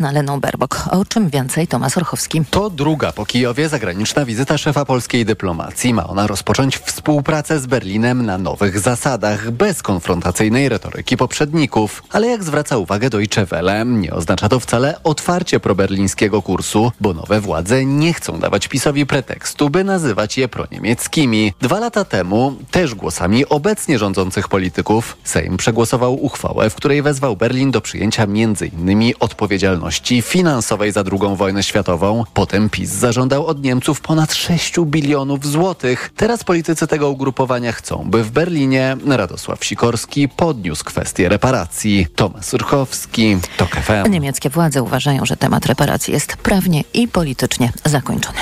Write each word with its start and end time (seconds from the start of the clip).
Leną 0.00 0.40
Berbok. 0.40 0.84
O 0.90 1.04
czym 1.04 1.30
więcej 1.30 1.66
Tomasz 1.66 1.96
Orchowski. 1.96 2.42
To 2.50 2.70
druga 2.70 3.12
po 3.12 3.26
Kijowie 3.26 3.68
zagraniczna 3.68 4.24
wizyta 4.24 4.58
szefa 4.58 4.84
polskiej 4.84 5.24
dyplomacji. 5.24 5.94
Ma 5.94 6.06
ona 6.06 6.26
rozpocząć 6.26 6.78
współpracę 6.78 7.60
z 7.60 7.66
Berlinem 7.66 8.26
na 8.26 8.38
nowych 8.38 8.78
zasadach, 8.78 9.50
bez 9.50 9.82
konfrontacyjnej 9.82 10.68
retoryki 10.68 11.16
poprzedników. 11.16 12.02
Ale 12.10 12.26
jak 12.26 12.44
zwraca 12.44 12.76
uwagę 12.76 13.10
Deutsche 13.10 13.46
Welle, 13.46 13.84
nie 13.86 14.12
oznacza 14.12 14.48
to 14.48 14.60
wcale 14.60 15.02
otwarcie 15.02 15.60
proberlińskiego 15.60 16.42
kursu, 16.42 16.92
bo 17.00 17.14
nowe 17.14 17.40
władze 17.40 17.84
nie 17.84 18.12
chcą 18.12 18.38
dawać 18.38 18.68
PiSowi 18.68 19.06
pretekstu, 19.06 19.70
by 19.70 19.84
nazywać 19.84 20.38
je 20.38 20.48
proniemieckimi. 20.48 21.52
Dwa 21.60 21.80
lata 21.80 22.04
temu, 22.04 22.56
też 22.70 22.94
głosami 22.94 23.46
obecnie 23.46 23.98
rządzących 23.98 24.48
polityków, 24.48 25.16
Sejm 25.24 25.56
przegłosował 25.56 26.24
uchwałę, 26.24 26.70
w 26.70 26.74
której 26.74 27.02
wezwał 27.02 27.36
Berlin 27.36 27.70
do 27.70 27.80
przyjęcia 27.80 28.22
m.in. 28.22 29.12
odpowiedzialności 29.20 29.89
finansowej 30.22 30.92
za 30.92 31.00
II 31.00 31.36
wojnę 31.36 31.62
światową. 31.62 32.24
Potem 32.34 32.70
PiS 32.70 32.90
zażądał 32.90 33.46
od 33.46 33.62
Niemców 33.62 34.00
ponad 34.00 34.34
6 34.34 34.80
bilionów 34.80 35.46
złotych. 35.46 36.10
Teraz 36.16 36.44
politycy 36.44 36.86
tego 36.86 37.10
ugrupowania 37.10 37.72
chcą, 37.72 38.10
by 38.10 38.24
w 38.24 38.30
Berlinie 38.30 38.96
Radosław 39.06 39.64
Sikorski 39.64 40.28
podniósł 40.28 40.84
kwestię 40.84 41.28
reparacji. 41.28 42.06
Tomasz 42.16 42.54
Urchowski, 42.54 43.36
TOK 43.56 43.76
FM. 43.76 44.10
Niemieckie 44.10 44.50
władze 44.50 44.82
uważają, 44.82 45.26
że 45.26 45.36
temat 45.36 45.66
reparacji 45.66 46.12
jest 46.12 46.36
prawnie 46.36 46.84
i 46.94 47.08
politycznie 47.08 47.72
zakończony. 47.84 48.38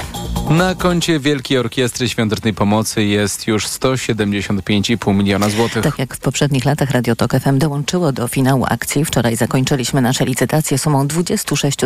Na 0.51 0.75
koncie 0.75 1.20
Wielkiej 1.20 1.59
Orkiestry 1.59 2.09
Świątecznej 2.09 2.55
Pomocy 2.55 3.05
jest 3.05 3.47
już 3.47 3.67
175,5 3.67 5.15
miliona 5.15 5.48
złotych. 5.48 5.83
Tak 5.83 5.98
jak 5.98 6.17
w 6.17 6.19
poprzednich 6.19 6.65
latach 6.65 6.91
Radio 6.91 7.17
Tok 7.17 7.33
FM 7.41 7.59
dołączyło 7.59 8.12
do 8.12 8.28
finału 8.28 8.65
akcji. 8.69 9.05
Wczoraj 9.05 9.37
zakończyliśmy 9.37 10.03
nasze 10.03 10.25
licytacje 10.25 10.78
sumą 10.78 11.06
26 11.45 11.78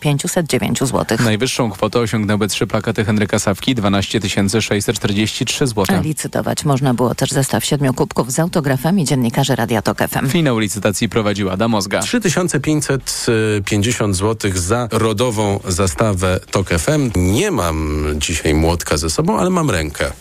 509 0.00 0.78
zł. 0.78 1.18
Najwyższą 1.24 1.70
kwotę 1.70 1.98
osiągnęły 1.98 2.48
trzy 2.48 2.66
plakaty 2.66 3.04
Henryka 3.04 3.38
Sawki 3.38 3.74
12 3.74 4.20
643 4.60 5.66
zł. 5.66 6.02
Licytować 6.02 6.64
można 6.64 6.94
było 6.94 7.14
też 7.14 7.30
zestaw 7.30 7.64
siedmiu 7.64 7.94
kubków 7.94 8.32
z 8.32 8.38
autografami 8.38 9.04
dziennikarzy 9.04 9.56
Radia 9.56 9.82
Tok 9.82 9.98
FM. 9.98 10.28
Finał 10.28 10.58
licytacji 10.58 11.08
prowadziła 11.08 11.56
Damozga. 11.56 12.00
3550 12.00 14.16
zł 14.16 14.50
za 14.54 14.88
rodową 14.92 15.60
zastawę 15.68 16.40
TOK 16.50 16.68
FM. 16.68 17.10
Nie 17.16 17.50
mam 17.50 18.04
dzisiaj 18.16 18.54
młotka 18.54 18.96
ze 18.96 19.10
sobą, 19.10 19.38
ale 19.38 19.50
mam 19.50 19.70
rękę. 19.70 20.12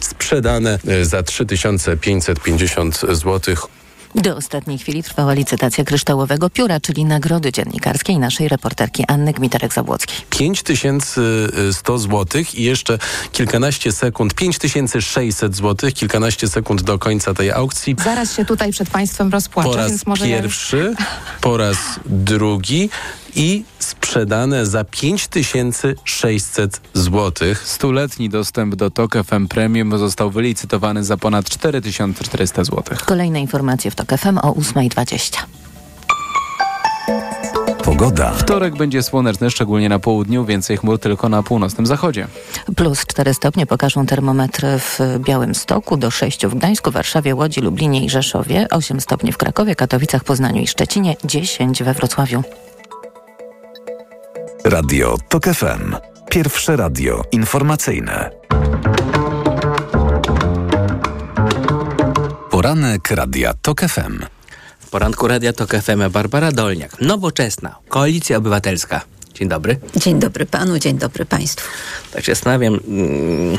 Sprzedane 0.00 0.78
y, 0.88 1.04
za 1.04 1.22
3550 1.22 3.00
zł. 3.12 3.56
Do 4.14 4.36
ostatniej 4.36 4.78
chwili 4.78 5.02
trwała 5.02 5.32
licytacja 5.32 5.84
kryształowego 5.84 6.50
pióra, 6.50 6.80
czyli 6.80 7.04
nagrody 7.04 7.52
dziennikarskiej 7.52 8.18
naszej 8.18 8.48
reporterki 8.48 9.04
Anny 9.08 9.32
Gmiterek-Zabłockiej. 9.32 10.22
5100 10.30 11.98
zł 11.98 12.42
i 12.54 12.62
jeszcze 12.62 12.98
kilkanaście 13.32 13.92
sekund, 13.92 14.34
5600 14.34 15.56
zł, 15.56 15.90
kilkanaście 15.94 16.48
sekund 16.48 16.82
do 16.82 16.98
końca 16.98 17.34
tej 17.34 17.52
aukcji. 17.52 17.96
Zaraz 18.04 18.36
się 18.36 18.44
tutaj 18.44 18.72
przed 18.72 18.90
Państwem 18.90 19.30
rozpłaczę, 19.30 19.68
Po 19.68 19.76
raz 19.76 19.90
więc 19.90 20.06
może 20.06 20.24
pierwszy, 20.24 20.94
po 21.40 21.56
raz 21.56 21.76
drugi 22.06 22.90
i 23.38 23.64
sprzedane 23.78 24.66
za 24.66 24.84
5600 24.84 26.80
zł. 26.94 27.48
Stuletni 27.64 28.28
dostęp 28.28 28.74
do 28.74 28.90
TOK 28.90 29.14
FM 29.24 29.48
Premium 29.48 29.98
został 29.98 30.30
wylicytowany 30.30 31.04
za 31.04 31.16
ponad 31.16 31.48
4400 31.48 32.64
zł. 32.64 32.96
Kolejne 33.06 33.40
informacje 33.40 33.90
w 33.90 33.94
TOK 33.94 34.08
FM 34.18 34.38
o 34.38 34.52
8.20. 34.52 35.36
Pogoda. 37.84 38.30
Wtorek 38.30 38.76
będzie 38.76 39.02
słoneczny, 39.02 39.50
szczególnie 39.50 39.88
na 39.88 39.98
południu, 39.98 40.44
więcej 40.44 40.76
chmur 40.76 40.98
tylko 40.98 41.28
na 41.28 41.42
północnym 41.42 41.86
zachodzie. 41.86 42.26
Plus 42.76 43.06
4 43.06 43.34
stopnie 43.34 43.66
pokażą 43.66 44.06
termometry 44.06 44.68
w 44.78 44.98
Białymstoku, 45.18 45.96
do 45.96 46.10
6 46.10 46.46
w 46.46 46.54
Gdańsku, 46.54 46.90
Warszawie, 46.90 47.34
Łodzi, 47.34 47.60
Lublinie 47.60 48.04
i 48.04 48.10
Rzeszowie, 48.10 48.66
8 48.70 49.00
stopni 49.00 49.32
w 49.32 49.36
Krakowie, 49.36 49.74
Katowicach, 49.74 50.24
Poznaniu 50.24 50.62
i 50.62 50.66
Szczecinie, 50.66 51.16
10 51.24 51.82
we 51.82 51.94
Wrocławiu. 51.94 52.42
Radio 54.64 55.16
TOK 55.28 55.44
FM. 55.44 55.94
Pierwsze 56.30 56.76
radio 56.76 57.22
informacyjne. 57.32 58.30
Poranek 62.50 63.10
Radia 63.10 63.54
TOK 63.62 63.80
FM. 63.80 64.22
W 64.80 64.90
poranku 64.90 65.28
Radia 65.28 65.52
Tok 65.52 65.70
FM 65.70 66.10
Barbara 66.10 66.52
Dolniak. 66.52 67.00
Nowoczesna. 67.00 67.76
Koalicja 67.88 68.36
Obywatelska. 68.36 69.00
Dzień 69.34 69.48
dobry. 69.48 69.80
Dzień 69.96 70.18
dobry 70.18 70.46
panu, 70.46 70.78
dzień 70.78 70.98
dobry 70.98 71.24
państwu. 71.24 71.68
Tak 72.12 72.24
się 72.24 72.32
zastanawiam, 72.32 72.74
mm, 72.74 73.58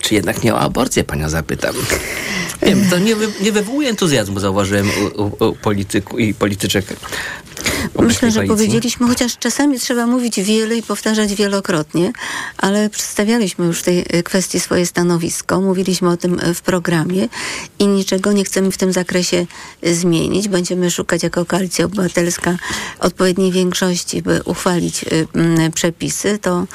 czy 0.00 0.14
jednak 0.14 0.42
nie 0.42 0.54
o 0.54 0.60
aborcję 0.60 1.04
panią 1.04 1.28
zapytam. 1.28 1.74
Wiem, 2.62 2.90
to 2.90 2.98
nie, 2.98 3.16
wy, 3.16 3.28
nie 3.40 3.52
wywołuje 3.52 3.88
entuzjazmu, 3.88 4.40
zauważyłem 4.40 4.90
u, 5.16 5.22
u, 5.22 5.48
u 5.48 5.56
polityku 5.56 6.18
i 6.18 6.34
polityczek. 6.34 6.86
Myślę, 7.98 8.30
że 8.30 8.42
powiedzieliśmy, 8.42 9.08
chociaż 9.08 9.38
czasami 9.38 9.80
trzeba 9.80 10.06
mówić 10.06 10.40
wiele 10.40 10.76
i 10.76 10.82
powtarzać 10.82 11.34
wielokrotnie, 11.34 12.12
ale 12.58 12.90
przedstawialiśmy 12.90 13.66
już 13.66 13.80
w 13.80 13.82
tej 13.82 14.04
e, 14.08 14.22
kwestii 14.22 14.60
swoje 14.60 14.86
stanowisko, 14.86 15.60
mówiliśmy 15.60 16.10
o 16.10 16.16
tym 16.16 16.40
e, 16.40 16.54
w 16.54 16.60
programie 16.60 17.28
i 17.78 17.86
niczego 17.86 18.32
nie 18.32 18.44
chcemy 18.44 18.70
w 18.70 18.76
tym 18.76 18.92
zakresie 18.92 19.46
e, 19.82 19.94
zmienić. 19.94 20.48
Będziemy 20.48 20.90
szukać 20.90 21.22
jako 21.22 21.44
Koalicja 21.44 21.84
Obywatelska 21.84 22.56
odpowiedniej 23.00 23.52
większości, 23.52 24.22
by 24.22 24.42
uchwalić 24.44 25.02
y, 25.02 25.28
mm, 25.34 25.72
przepisy. 25.72 26.38
To 26.38 26.66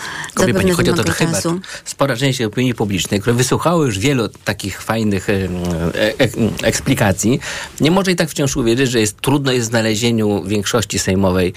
Wie 0.48 0.54
pani, 0.54 0.72
chodzi 0.72 0.92
o 0.92 0.94
to, 0.94 1.04
że 1.08 1.14
chyba 1.14 1.40
spora 1.86 2.18
część 2.18 2.42
opinii 2.42 2.74
publicznej, 2.74 3.22
które 3.22 3.34
wysłuchały 3.34 3.86
już 3.86 4.00
wielu 4.00 4.30
takich 4.30 4.82
fajnych 4.82 5.28
e, 5.72 5.96
e, 5.96 6.24
e, 6.24 6.28
eksplikacji, 6.64 7.40
nie 7.82 7.92
może 7.92 8.12
i 8.12 8.16
tak 8.16 8.30
wciąż 8.30 8.58
uwierzyć, 8.58 8.92
że 8.92 9.00
jest 9.00 9.22
trudno 9.22 9.52
jest 9.52 9.68
znalezieniu 9.68 10.44
większości 10.44 11.00
sejmowej 11.00 11.54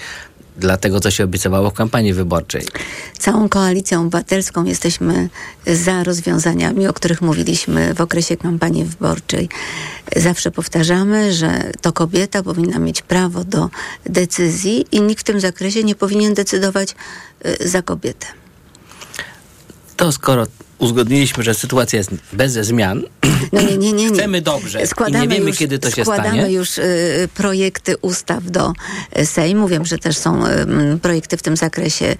dla 0.57 0.77
tego, 0.77 0.99
co 0.99 1.11
się 1.11 1.23
obiecywało 1.23 1.69
w 1.69 1.73
kampanii 1.73 2.13
wyborczej. 2.13 2.67
Całą 3.19 3.49
koalicją 3.49 4.01
obywatelską 4.01 4.63
jesteśmy 4.63 5.29
za 5.67 6.03
rozwiązaniami, 6.03 6.87
o 6.87 6.93
których 6.93 7.21
mówiliśmy 7.21 7.93
w 7.93 8.01
okresie 8.01 8.37
kampanii 8.37 8.85
wyborczej. 8.85 9.49
Zawsze 10.15 10.51
powtarzamy, 10.51 11.33
że 11.33 11.71
to 11.81 11.93
kobieta 11.93 12.43
powinna 12.43 12.79
mieć 12.79 13.01
prawo 13.01 13.43
do 13.43 13.69
decyzji 14.05 14.85
i 14.91 15.01
nikt 15.01 15.21
w 15.21 15.23
tym 15.23 15.39
zakresie 15.39 15.83
nie 15.83 15.95
powinien 15.95 16.33
decydować 16.33 16.95
y, 17.61 17.69
za 17.69 17.81
kobietę. 17.81 18.27
To 19.97 20.11
skoro 20.11 20.45
uzgodniliśmy, 20.77 21.43
że 21.43 21.53
sytuacja 21.53 21.97
jest 21.97 22.11
bez 22.33 22.53
zmian, 22.53 23.03
No 23.51 23.61
nie, 23.61 23.77
nie, 23.77 23.93
nie, 23.93 24.09
nie. 24.09 24.09
Chcemy 24.09 24.41
dobrze 24.41 24.83
i 25.07 25.11
nie 25.11 25.27
wiemy, 25.27 25.53
kiedy 25.53 25.79
to 25.79 25.91
się 25.91 26.01
składamy 26.01 26.37
stanie. 26.37 26.53
już 26.53 26.77
y, 26.77 27.29
projekty 27.33 27.97
ustaw 27.97 28.43
do 28.43 28.73
y, 29.19 29.25
Sejmu. 29.25 29.67
Wiem, 29.67 29.85
że 29.85 29.97
też 29.97 30.17
są 30.17 30.47
y, 30.47 30.99
projekty 31.01 31.37
w 31.37 31.41
tym 31.41 31.57
zakresie 31.57 32.15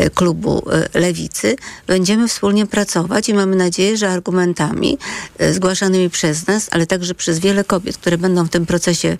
y, 0.00 0.10
klubu 0.10 0.62
y, 0.94 0.98
Lewicy. 0.98 1.56
Będziemy 1.86 2.28
wspólnie 2.28 2.66
pracować 2.66 3.28
i 3.28 3.34
mamy 3.34 3.56
nadzieję, 3.56 3.96
że 3.96 4.08
argumentami 4.08 4.98
y, 5.42 5.54
zgłaszanymi 5.54 6.10
przez 6.10 6.46
nas, 6.46 6.68
ale 6.70 6.86
także 6.86 7.14
przez 7.14 7.38
wiele 7.38 7.64
kobiet, 7.64 7.96
które 7.96 8.18
będą 8.18 8.44
w 8.44 8.50
tym 8.50 8.66
procesie 8.66 9.16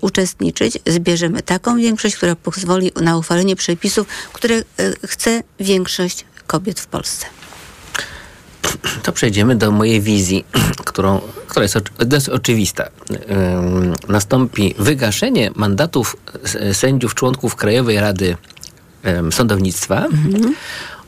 uczestniczyć, 0.00 0.78
zbierzemy 0.86 1.42
taką 1.42 1.76
większość, 1.76 2.16
która 2.16 2.36
pozwoli 2.36 2.92
na 3.02 3.16
uchwalenie 3.16 3.56
przepisów, 3.56 4.06
które 4.32 4.62
chce 5.06 5.42
większość 5.60 6.24
kobiet 6.46 6.80
w 6.80 6.86
Polsce. 6.86 7.26
To 9.02 9.12
przejdziemy 9.12 9.56
do 9.56 9.70
mojej 9.70 10.00
wizji, 10.00 10.44
którą, 10.84 11.20
która 11.46 11.62
jest, 11.62 11.76
jest 12.12 12.28
oczywista. 12.28 12.88
Nastąpi 14.08 14.74
wygaszenie 14.78 15.50
mandatów 15.54 16.16
sędziów, 16.72 17.14
członków 17.14 17.56
Krajowej 17.56 18.00
Rady 18.00 18.36
Sądownictwa. 19.30 20.06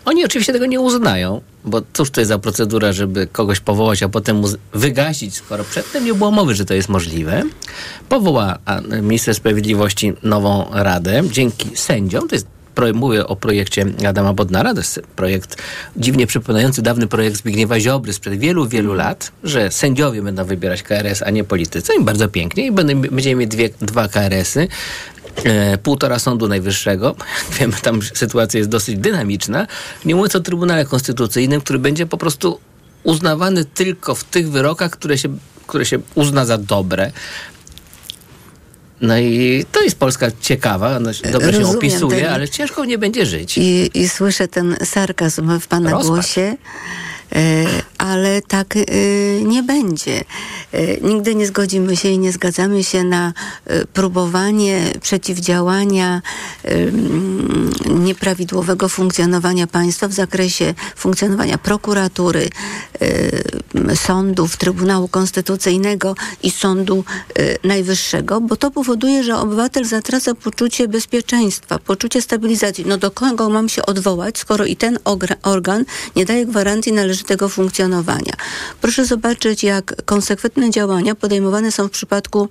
Oni 0.04 0.24
oczywiście 0.24 0.52
tego 0.52 0.66
nie 0.66 0.80
uznają, 0.80 1.40
bo 1.64 1.82
cóż 1.92 2.10
to 2.10 2.20
jest 2.20 2.28
za 2.28 2.38
procedura, 2.38 2.92
żeby 2.92 3.26
kogoś 3.26 3.60
powołać, 3.60 4.02
a 4.02 4.08
potem 4.08 4.42
wygasić, 4.74 5.34
skoro 5.34 5.64
przedtem 5.64 6.04
nie 6.04 6.14
było 6.14 6.30
mowy, 6.30 6.54
że 6.54 6.64
to 6.64 6.74
jest 6.74 6.88
możliwe. 6.88 7.42
Powoła 8.08 8.58
minister 9.02 9.34
sprawiedliwości 9.34 10.12
nową 10.22 10.66
radę 10.72 11.22
dzięki 11.30 11.76
sędziom. 11.76 12.28
To 12.28 12.34
jest 12.34 12.46
Mówię 12.94 13.26
o 13.26 13.36
projekcie 13.36 13.86
Adama 14.08 14.32
Bodnara, 14.32 14.74
to 14.74 14.80
jest 14.80 15.02
projekt 15.16 15.62
dziwnie 15.96 16.26
przypominający 16.26 16.82
dawny 16.82 17.06
projekt 17.06 17.36
Zbigniewa 17.36 17.80
Ziobry 17.80 18.12
sprzed 18.12 18.38
wielu, 18.38 18.68
wielu 18.68 18.94
lat, 18.94 19.32
że 19.44 19.70
sędziowie 19.70 20.22
będą 20.22 20.44
wybierać 20.44 20.82
KRS, 20.82 21.22
a 21.22 21.30
nie 21.30 21.44
politycy. 21.44 21.92
I 22.00 22.04
bardzo 22.04 22.28
pięknie. 22.28 22.66
I 22.66 22.72
będą, 22.72 23.00
będziemy 23.00 23.34
mieć 23.34 23.50
dwie, 23.50 23.70
dwa 23.80 24.08
KRS-y. 24.08 24.68
E, 25.44 25.78
półtora 25.78 26.18
Sądu 26.18 26.48
Najwyższego. 26.48 27.14
Wiemy, 27.58 27.72
tam 27.82 28.02
sytuacja 28.02 28.58
jest 28.58 28.70
dosyć 28.70 28.98
dynamiczna. 28.98 29.66
Nie 30.04 30.14
mówiąc 30.14 30.36
o 30.36 30.40
Trybunale 30.40 30.84
Konstytucyjnym, 30.84 31.60
który 31.60 31.78
będzie 31.78 32.06
po 32.06 32.16
prostu 32.16 32.60
uznawany 33.02 33.64
tylko 33.64 34.14
w 34.14 34.24
tych 34.24 34.50
wyrokach, 34.50 34.90
które 34.90 35.18
się, 35.18 35.28
które 35.66 35.86
się 35.86 35.98
uzna 36.14 36.44
za 36.44 36.58
dobre. 36.58 37.12
No 39.02 39.18
i 39.18 39.64
to 39.72 39.82
jest 39.82 39.98
Polska 39.98 40.26
ciekawa, 40.40 40.98
się- 41.12 41.28
dobrze 41.30 41.52
się 41.52 41.58
Rozumiem 41.58 41.76
opisuje, 41.78 42.20
ten- 42.20 42.32
ale 42.32 42.48
ciężko 42.48 42.84
nie 42.84 42.98
będzie 42.98 43.26
żyć. 43.26 43.58
I, 43.58 43.90
I 43.98 44.08
słyszę 44.08 44.48
ten 44.48 44.76
sarkazm 44.84 45.60
w 45.60 45.66
pana 45.66 45.90
Rozpacz. 45.90 46.06
głosie. 46.08 46.56
E, 47.34 47.66
ale 47.98 48.42
tak 48.42 48.76
e, 48.76 48.82
nie 49.44 49.62
będzie. 49.62 50.24
E, 50.72 51.00
nigdy 51.00 51.34
nie 51.34 51.46
zgodzimy 51.46 51.96
się 51.96 52.08
i 52.08 52.18
nie 52.18 52.32
zgadzamy 52.32 52.84
się 52.84 53.04
na 53.04 53.32
próbowanie 53.92 54.92
przeciwdziałania 55.00 56.22
mm, 56.64 57.72
nieprawidłowego 57.90 58.88
funkcjonowania 58.88 59.66
państwa 59.66 60.08
w 60.08 60.12
zakresie 60.12 60.74
funkcjonowania 60.96 61.58
prokuratury, 61.58 62.48
sądów, 63.94 64.56
Trybunału 64.56 65.08
Konstytucyjnego 65.08 66.14
i 66.42 66.50
Sądu 66.50 67.04
Najwyższego, 67.64 68.40
bo 68.40 68.56
to 68.56 68.70
powoduje, 68.70 69.24
że 69.24 69.36
obywatel 69.36 69.84
zatraca 69.84 70.34
poczucie 70.34 70.88
bezpieczeństwa, 70.88 71.78
poczucie 71.78 72.22
stabilizacji. 72.22 72.84
No 72.86 72.98
do 72.98 73.10
kogo 73.10 73.50
mam 73.50 73.68
się 73.68 73.86
odwołać, 73.86 74.38
skoro 74.38 74.64
i 74.64 74.76
ten 74.76 74.98
organ 75.42 75.84
nie 76.16 76.24
daje 76.24 76.46
gwarancji 76.46 76.92
należytego 77.22 77.48
funkcjonowania. 77.48 78.32
Proszę 78.80 79.04
zobaczyć, 79.04 79.64
jak 79.64 80.04
konsekwentne 80.04 80.70
działania 80.70 81.14
podejmowane 81.14 81.72
są 81.72 81.88
w 81.88 81.90
przypadku 81.90 82.48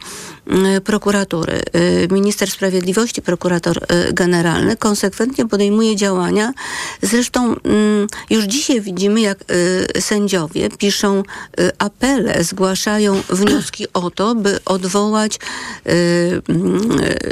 mm, 0.48 0.82
prokuratury. 0.82 1.62
Y, 1.76 2.08
Minister 2.12 2.52
Sprawiedliwości, 2.52 3.22
prokurator 3.22 3.78
y, 3.78 4.14
generalny 4.14 4.78
konsekwentnie 4.78 5.48
podejmuje 5.48 5.96
działania. 5.96 6.54
Zresztą 7.02 7.56
mm, 7.56 8.08
już 8.30 8.46
dzisiaj 8.46 8.82
widzimy, 8.82 9.22
jak 9.22 9.38
y, 9.52 10.02
sędziowie 10.02 10.70
piszą 10.70 11.24
apele, 11.78 12.44
zgłaszają 12.44 13.22
wnioski 13.40 13.88
o 13.94 14.12
to, 14.12 14.36
by 14.36 14.60
odwołać 14.66 15.40
mm, 15.86 16.90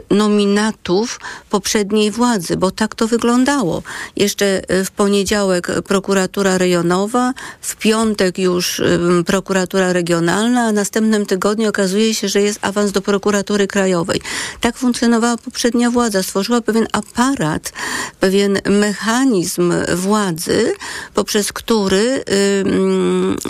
nominatów 0.10 1.20
poprzedniej 1.50 2.12
władzy, 2.12 2.58
bo 2.58 2.72
tak 2.72 2.96
to 2.96 3.08
wyglądało. 3.08 3.84
Jeszcze 4.16 4.62
w 4.86 4.92
poniedziałek 4.92 5.68
prokuratura 5.88 6.58
rejonowa, 6.58 7.29
w 7.62 7.76
piątek 7.76 8.38
już 8.38 8.82
prokuratura 9.26 9.94
regionalna, 9.94 10.62
a 10.62 10.72
następnym 10.72 11.26
tygodniu 11.26 11.70
okazuje 11.70 12.14
się, 12.14 12.28
że 12.30 12.42
jest 12.42 12.60
awans 12.62 12.92
do 12.92 13.02
prokuratury 13.02 13.68
krajowej. 13.68 14.22
Tak 14.62 14.78
funkcjonowała 14.78 15.38
poprzednia 15.38 15.92
władza. 15.92 16.24
Stworzyła 16.24 16.62
pewien 16.62 16.88
aparat, 16.92 17.74
pewien 18.20 18.60
mechanizm 18.70 19.74
władzy, 19.96 20.74
poprzez 21.14 21.54
który 21.54 22.24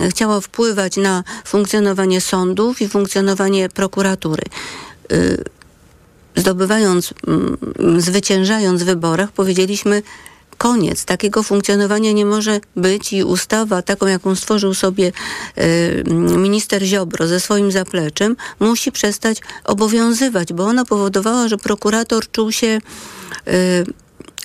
chciała 0.09 0.41
wpływać 0.41 0.97
na 0.97 1.23
funkcjonowanie 1.45 2.21
sądów 2.21 2.81
i 2.81 2.89
funkcjonowanie 2.89 3.69
prokuratury. 3.69 4.43
Y, 5.11 5.43
zdobywając, 6.35 7.13
zwyciężając 7.97 8.83
w 8.83 8.85
wyborach, 8.85 9.31
powiedzieliśmy 9.31 10.01
koniec. 10.59 11.05
Takiego 11.05 11.43
funkcjonowania 11.43 12.11
nie 12.11 12.25
może 12.25 12.59
być 12.75 13.13
i 13.13 13.23
ustawa, 13.23 13.81
taką 13.81 14.07
jaką 14.07 14.35
stworzył 14.35 14.73
sobie 14.73 15.11
y, 15.57 16.03
minister 16.37 16.83
Ziobro 16.83 17.27
ze 17.27 17.39
swoim 17.39 17.71
zapleczem, 17.71 18.35
musi 18.59 18.91
przestać 18.91 19.37
obowiązywać, 19.63 20.53
bo 20.53 20.65
ona 20.65 20.85
powodowała, 20.85 21.47
że 21.47 21.57
prokurator 21.57 22.31
czuł 22.31 22.51
się 22.51 22.79
y, 23.47 23.85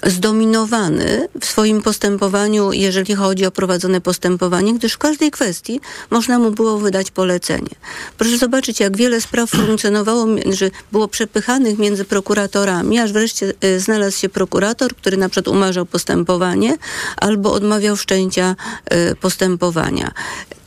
zdominowany 0.06 1.28
w 1.40 1.46
swoim 1.46 1.82
postępowaniu, 1.82 2.72
jeżeli 2.72 3.14
chodzi 3.14 3.46
o 3.46 3.50
prowadzone 3.50 4.00
postępowanie, 4.00 4.74
gdyż 4.74 4.92
w 4.92 4.98
każdej 4.98 5.30
kwestii 5.30 5.80
można 6.10 6.38
mu 6.38 6.50
było 6.50 6.78
wydać 6.78 7.10
polecenie. 7.10 7.74
Proszę 8.18 8.38
zobaczyć, 8.38 8.80
jak 8.80 8.96
wiele 8.96 9.20
spraw 9.20 9.50
funkcjonowało, 9.50 10.26
że 10.52 10.70
było 10.92 11.08
przepychanych 11.08 11.78
między 11.78 12.04
prokuratorami, 12.04 12.98
aż 12.98 13.12
wreszcie 13.12 13.52
y, 13.64 13.80
znalazł 13.80 14.18
się 14.18 14.28
prokurator, 14.28 14.96
który 14.96 15.16
na 15.16 15.28
przykład 15.28 15.56
umarzał 15.56 15.86
postępowanie 15.86 16.76
albo 17.16 17.52
odmawiał 17.52 17.96
wszczęcia 17.96 18.56
y, 19.10 19.16
postępowania. 19.16 20.12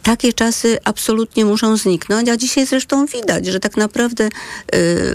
Takie 0.07 0.33
czasy 0.33 0.77
absolutnie 0.83 1.45
muszą 1.45 1.77
zniknąć, 1.77 2.29
a 2.29 2.37
dzisiaj 2.37 2.65
zresztą 2.65 3.05
widać, 3.05 3.45
że 3.45 3.59
tak 3.59 3.77
naprawdę 3.77 4.25
y, 4.25 4.29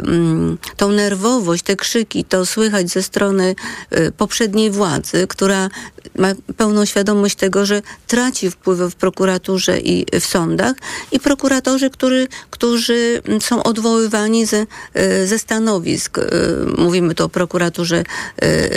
mm, 0.06 0.59
tą 0.77 0.89
nerwowość, 0.91 1.62
te 1.62 1.77
krzyki, 1.77 2.25
to 2.25 2.47
słychać 2.47 2.91
ze 2.91 3.03
strony 3.03 3.55
y, 3.97 4.12
poprzedniej 4.17 4.71
władzy, 4.71 5.27
która 5.27 5.69
ma 6.19 6.33
pełną 6.56 6.85
świadomość 6.85 7.35
tego, 7.35 7.67
że 7.67 7.83
traci 8.06 8.50
wpływy 8.50 8.91
w 8.91 8.94
prokuraturze 8.94 9.81
i 9.81 10.06
w 10.21 10.27
sądach 10.27 10.75
i 11.12 11.21
prokuratorzy, 11.21 11.91
który, 11.91 12.29
którzy 12.50 13.23
mm, 13.25 13.41
są 13.41 13.62
odwoływani 13.62 14.47
ze, 14.47 14.67
y, 14.97 15.27
ze 15.27 15.39
stanowisk, 15.39 16.19
y, 16.19 16.23
mówimy 16.79 17.15
tu 17.15 17.25
o 17.25 17.29
prokuraturze 17.29 18.05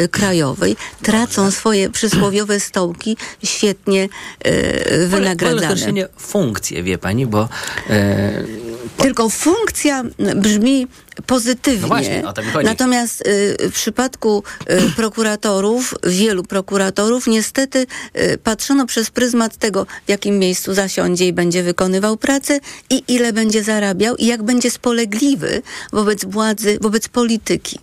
y, 0.03 0.07
krajowej, 0.07 0.77
tracą 1.03 1.51
swoje 1.51 1.89
przysłowiowe 1.89 2.59
stołki 2.59 3.17
świetnie 3.43 4.03
y, 4.47 5.07
Wolę- 5.09 5.35
wolę 5.35 6.04
funkcje, 6.17 6.83
wie 6.83 6.97
pani, 6.97 7.25
bo 7.25 7.49
e, 7.89 8.43
Tylko 8.97 9.29
funkcja 9.29 10.03
brzmi 10.35 10.87
pozytywnie. 11.25 11.81
No 11.81 11.87
właśnie. 11.87 12.23
Natomiast 12.63 13.27
y, 13.27 13.69
w 13.69 13.73
przypadku 13.73 14.43
y, 14.69 14.91
prokuratorów, 14.95 15.93
wielu 16.03 16.43
prokuratorów, 16.43 17.27
niestety 17.27 17.87
y, 18.17 18.37
patrzono 18.37 18.85
przez 18.85 19.09
pryzmat 19.09 19.57
tego, 19.57 19.85
w 20.05 20.09
jakim 20.09 20.39
miejscu 20.39 20.73
zasiądzie 20.73 21.27
i 21.27 21.33
będzie 21.33 21.63
wykonywał 21.63 22.17
pracę 22.17 22.59
i 22.89 23.03
ile 23.07 23.33
będzie 23.33 23.63
zarabiał 23.63 24.15
i 24.15 24.25
jak 24.25 24.43
będzie 24.43 24.71
spolegliwy 24.71 25.61
wobec 25.93 26.25
władzy, 26.25 26.77
wobec 26.81 27.07
polityki. 27.07 27.79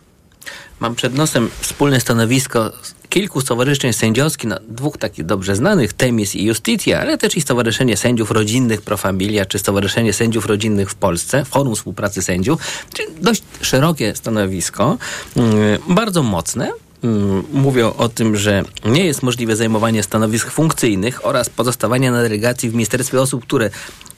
Mam 0.80 0.94
przed 0.94 1.14
nosem 1.14 1.50
wspólne 1.60 2.00
stanowisko 2.00 2.72
kilku 3.12 3.41
stowarzyszeń 3.41 3.93
sędziowskich, 3.93 4.49
no, 4.49 4.56
dwóch 4.69 4.97
takich 4.97 5.25
dobrze 5.25 5.56
znanych, 5.56 5.93
Temis 5.93 6.35
i 6.35 6.44
Justitia, 6.44 7.00
ale 7.00 7.19
też 7.19 7.37
i 7.37 7.41
Stowarzyszenie 7.41 7.97
Sędziów 7.97 8.31
Rodzinnych 8.31 8.82
Pro 8.82 8.97
Familia, 8.97 9.47
czy 9.47 9.59
Stowarzyszenie 9.59 10.12
Sędziów 10.12 10.47
Rodzinnych 10.47 10.91
w 10.91 10.94
Polsce, 10.94 11.44
Forum 11.44 11.75
Współpracy 11.75 12.23
Sędziów, 12.23 12.61
czyli 12.94 13.09
dość 13.20 13.43
szerokie 13.61 14.17
stanowisko, 14.17 14.99
mm, 15.37 15.55
bardzo 15.88 16.23
mocne. 16.23 16.73
Mm, 17.05 17.43
Mówią 17.53 17.93
o 17.93 18.09
tym, 18.09 18.37
że 18.37 18.64
nie 18.85 19.05
jest 19.05 19.23
możliwe 19.23 19.56
zajmowanie 19.56 20.03
stanowisk 20.03 20.50
funkcyjnych 20.50 21.26
oraz 21.26 21.50
pozostawanie 21.50 22.11
na 22.11 22.23
delegacji 22.23 22.70
w 22.70 22.75
Ministerstwie 22.75 23.20
Osób, 23.20 23.44
które 23.44 23.70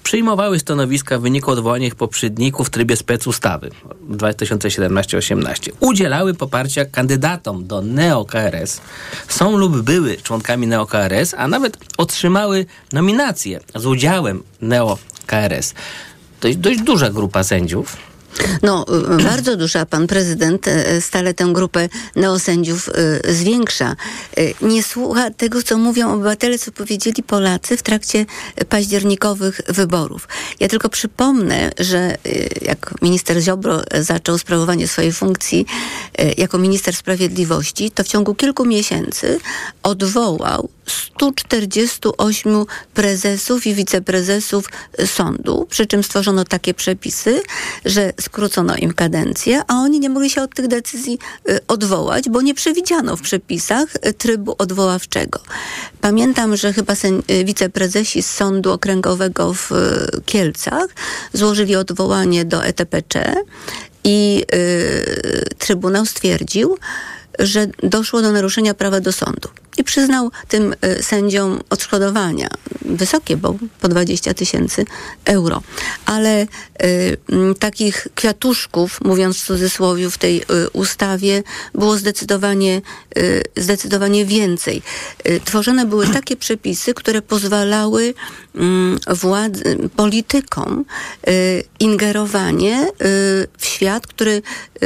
przyjmowały 0.05 0.59
stanowiska 0.59 1.19
w 1.19 1.23
wyniku 1.23 1.51
odwołania 1.51 1.87
ich 1.87 1.95
poprzedników 1.95 2.67
w 2.67 2.71
trybie 2.71 2.97
specustawy 2.97 3.71
2017-18. 4.11 5.71
Udzielały 5.81 6.35
poparcia 6.35 6.85
kandydatom 6.85 7.67
do 7.67 7.83
NeoKRS, 7.83 8.81
są 9.29 9.57
lub 9.57 9.83
były 9.83 10.17
członkami 10.17 10.67
NeoKRS, 10.67 11.35
a 11.39 11.49
nawet 11.49 11.79
otrzymały 11.99 12.67
nominacje 12.93 13.61
z 13.75 13.87
udziałem 13.87 14.43
NeoKRS. 14.61 15.75
To 16.41 16.49
jest 16.49 16.61
dość 16.61 16.81
duża 16.81 17.11
grupa 17.11 17.45
sędziów. 17.45 18.14
No, 18.63 18.87
y, 19.21 19.25
bardzo 19.25 19.57
duża. 19.57 19.87
Pan 19.87 20.07
prezydent 20.07 20.69
y, 20.69 21.01
stale 21.01 21.35
tę 21.35 21.45
grupę 21.53 21.89
neosędziów 22.17 22.89
y, 22.89 23.35
zwiększa. 23.35 23.97
Nie 24.63 24.83
słucha 24.83 25.31
tego, 25.31 25.63
co 25.63 25.79
mówią 25.79 26.13
obywatele, 26.13 26.59
co 26.59 26.73
powiedzieli 26.73 27.23
Polacy 27.23 27.77
w 27.77 27.83
trakcie 27.83 28.27
październikowych 28.69 29.61
wyborów. 29.69 30.29
Ja 30.61 30.69
tylko 30.69 30.89
przypomnę, 30.89 31.71
że 31.79 32.17
jak 32.63 32.95
minister 33.03 33.41
Ziobro 33.41 33.83
zaczął 34.01 34.39
sprawowanie 34.39 34.89
swojej 34.89 35.13
funkcji 35.13 35.67
jako 36.37 36.59
minister 36.59 36.97
sprawiedliwości, 36.97 37.91
to 37.91 38.05
w 38.05 38.09
ciągu 38.09 38.35
kilku 38.35 38.65
miesięcy 38.65 39.41
odwołał 39.83 40.69
148 40.87 42.65
prezesów 42.95 43.67
i 43.67 43.75
wiceprezesów 43.75 44.69
sądu, 45.07 45.67
przy 45.71 45.87
czym 45.87 46.03
stworzono 46.03 46.45
takie 46.45 46.75
przepisy, 46.75 47.43
że 47.85 48.13
skrócono 48.21 48.77
im 48.77 48.93
kadencję, 48.93 49.63
a 49.69 49.75
oni 49.75 50.01
nie 50.01 50.09
mogli 50.09 50.31
się 50.31 50.43
od 50.43 50.55
tych 50.55 50.69
decyzji 50.69 51.19
y, 51.49 51.61
odwołać, 51.69 52.29
bo 52.29 52.43
nie 52.43 52.55
przewidziano 52.55 53.17
w 53.17 53.23
przepisach 53.23 53.97
y, 53.97 54.13
trybu 54.13 54.55
odwoławczego. 54.59 55.41
Pamiętam, 56.01 56.57
że 56.57 56.73
chyba 56.73 56.93
y, 57.31 57.45
wiceprezesi 57.45 58.23
z 58.23 58.31
Sądu 58.31 58.73
Okręgowego 58.73 59.55
w 59.55 59.71
Kielcach 60.27 60.87
złożyli 61.33 61.77
odwołanie 61.77 62.45
do 62.45 62.65
ETPC 62.65 63.35
i 64.05 64.45
y, 64.55 65.45
Trybunał 65.59 66.07
stwierdził, 66.07 66.79
że 67.39 67.67
doszło 67.83 68.23
do 68.23 68.33
naruszenia 68.33 68.75
prawa 68.75 69.01
do 69.01 69.13
sądu 69.13 69.49
i 69.77 69.85
przyznał 69.85 70.31
tym 70.49 70.75
y, 70.99 71.03
sędziom 71.03 71.61
odszkodowania. 71.71 72.49
Wysokie, 72.85 73.37
bo 73.37 73.57
po 73.81 73.89
20 73.89 74.35
tysięcy 74.35 74.85
euro. 75.25 75.63
Ale 76.07 76.43
y, 76.43 77.17
takich 77.59 78.09
kwiatuszków, 78.15 79.01
mówiąc 79.01 79.39
w 79.39 79.47
cudzysłowie, 79.47 80.11
w 80.11 80.19
tej 80.19 80.43
y, 80.43 80.71
ustawie 80.73 81.43
było 81.75 81.97
zdecydowanie, 81.97 82.83
y, 83.19 83.43
zdecydowanie 83.57 84.25
więcej. 84.25 84.83
Y, 85.29 85.41
Tworzone 85.45 85.87
były 85.87 86.07
takie 86.19 86.37
przepisy, 86.37 86.95
które 86.95 87.23
pozwalały 87.23 88.15
mm, 88.55 88.99
władz, 89.09 89.59
politykom 89.97 90.85
y, 91.29 91.65
ingerowanie 91.81 92.89
w 93.59 93.67
świat, 93.67 94.07
który 94.07 94.43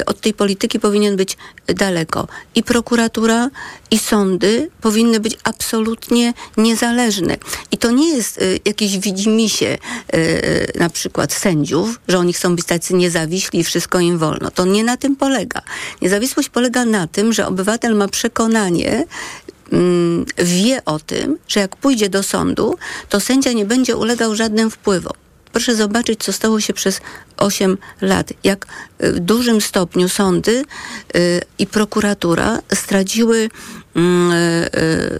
od 0.07 0.21
tej 0.21 0.35
polityki 0.35 0.81
powinien 0.81 1.17
być 1.17 1.37
daleko. 1.67 2.29
I 2.55 2.63
prokuratura, 2.63 3.51
i 3.91 3.99
sądy 3.99 4.71
powinny 4.81 5.21
być 5.21 5.39
absolutnie 5.45 6.35
niezależne. 6.57 7.37
I 7.73 7.79
to 7.79 7.91
nie 7.91 8.17
jest 8.17 8.43
y, 8.43 8.61
jakieś 8.65 8.99
widzimisię 8.99 9.79
y, 10.15 10.73
na 10.79 10.91
przykład 10.91 11.33
sędziów, 11.33 12.01
że 12.09 12.19
oni 12.19 12.33
chcą 12.33 12.57
być 12.57 12.67
tacy 12.67 12.95
niezawiśli 12.95 13.61
i 13.61 13.65
wszystko 13.65 14.01
im 14.01 14.19
wolno. 14.19 14.51
To 14.51 14.65
nie 14.65 14.85
na 14.85 14.97
tym 14.97 15.17
polega. 15.17 15.63
Niezawisłość 16.03 16.49
polega 16.49 16.85
na 16.85 17.07
tym, 17.07 17.33
że 17.33 17.47
obywatel 17.47 17.95
ma 17.95 18.09
przekonanie, 18.09 19.05
mm, 19.73 20.25
wie 20.39 20.85
o 20.85 20.99
tym, 20.99 21.39
że 21.49 21.61
jak 21.61 21.77
pójdzie 21.77 22.09
do 22.09 22.23
sądu, 22.23 22.79
to 23.09 23.21
sędzia 23.21 23.53
nie 23.53 23.65
będzie 23.65 23.97
ulegał 23.97 24.35
żadnym 24.35 24.71
wpływom. 24.71 25.28
Proszę 25.53 25.75
zobaczyć, 25.75 26.25
co 26.25 26.33
stało 26.33 26.61
się 26.61 26.73
przez 26.73 27.01
8 27.37 27.79
lat. 28.01 28.33
Jak 28.45 28.67
y, 29.03 29.13
w 29.13 29.21
dużym 29.21 29.61
stopniu 29.61 30.09
sądy 30.09 30.65
y, 31.17 31.41
i 31.59 31.67
prokuratura 31.67 32.59
straciły 32.75 33.49
mm, 33.95 34.33
y, 34.33 35.19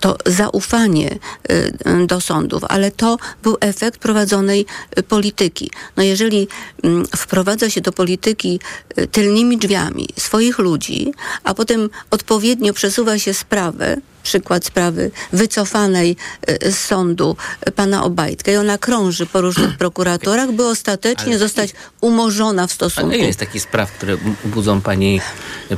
to 0.00 0.16
zaufanie 0.26 1.18
y, 1.50 2.06
do 2.06 2.20
sądów, 2.20 2.64
ale 2.68 2.90
to 2.90 3.16
był 3.42 3.56
efekt 3.60 4.00
prowadzonej 4.00 4.66
y, 4.98 5.02
polityki. 5.02 5.70
No 5.96 6.02
jeżeli 6.02 6.48
mm, 6.82 7.06
wprowadza 7.16 7.70
się 7.70 7.80
do 7.80 7.92
polityki 7.92 8.60
y, 8.98 9.06
tylnymi 9.06 9.58
drzwiami 9.58 10.08
swoich 10.18 10.58
ludzi, 10.58 11.12
a 11.44 11.54
potem 11.54 11.90
odpowiednio 12.10 12.72
przesuwa 12.72 13.18
się 13.18 13.34
sprawę, 13.34 13.96
przykład 14.22 14.64
sprawy 14.64 15.10
wycofanej 15.32 16.16
z 16.62 16.76
sądu 16.76 17.36
pana 17.76 18.04
Obajtka 18.04 18.52
i 18.52 18.56
ona 18.56 18.78
krąży 18.78 19.26
po 19.26 19.40
różnych 19.40 19.76
prokuratorach, 19.82 20.52
by 20.52 20.66
ostatecznie 20.66 21.26
Ale- 21.32 21.38
zostać 21.38 21.74
umorzona 22.00 22.66
w 22.66 22.72
stosunku. 22.72 23.10
ile 23.16 23.26
jest 23.26 23.38
takich 23.38 23.62
spraw, 23.62 23.92
które 23.92 24.16
budzą 24.44 24.80
pani 24.80 25.20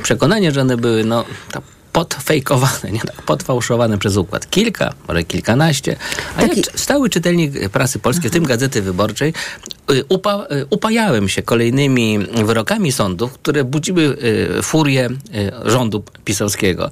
przekonanie, 0.03 0.51
że 0.51 0.61
one 0.61 0.77
były 0.77 1.03
no, 1.03 1.25
podfejkowane, 1.93 2.91
nie 2.91 2.99
tak 2.99 3.21
podfałszowane 3.21 3.97
przez 3.97 4.17
układ? 4.17 4.49
Kilka, 4.49 4.93
może 5.07 5.23
kilkanaście. 5.23 5.95
A 6.37 6.41
Taki- 6.41 6.59
ja, 6.59 6.63
stały 6.75 7.09
czytelnik 7.09 7.69
prasy 7.69 7.99
polskiej, 7.99 8.29
w 8.29 8.33
tym 8.33 8.43
Gazety 8.43 8.81
Wyborczej, 8.81 9.33
y, 9.91 10.03
upa, 10.09 10.47
y, 10.51 10.65
upajałem 10.69 11.29
się 11.29 11.41
kolejnymi 11.41 12.19
wyrokami 12.19 12.91
sądów, 12.91 13.33
które 13.33 13.63
budziły 13.63 14.03
y, 14.03 14.61
furię 14.61 15.09
rządu 15.65 16.03
pisowskiego. 16.25 16.89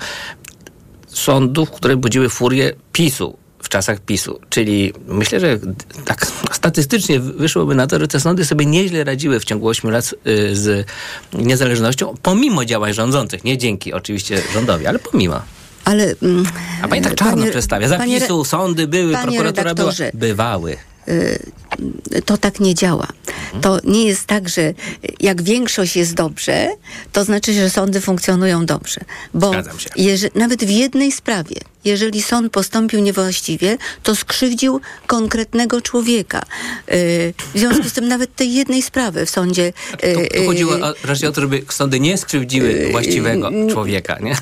Sądów, 1.07 1.71
które 1.71 1.97
budziły 1.97 2.29
furię 2.29 2.73
PiSu 2.93 3.40
w 3.63 3.69
czasach 3.69 3.99
PiSu. 3.99 4.39
Czyli 4.49 4.93
myślę, 5.07 5.39
że 5.39 5.59
tak 6.05 6.27
statystycznie 6.51 7.19
wyszłoby 7.19 7.75
na 7.75 7.87
to, 7.87 7.99
że 7.99 8.07
te 8.07 8.19
sądy 8.19 8.45
sobie 8.45 8.65
nieźle 8.65 9.03
radziły 9.03 9.39
w 9.39 9.45
ciągu 9.45 9.67
8 9.67 9.91
lat 9.91 10.13
y, 10.27 10.55
z 10.55 10.87
niezależnością, 11.33 12.15
pomimo 12.21 12.65
działań 12.65 12.93
rządzących. 12.93 13.43
Nie 13.43 13.57
dzięki 13.57 13.93
oczywiście 13.93 14.41
rządowi, 14.53 14.87
ale 14.87 14.99
pomimo. 14.99 15.41
Ale, 15.85 16.15
mm, 16.23 16.45
A 16.81 16.87
pani 16.87 17.01
tak 17.01 17.15
czarno 17.15 17.37
panie- 17.37 17.51
przedstawia. 17.51 17.97
panie 17.97 18.19
Zapisu, 18.19 18.45
sądy 18.45 18.87
były, 18.87 19.13
panie 19.13 19.25
prokuratura 19.27 19.73
była. 19.75 19.91
Bywały. 20.13 20.77
to 22.25 22.37
tak 22.37 22.59
nie 22.59 22.75
działa. 22.75 23.07
To 23.61 23.79
nie 23.83 24.05
jest 24.05 24.25
tak, 24.27 24.49
że 24.49 24.73
jak 25.19 25.41
większość 25.41 25.95
jest 25.95 26.13
dobrze, 26.13 26.69
to 27.11 27.23
znaczy, 27.23 27.53
że 27.53 27.69
sądy 27.69 28.01
funkcjonują 28.01 28.65
dobrze. 28.65 29.01
Bo 29.33 29.51
nawet 30.35 30.63
w 30.63 30.69
jednej 30.69 31.11
sprawie, 31.11 31.55
jeżeli 31.85 32.21
sąd 32.21 32.51
postąpił 32.51 32.99
niewłaściwie, 32.99 33.77
to 34.03 34.15
skrzywdził 34.15 34.81
konkretnego 35.07 35.81
człowieka. 35.81 36.41
Yy, 36.87 36.95
w 37.53 37.59
związku 37.59 37.89
z 37.89 37.93
tym 37.93 38.07
nawet 38.07 38.35
tej 38.35 38.53
jednej 38.53 38.81
sprawy 38.81 39.25
w 39.25 39.29
sądzie... 39.29 39.73
Tu, 39.91 40.37
tu 40.37 40.45
chodziło 40.45 40.73
o, 40.73 40.93
raczej 41.03 41.29
o 41.29 41.31
to, 41.31 41.41
żeby 41.41 41.61
sądy 41.69 41.99
nie 41.99 42.17
skrzywdziły 42.17 42.87
właściwego 42.91 43.51
człowieka, 43.71 44.17
nie? 44.21 44.35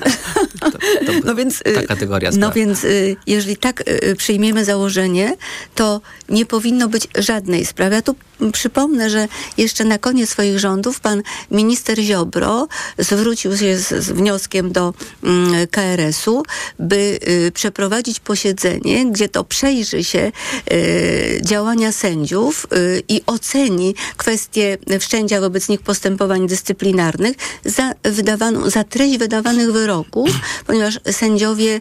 To, 0.60 0.70
to 0.70 0.78
No 1.24 1.34
więc, 1.34 1.62
ta 1.62 1.70
y, 1.70 1.86
kategoria 1.86 2.30
no 2.30 2.36
spraw. 2.36 2.54
więc 2.54 2.84
y, 2.84 3.16
jeżeli 3.26 3.56
tak 3.56 3.88
y, 3.88 4.16
przyjmiemy 4.16 4.64
założenie, 4.64 5.36
to 5.74 6.00
nie 6.28 6.46
powinno 6.46 6.88
być 6.88 7.08
żadnej 7.18 7.66
sprawy. 7.66 7.94
Ja 7.94 8.02
tu 8.02 8.16
przypomnę, 8.52 9.10
że 9.10 9.28
jeszcze 9.56 9.84
na 9.84 9.98
koniec 9.98 10.30
swoich 10.30 10.58
rządów 10.58 11.00
pan 11.00 11.22
minister 11.50 11.98
Ziobro 11.98 12.68
zwrócił 12.98 13.56
się 13.56 13.78
z, 13.78 13.88
z 13.88 14.10
wnioskiem 14.10 14.72
do 14.72 14.94
mm, 15.24 15.66
KRS-u, 15.66 16.42
by 16.78 17.18
y, 17.28 17.52
przeprowadzić 17.52 18.20
posiedzenie, 18.20 19.10
gdzie 19.10 19.28
to 19.28 19.44
przejrzy 19.44 20.04
się 20.04 20.32
y, 20.72 21.40
działania 21.44 21.92
sędziów 21.92 22.66
y, 22.72 23.02
i 23.08 23.22
oceni 23.26 23.94
kwestie 24.16 24.78
wszczęcia 25.00 25.40
wobec 25.40 25.68
nich 25.68 25.80
postępowań 25.80 26.46
dyscyplinarnych 26.46 27.36
za, 27.64 27.92
wydawaną, 28.02 28.70
za 28.70 28.84
treść 28.84 29.18
wydawanych 29.18 29.72
wyroków, 29.72 30.30
ponieważ 30.66 31.00
sędziowie 31.10 31.80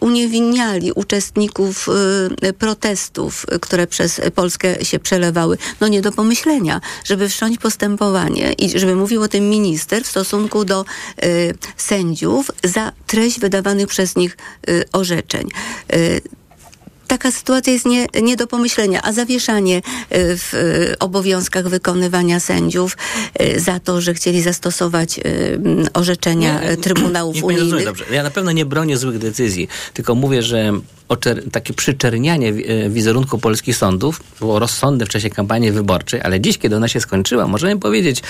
uniewinniali 0.00 0.92
uczestników 0.92 1.88
protestów, 2.58 3.46
które 3.60 3.86
przez 3.86 4.20
Polskę 4.34 4.84
się 4.84 4.98
przelewały. 5.14 5.58
No 5.80 5.88
nie 5.88 6.02
do 6.02 6.12
pomyślenia, 6.12 6.80
żeby 7.04 7.28
wszcząć 7.28 7.58
postępowanie 7.58 8.52
i 8.52 8.78
żeby 8.78 8.96
mówił 8.96 9.22
o 9.22 9.28
tym 9.28 9.50
minister 9.50 10.04
w 10.04 10.06
stosunku 10.06 10.64
do 10.64 10.84
y, 11.24 11.54
sędziów 11.76 12.50
za 12.64 12.92
treść 13.06 13.40
wydawanych 13.40 13.86
przez 13.86 14.16
nich 14.16 14.36
y, 14.68 14.84
orzeczeń. 14.92 15.48
Y, 15.94 16.20
taka 17.08 17.30
sytuacja 17.30 17.72
jest 17.72 17.86
nie, 17.86 18.06
nie 18.22 18.36
do 18.36 18.46
pomyślenia, 18.46 19.02
a 19.02 19.12
zawieszanie 19.12 19.76
y, 19.78 19.82
w 20.38 20.54
y, 20.54 20.98
obowiązkach 20.98 21.68
wykonywania 21.68 22.40
sędziów 22.40 22.96
y, 23.42 23.60
za 23.60 23.80
to, 23.80 24.00
że 24.00 24.14
chcieli 24.14 24.42
zastosować 24.42 25.20
orzeczenia 25.94 26.60
Nie, 26.70 26.76
Trybunałów 26.76 27.36
nie 27.40 27.42
Unijnych. 27.44 27.84
dobrze. 27.84 28.04
Ja 28.12 28.22
na 28.22 28.30
pewno 28.30 28.52
nie 28.52 28.64
bronię 28.66 28.96
złych 28.98 29.18
decyzji, 29.18 29.68
tylko 29.94 30.14
mówię, 30.14 30.42
że 30.42 30.72
takie 31.52 31.74
przyczernianie 31.74 32.52
wi- 32.52 32.70
e, 32.70 32.90
wizerunku 32.90 33.38
polskich 33.38 33.76
sądów 33.76 34.20
było 34.40 34.58
rozsądne 34.58 35.06
w 35.06 35.08
czasie 35.08 35.30
kampanii 35.30 35.70
wyborczej, 35.72 36.20
ale 36.22 36.40
dziś, 36.40 36.58
kiedy 36.58 36.76
ona 36.76 36.88
się 36.88 37.00
skończyła, 37.00 37.46
możemy 37.46 37.80
powiedzieć, 37.80 38.22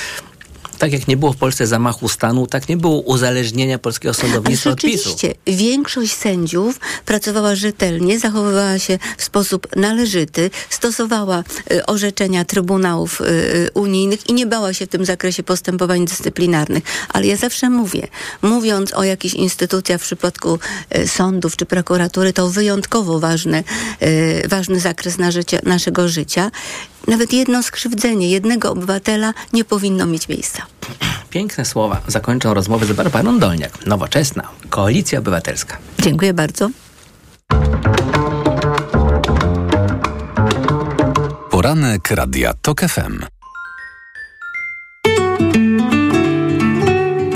tak 0.78 0.92
jak 0.92 1.08
nie 1.08 1.16
było 1.16 1.32
w 1.32 1.36
Polsce 1.36 1.66
zamachu 1.66 2.08
stanu, 2.08 2.46
tak 2.46 2.68
nie 2.68 2.76
było 2.76 3.00
uzależnienia 3.00 3.78
polskiego 3.78 4.14
sądownictwa 4.14 4.70
od 4.70 4.80
PiSu. 4.80 4.96
rzeczywiście, 4.96 5.34
większość 5.46 6.12
sędziów 6.12 6.80
pracowała 7.04 7.54
rzetelnie, 7.54 8.18
zachowywała 8.18 8.78
się 8.78 8.98
w 9.18 9.24
sposób 9.24 9.76
należyty, 9.76 10.50
stosowała 10.70 11.44
y, 11.72 11.86
orzeczenia 11.86 12.44
Trybunałów 12.44 13.20
y, 13.20 13.24
y, 13.24 13.70
Unijnych 13.74 14.28
i 14.28 14.32
nie 14.32 14.46
bała 14.46 14.72
się 14.72 14.86
w 14.86 14.88
tym 14.88 15.04
zakresie 15.04 15.42
postępowań 15.42 16.04
dyscyplinarnych. 16.04 16.84
Ale 17.08 17.26
ja 17.26 17.36
zawsze 17.36 17.70
mówię, 17.70 18.08
mówiąc 18.42 18.94
o 18.94 19.04
jakichś 19.04 19.34
instytucjach 19.34 20.00
w 20.00 20.04
przypadku 20.04 20.58
y, 20.98 21.08
sądów 21.08 21.56
czy 21.56 21.66
prokuratury, 21.66 22.32
to 22.32 22.48
wyjątkowo 22.48 23.20
ważny, 23.20 23.64
ważny 24.48 24.80
zakres 24.80 25.18
na 25.18 25.30
życie, 25.30 25.60
naszego 25.62 26.08
życia. 26.08 26.50
Nawet 27.08 27.32
jedno 27.32 27.62
skrzywdzenie 27.62 28.30
jednego 28.30 28.70
obywatela 28.70 29.34
nie 29.52 29.64
powinno 29.64 30.06
mieć 30.06 30.28
miejsca. 30.28 30.62
Piękne 31.30 31.64
słowa 31.64 32.00
zakończą 32.08 32.54
rozmowę 32.54 32.86
z 32.86 32.92
Barbarą 32.92 33.38
Dolniak. 33.38 33.86
Nowoczesna, 33.86 34.48
Koalicja 34.70 35.18
Obywatelska. 35.18 35.76
Dziękuję 35.98 36.34
bardzo. 36.34 36.70
Poranek 41.50 42.10
Radia 42.10 42.54
TOK 42.62 42.80
FM. 42.80 43.24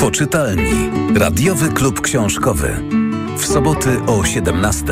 Poczytalni. 0.00 0.90
Radiowy 1.14 1.68
klub 1.68 2.00
książkowy. 2.00 2.82
W 3.36 3.46
soboty 3.46 4.00
o 4.06 4.24
17. 4.24 4.84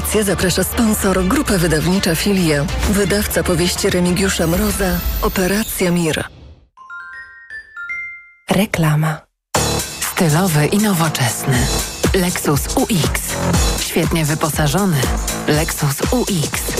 audycję 0.00 0.24
zaprasza 0.24 0.64
sponsor 0.64 1.24
Grupa 1.24 1.58
Wydawnicza 1.58 2.14
Filia, 2.14 2.64
wydawca 2.90 3.42
powieści 3.42 3.90
Remigiusza 3.90 4.46
Mroza, 4.46 4.98
Operacja 5.22 5.90
Mir. 5.90 6.24
Reklama. 8.50 9.20
Stylowy 10.00 10.66
i 10.66 10.78
nowoczesny. 10.78 11.66
Lexus 12.14 12.76
UX. 12.76 13.20
Świetnie 13.80 14.24
wyposażony. 14.24 15.00
Lexus 15.46 15.96
UX. 16.12 16.79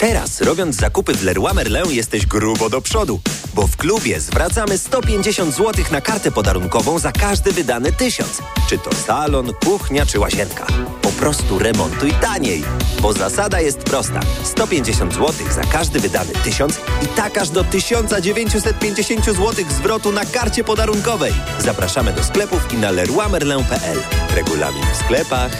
Teraz, 0.00 0.40
robiąc 0.40 0.76
zakupy 0.76 1.14
w 1.14 1.24
Leroy 1.24 1.54
Merlin, 1.54 1.90
jesteś 1.90 2.26
grubo 2.26 2.70
do 2.70 2.80
przodu, 2.80 3.20
bo 3.54 3.66
w 3.66 3.76
klubie 3.76 4.20
zwracamy 4.20 4.78
150 4.78 5.54
zł 5.54 5.84
na 5.92 6.00
kartę 6.00 6.30
podarunkową 6.30 6.98
za 6.98 7.12
każdy 7.12 7.52
wydany 7.52 7.92
tysiąc. 7.92 8.42
Czy 8.68 8.78
to 8.78 8.94
salon, 8.94 9.52
kuchnia 9.64 10.06
czy 10.06 10.18
łazienka. 10.18 10.66
Po 11.02 11.08
prostu 11.08 11.58
remontuj 11.58 12.12
taniej, 12.12 12.62
bo 13.02 13.12
zasada 13.12 13.60
jest 13.60 13.78
prosta. 13.78 14.20
150 14.44 15.14
zł 15.14 15.32
za 15.50 15.62
każdy 15.62 16.00
wydany 16.00 16.32
tysiąc 16.44 16.80
i 17.04 17.06
tak 17.06 17.38
aż 17.38 17.50
do 17.50 17.64
1950 17.64 19.24
zł 19.24 19.64
zwrotu 19.70 20.12
na 20.12 20.24
karcie 20.24 20.64
podarunkowej. 20.64 21.32
Zapraszamy 21.58 22.12
do 22.12 22.24
sklepów 22.24 22.72
i 22.74 22.76
na 22.76 22.90
leroymerlin.pl. 22.90 23.98
Regulamin 24.34 24.84
w 24.92 24.96
sklepach. 24.96 25.52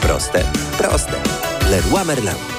Proste, 0.00 0.44
proste. 0.78 1.12
Leroy 1.70 2.04
Merlin. 2.04 2.55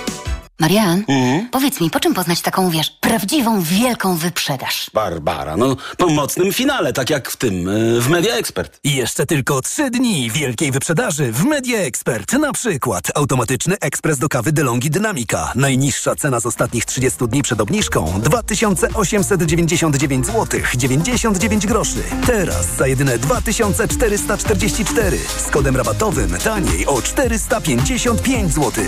Marian, 0.60 1.04
powiedz 1.52 1.82
mi, 1.82 1.90
po 1.90 2.00
czym 2.00 2.14
poznać 2.14 2.42
taką, 2.42 2.70
wiesz, 2.70 2.90
prawdziwą, 2.90 3.62
wielką 3.62 4.16
wyprzedaż? 4.16 4.90
Barbara, 4.94 5.58
no 5.58 5.76
po 5.98 6.10
mocnym 6.10 6.54
finale, 6.54 6.94
tak 6.94 7.10
jak 7.10 7.32
w 7.32 7.38
tym, 7.38 7.68
y, 7.68 8.02
w 8.02 8.10
Media 8.10 8.36
Expert. 8.36 8.80
I 8.84 8.96
jeszcze 8.96 9.26
tylko 9.26 9.62
trzy 9.62 9.90
dni 9.90 10.32
wielkiej 10.32 10.72
wyprzedaży 10.72 11.32
w 11.32 11.44
Media 11.46 11.80
Expert. 11.80 12.34
Na 12.34 12.54
przykład 12.54 13.04
automatyczny 13.16 13.76
ekspres 13.82 14.20
do 14.20 14.30
kawy 14.30 14.52
DeLonghi 14.52 14.90
Dynamika. 14.90 15.52
Najniższa 15.56 16.16
cena 16.16 16.40
z 16.40 16.46
ostatnich 16.46 16.86
30 16.86 17.28
dni 17.28 17.44
przed 17.44 17.62
obniżką 17.62 18.22
2899 18.22 20.26
zł 20.26 20.60
99 20.76 21.68
groszy. 21.68 22.04
Teraz 22.26 22.76
za 22.78 22.88
jedyne 22.88 23.18
2444 23.18 25.18
z 25.48 25.52
kodem 25.52 25.78
rabatowym 25.78 26.38
taniej 26.44 26.86
o 26.88 27.02
455 27.02 28.54
zł. 28.54 28.84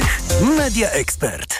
Media 0.57 0.89
Expert. 0.89 1.58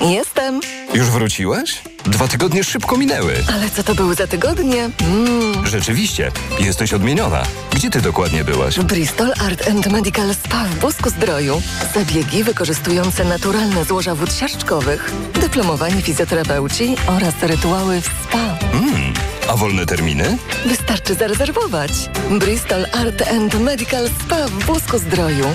Jestem. 0.00 0.60
Już 0.94 1.06
wróciłeś? 1.10 1.82
Dwa 2.04 2.28
tygodnie 2.28 2.64
szybko 2.64 2.96
minęły. 2.96 3.34
Ale 3.54 3.70
co 3.70 3.82
to 3.82 3.94
były 3.94 4.14
za 4.14 4.26
tygodnie? 4.26 4.90
Mm. 5.00 5.66
Rzeczywiście, 5.66 6.32
jesteś 6.60 6.92
odmieniona. 6.92 7.42
Gdzie 7.74 7.90
ty 7.90 8.00
dokładnie 8.00 8.44
byłaś? 8.44 8.78
Bristol 8.78 9.32
Art 9.46 9.68
and 9.68 9.86
Medical 9.86 10.34
Spa 10.34 10.64
w 10.64 10.78
Busku 10.78 11.10
Zdroju. 11.10 11.62
Zabiegi 11.94 12.44
wykorzystujące 12.44 13.24
naturalne 13.24 13.84
złoża 13.84 14.14
wód 14.14 14.34
siarczkowych, 14.34 15.12
dyplomowani 15.34 16.02
fizjoterapeuci 16.02 16.96
oraz 17.06 17.34
rytuały 17.42 18.00
w 18.00 18.04
spa. 18.04 18.58
Mm. 18.72 19.12
A 19.48 19.56
wolne 19.56 19.86
terminy? 19.86 20.36
Wystarczy 20.66 21.14
zarezerwować. 21.14 21.90
Bristol 22.30 22.86
Art 22.92 23.22
and 23.30 23.60
Medical 23.60 24.08
Spa 24.08 24.48
w 24.48 24.66
Busku 24.66 24.98
Zdroju. 24.98 25.46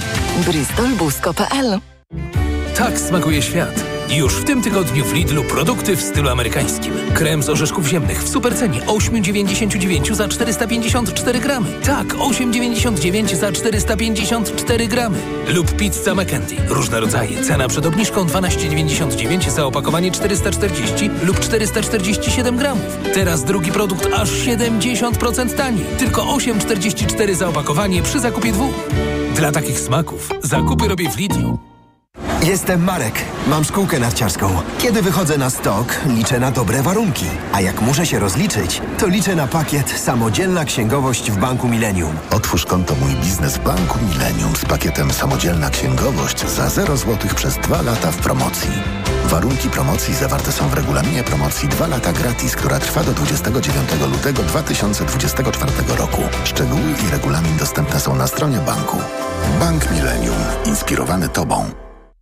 bristolbusko.pl 0.48 1.80
Tak 2.78 3.00
smakuje 3.00 3.42
świat. 3.42 3.95
Już 4.10 4.34
w 4.34 4.44
tym 4.44 4.62
tygodniu 4.62 5.06
w 5.06 5.14
Lidlu 5.14 5.44
produkty 5.44 5.96
w 5.96 6.02
stylu 6.02 6.30
amerykańskim. 6.30 6.94
Krem 7.14 7.44
z 7.44 7.50
orzeszków 7.50 7.88
ziemnych 7.88 8.24
w 8.24 8.30
supercenie 8.30 8.82
8,99 8.82 10.14
za 10.14 10.28
454 10.28 11.40
gramy. 11.40 11.68
Tak, 11.86 12.08
8,99 12.08 13.36
za 13.36 13.52
454 13.52 14.88
gramy. 14.88 15.18
Lub 15.48 15.72
pizza 15.72 16.16
McKenty. 16.16 16.56
Różne 16.68 17.00
rodzaje. 17.00 17.44
Cena 17.44 17.68
przed 17.68 17.86
obniżką 17.86 18.26
12,99 18.26 19.50
za 19.50 19.66
opakowanie 19.66 20.12
440 20.12 21.10
lub 21.24 21.40
447 21.40 22.58
gramów. 22.58 22.98
Teraz 23.14 23.44
drugi 23.44 23.72
produkt 23.72 24.08
aż 24.14 24.30
70% 24.30 25.54
taniej. 25.54 25.86
Tylko 25.98 26.22
8,44 26.22 27.36
za 27.36 27.48
opakowanie 27.48 28.04
przy 28.04 28.20
zakupie 28.20 28.52
dwóch. 28.52 28.76
Dla 29.36 29.52
takich 29.52 29.80
smaków 29.80 30.30
zakupy 30.44 30.88
robię 30.88 31.10
w 31.10 31.18
Lidlu. 31.18 31.75
Jestem 32.46 32.84
Marek. 32.84 33.14
Mam 33.48 33.64
szkółkę 33.64 34.00
narciarską. 34.00 34.50
Kiedy 34.78 35.02
wychodzę 35.02 35.38
na 35.38 35.50
stok, 35.50 35.96
liczę 36.08 36.40
na 36.40 36.52
dobre 36.52 36.82
warunki. 36.82 37.26
A 37.54 37.62
jak 37.62 37.82
muszę 37.82 38.06
się 38.06 38.20
rozliczyć, 38.20 38.82
to 38.98 39.08
liczę 39.08 39.36
na 39.36 39.48
pakiet 39.48 39.90
Samodzielna 39.90 40.66
Księgowość 40.66 41.32
w 41.32 41.38
Banku 41.38 41.68
Millennium. 41.68 42.16
Otwórz 42.32 42.66
konto 42.66 42.96
Mój 42.96 43.16
Biznes 43.16 43.58
w 43.58 43.64
Banku 43.64 44.00
Millennium 44.00 44.56
z 44.56 44.66
pakietem 44.66 45.12
Samodzielna 45.12 45.70
Księgowość 45.70 46.48
za 46.48 46.70
0 46.70 46.98
zł 46.98 47.18
przez 47.36 47.58
2 47.58 47.82
lata 47.82 48.12
w 48.12 48.18
promocji. 48.18 48.72
Warunki 49.26 49.70
promocji 49.70 50.16
zawarte 50.16 50.52
są 50.52 50.70
w 50.70 50.74
regulaminie 50.74 51.24
promocji 51.24 51.70
2 51.70 51.88
lata 51.88 52.14
gratis, 52.14 52.56
która 52.56 52.80
trwa 52.80 53.04
do 53.04 53.14
29 53.14 53.90
lutego 54.12 54.44
2024 54.44 55.72
roku. 55.98 56.22
Szczegóły 56.44 56.94
i 57.08 57.12
regulamin 57.12 57.58
dostępne 57.58 58.00
są 58.00 58.16
na 58.16 58.28
stronie 58.28 58.58
banku. 58.58 58.98
Bank 59.60 59.92
Millennium. 59.92 60.38
Inspirowany 60.66 61.30
Tobą. 61.30 61.85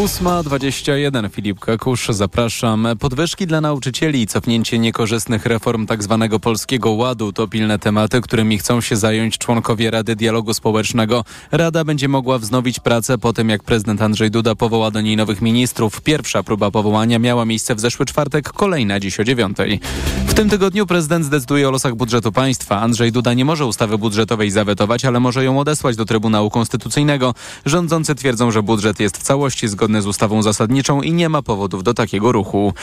8.21 0.00 1.30
Filip 1.30 1.58
Kakusz, 1.58 2.08
zapraszam. 2.08 2.88
Podwyżki 3.00 3.46
dla 3.46 3.60
nauczycieli 3.60 4.22
i 4.22 4.26
cofnięcie 4.26 4.78
niekorzystnych 4.78 5.46
reform 5.46 5.86
tzw. 5.86 6.28
Tak 6.30 6.40
Polskiego 6.40 6.90
Ładu 6.90 7.32
to 7.32 7.48
pilne 7.48 7.78
tematy, 7.78 8.20
którymi 8.20 8.58
chcą 8.58 8.80
się 8.80 8.96
zająć 8.96 9.38
członkowie 9.38 9.90
Rady 9.90 10.16
Dialogu 10.16 10.54
Społecznego. 10.54 11.24
Rada 11.52 11.84
będzie 11.84 12.08
mogła 12.08 12.38
wznowić 12.38 12.80
pracę 12.80 13.18
po 13.18 13.32
tym, 13.32 13.48
jak 13.48 13.62
prezydent 13.62 14.02
Andrzej 14.02 14.30
Duda 14.30 14.54
powoła 14.54 14.90
do 14.90 15.00
niej 15.00 15.16
nowych 15.16 15.42
ministrów. 15.42 16.00
Pierwsza 16.00 16.42
próba 16.42 16.70
powołania 16.70 17.18
miała 17.18 17.44
miejsce 17.44 17.74
w 17.74 17.80
zeszły 17.80 18.06
czwartek, 18.06 18.52
kolejna 18.52 19.00
dziś 19.00 19.20
o 19.20 19.24
dziewiątej. 19.24 19.80
W 20.26 20.34
tym 20.34 20.50
tygodniu 20.50 20.86
prezydent 20.86 21.24
zdecyduje 21.24 21.68
o 21.68 21.70
losach 21.70 21.94
budżetu 21.94 22.32
państwa. 22.32 22.80
Andrzej 22.80 23.12
Duda 23.12 23.34
nie 23.34 23.44
może 23.44 23.66
ustawy 23.66 23.98
budżetowej 23.98 24.50
zawetować, 24.50 25.04
ale 25.04 25.20
może 25.20 25.44
ją 25.44 25.58
odesłać 25.58 25.96
do 25.96 26.04
Trybunału 26.04 26.50
Konstytucyjnego. 26.50 27.34
Rządzący 27.66 28.14
twierdzą, 28.14 28.50
że 28.50 28.62
budżet 28.62 29.00
jest 29.00 29.18
w 29.18 29.22
całości 29.22 29.68
zgodny 29.68 29.89
z 29.98 30.06
ustawą 30.06 30.42
zasadniczą 30.42 31.02
i 31.02 31.12
nie 31.12 31.28
ma 31.28 31.42
powodów 31.42 31.82
do 31.82 31.94
takiego 31.94 32.32
ruchu. 32.32 32.74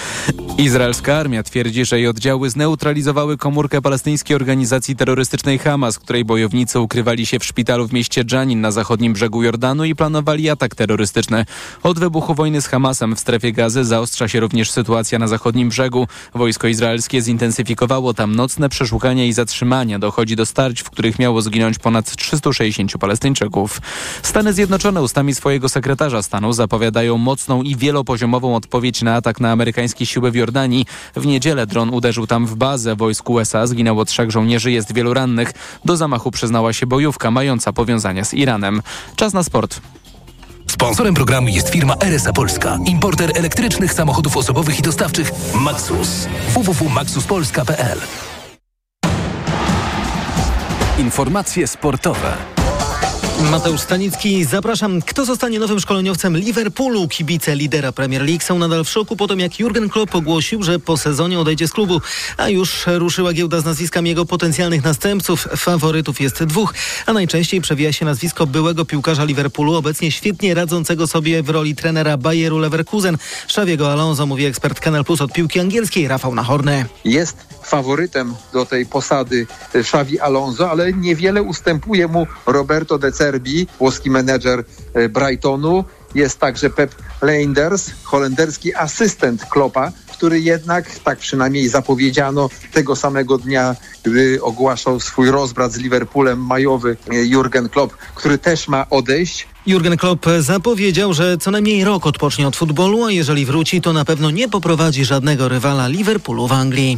Izraelska 0.57 1.15
armia 1.15 1.43
twierdzi, 1.43 1.85
że 1.85 1.97
jej 1.99 2.07
oddziały 2.07 2.49
zneutralizowały 2.49 3.37
komórkę 3.37 3.81
palestyńskiej 3.81 4.35
organizacji 4.35 4.95
terrorystycznej 4.95 5.59
Hamas, 5.59 5.99
której 5.99 6.25
bojownicy 6.25 6.79
ukrywali 6.79 7.25
się 7.25 7.39
w 7.39 7.45
szpitalu 7.45 7.87
w 7.87 7.93
mieście 7.93 8.25
Dżanin 8.25 8.61
na 8.61 8.71
zachodnim 8.71 9.13
brzegu 9.13 9.43
Jordanu 9.43 9.85
i 9.85 9.95
planowali 9.95 10.49
atak 10.49 10.75
terrorystyczny. 10.75 11.45
Od 11.83 11.99
wybuchu 11.99 12.33
wojny 12.33 12.61
z 12.61 12.67
Hamasem 12.67 13.15
w 13.15 13.19
strefie 13.19 13.51
gazy 13.51 13.85
zaostrza 13.85 14.27
się 14.27 14.39
również 14.39 14.71
sytuacja 14.71 15.19
na 15.19 15.27
zachodnim 15.27 15.69
brzegu. 15.69 16.07
Wojsko 16.35 16.67
izraelskie 16.67 17.21
zintensyfikowało 17.21 18.13
tam 18.13 18.35
nocne 18.35 18.69
przeszukania 18.69 19.25
i 19.25 19.33
zatrzymania. 19.33 19.99
Dochodzi 19.99 20.35
do 20.35 20.45
starć, 20.45 20.81
w 20.81 20.89
których 20.89 21.19
miało 21.19 21.41
zginąć 21.41 21.79
ponad 21.79 22.15
360 22.15 22.97
Palestyńczyków. 22.99 23.81
Stany 24.23 24.53
Zjednoczone 24.53 25.01
ustami 25.01 25.35
swojego 25.35 25.69
sekretarza 25.69 26.21
stanu 26.21 26.53
zapowiadają 26.53 26.96
mocną 27.17 27.61
i 27.61 27.75
wielopoziomową 27.75 28.55
odpowiedź 28.55 29.01
na 29.01 29.15
atak 29.15 29.39
na 29.39 29.51
amerykańskie 29.51 30.05
siły 30.05 30.31
w 30.31 30.35
Jordanii. 30.35 30.85
W 31.15 31.25
niedzielę 31.25 31.67
dron 31.67 31.89
uderzył 31.89 32.27
tam 32.27 32.45
w 32.45 32.55
bazę 32.55 32.95
wojsk 32.95 33.29
USA. 33.29 33.67
Zginęło 33.67 34.05
trzech 34.05 34.31
żołnierzy, 34.31 34.71
jest 34.71 34.93
wielu 34.93 35.13
rannych. 35.13 35.51
Do 35.85 35.97
zamachu 35.97 36.31
przyznała 36.31 36.73
się 36.73 36.87
bojówka 36.87 37.31
mająca 37.31 37.73
powiązania 37.73 38.25
z 38.25 38.33
Iranem. 38.33 38.81
Czas 39.15 39.33
na 39.33 39.43
sport. 39.43 39.81
Sponsorem 40.67 41.13
programu 41.13 41.47
jest 41.47 41.69
firma 41.69 41.95
RSA 42.01 42.33
Polska, 42.33 42.77
importer 42.85 43.31
elektrycznych 43.35 43.93
samochodów 43.93 44.37
osobowych 44.37 44.79
i 44.79 44.81
dostawczych 44.81 45.31
Maxus. 45.55 46.27
www.maxuspolska.pl 46.53 47.99
Informacje 50.99 51.67
sportowe. 51.67 52.56
Mateusz 53.43 53.81
Stanicki, 53.81 54.45
zapraszam. 54.45 55.01
Kto 55.01 55.25
zostanie 55.25 55.59
nowym 55.59 55.79
szkoleniowcem 55.79 56.37
Liverpoolu? 56.37 57.07
Kibice 57.07 57.55
lidera 57.55 57.91
Premier 57.91 58.21
League 58.21 58.43
są 58.43 58.59
nadal 58.59 58.83
w 58.83 58.89
szoku 58.89 59.15
po 59.15 59.27
tym, 59.27 59.39
jak 59.39 59.59
Jurgen 59.59 59.89
Klopp 59.89 60.15
ogłosił, 60.15 60.63
że 60.63 60.79
po 60.79 60.97
sezonie 60.97 61.39
odejdzie 61.39 61.67
z 61.67 61.71
klubu. 61.71 62.01
A 62.37 62.49
już 62.49 62.85
ruszyła 62.87 63.33
giełda 63.33 63.61
z 63.61 63.65
nazwiskami 63.65 64.09
jego 64.09 64.25
potencjalnych 64.25 64.83
następców. 64.83 65.47
Faworytów 65.55 66.21
jest 66.21 66.43
dwóch, 66.43 66.73
a 67.05 67.13
najczęściej 67.13 67.61
przewija 67.61 67.93
się 67.93 68.05
nazwisko 68.05 68.47
byłego 68.47 68.85
piłkarza 68.85 69.23
Liverpoolu, 69.23 69.75
obecnie 69.75 70.11
świetnie 70.11 70.53
radzącego 70.53 71.07
sobie 71.07 71.43
w 71.43 71.49
roli 71.49 71.75
trenera 71.75 72.17
Bayeru 72.17 72.57
Leverkusen. 72.59 73.17
Szawiego 73.47 73.91
Alonso, 73.91 74.25
mówi 74.25 74.45
ekspert 74.45 74.79
Kanal 74.79 75.05
Plus 75.05 75.21
od 75.21 75.33
piłki 75.33 75.59
angielskiej, 75.59 76.07
Rafał 76.07 76.35
Nahorny. 76.35 76.85
Jest 77.05 77.37
faworytem 77.63 78.35
do 78.53 78.65
tej 78.65 78.85
posady 78.85 79.47
Xavi 79.73 80.19
Alonso, 80.19 80.71
ale 80.71 80.93
niewiele 80.93 81.43
ustępuje 81.43 82.07
mu 82.07 82.27
Roberto 82.45 82.97
De 82.97 83.11
Cerbi, 83.27 83.67
włoski 83.79 84.09
menedżer 84.09 84.63
e, 84.93 85.09
Brightonu. 85.09 85.83
Jest 86.15 86.39
także 86.39 86.69
Pep 86.69 86.95
Leinders, 87.21 87.91
holenderski 88.03 88.75
asystent 88.75 89.45
Klopa, 89.45 89.91
który 90.13 90.39
jednak, 90.39 90.99
tak 90.99 91.19
przynajmniej 91.19 91.69
zapowiedziano 91.69 92.49
tego 92.73 92.95
samego 92.95 93.37
dnia, 93.37 93.75
gdy 94.03 94.39
ogłaszał 94.41 94.99
swój 94.99 95.31
rozbrat 95.31 95.71
z 95.71 95.77
Liverpoolem 95.77 96.45
majowy 96.45 96.97
e, 97.11 97.25
Jurgen 97.25 97.69
Klopp, 97.69 97.93
który 98.15 98.37
też 98.37 98.67
ma 98.67 98.89
odejść. 98.89 99.47
Jurgen 99.65 99.97
Klopp 99.97 100.25
zapowiedział, 100.39 101.13
że 101.13 101.37
co 101.37 101.51
najmniej 101.51 101.83
rok 101.83 102.05
odpocznie 102.05 102.47
od 102.47 102.55
futbolu, 102.55 103.03
a 103.03 103.11
jeżeli 103.11 103.45
wróci, 103.45 103.81
to 103.81 103.93
na 103.93 104.05
pewno 104.05 104.31
nie 104.31 104.49
poprowadzi 104.49 105.05
żadnego 105.05 105.49
rywala 105.49 105.87
Liverpoolu 105.87 106.47
w 106.47 106.51
Anglii. 106.51 106.97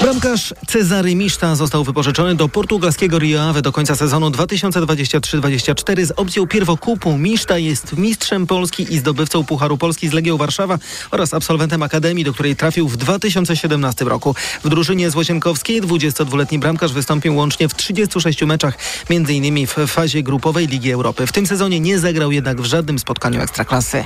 Bramkarz 0.00 0.54
Cezary 0.66 1.14
Miszta 1.14 1.56
został 1.56 1.84
wypożyczony 1.84 2.34
do 2.34 2.48
portugalskiego 2.48 3.18
Rio 3.18 3.42
Ave 3.42 3.62
do 3.62 3.72
końca 3.72 3.96
sezonu 3.96 4.30
2023-2024 4.30 6.04
z 6.06 6.10
opcją 6.10 6.46
pierwokupu. 6.46 7.18
Miszta 7.18 7.58
jest 7.58 7.96
mistrzem 7.96 8.46
Polski 8.46 8.94
i 8.94 8.98
zdobywcą 8.98 9.44
Pucharu 9.44 9.78
Polski 9.78 10.08
z 10.08 10.12
Legią 10.12 10.36
Warszawa 10.36 10.78
oraz 11.10 11.34
absolwentem 11.34 11.82
Akademii, 11.82 12.24
do 12.24 12.32
której 12.32 12.56
trafił 12.56 12.88
w 12.88 12.96
2017 12.96 14.04
roku. 14.04 14.34
W 14.64 14.68
drużynie 14.68 15.10
Złocienkowskiej 15.10 15.82
22-letni 15.82 16.58
bramkarz 16.58 16.92
wystąpił 16.92 17.36
łącznie 17.36 17.68
w 17.68 17.74
36 17.74 18.42
meczach, 18.42 18.78
m.in. 19.10 19.66
w 19.66 19.74
fazie 19.86 20.22
grupowej 20.22 20.66
Ligi 20.66 20.92
Europy. 20.92 21.26
W 21.26 21.32
tym 21.32 21.46
sezonie 21.46 21.80
nie 21.80 21.98
zagrał 21.98 22.32
jednak 22.32 22.60
w 22.60 22.64
żadnym 22.64 22.98
spotkaniu 22.98 23.40
Ekstraklasy. 23.40 24.04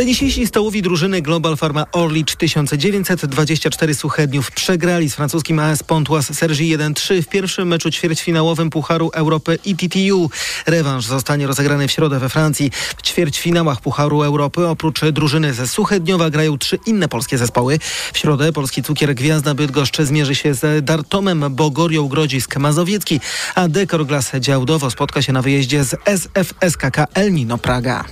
Tenisiści 0.00 0.46
stołowi 0.46 0.82
drużyny 0.82 1.22
Global 1.22 1.56
Pharma 1.56 1.86
Orlicz 1.92 2.36
1924 2.36 3.94
Suchedniów 3.94 4.50
przegrali 4.50 5.10
z 5.10 5.14
francuskim 5.14 5.58
AS 5.58 5.82
Pontoise 5.82 6.34
Sergi 6.34 6.76
1-3 6.76 7.22
w 7.22 7.28
pierwszym 7.28 7.68
meczu 7.68 7.90
ćwierćfinałowym 7.90 8.70
Pucharu 8.70 9.10
Europy 9.14 9.58
ITTU. 9.64 10.30
Rewanż 10.66 11.06
zostanie 11.06 11.46
rozegrany 11.46 11.88
w 11.88 11.92
środę 11.92 12.18
we 12.18 12.28
Francji. 12.28 12.70
W 12.96 13.02
ćwierćfinałach 13.02 13.80
Pucharu 13.80 14.22
Europy 14.22 14.66
oprócz 14.66 15.00
drużyny 15.12 15.54
ze 15.54 15.68
Suchedniowa 15.68 16.30
grają 16.30 16.58
trzy 16.58 16.78
inne 16.86 17.08
polskie 17.08 17.38
zespoły. 17.38 17.78
W 18.12 18.18
środę 18.18 18.52
polski 18.52 18.82
cukier 18.82 19.14
Gwiazda 19.14 19.54
Bydgoszcz 19.54 20.02
zmierzy 20.02 20.34
się 20.34 20.54
z 20.54 20.84
Dartomem 20.84 21.44
Bogorią 21.50 22.08
Grodzisk 22.08 22.56
Mazowiecki, 22.56 23.20
a 23.54 23.68
Dekor 23.68 24.06
Glas 24.06 24.32
Działdowo 24.38 24.90
spotka 24.90 25.22
się 25.22 25.32
na 25.32 25.42
wyjeździe 25.42 25.84
z 25.84 25.96
SFSKK 26.04 27.06
Elnino 27.14 27.58
Praga. 27.58 28.04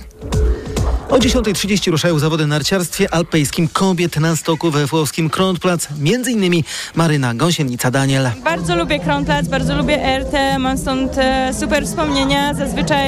O 1.09 1.17
10.30 1.17 1.91
ruszają 1.91 2.19
zawody 2.19 2.47
narciarstwie 2.47 3.13
alpejskim 3.13 3.67
kobiet 3.67 4.17
na 4.17 4.35
stoku 4.35 4.71
we 4.71 4.85
włoskim 4.85 5.29
Kronplatz. 5.29 5.87
Między 5.99 6.31
innymi 6.31 6.63
Maryna 6.95 7.35
Gąsienica-Daniel. 7.35 8.31
Bardzo 8.43 8.75
lubię 8.75 8.99
Kronplatz, 8.99 9.47
bardzo 9.47 9.75
lubię 9.75 10.19
RT, 10.19 10.59
mam 10.59 10.77
stąd 10.77 11.17
e, 11.17 11.53
super 11.59 11.85
wspomnienia. 11.85 12.53
Zazwyczaj 12.53 13.05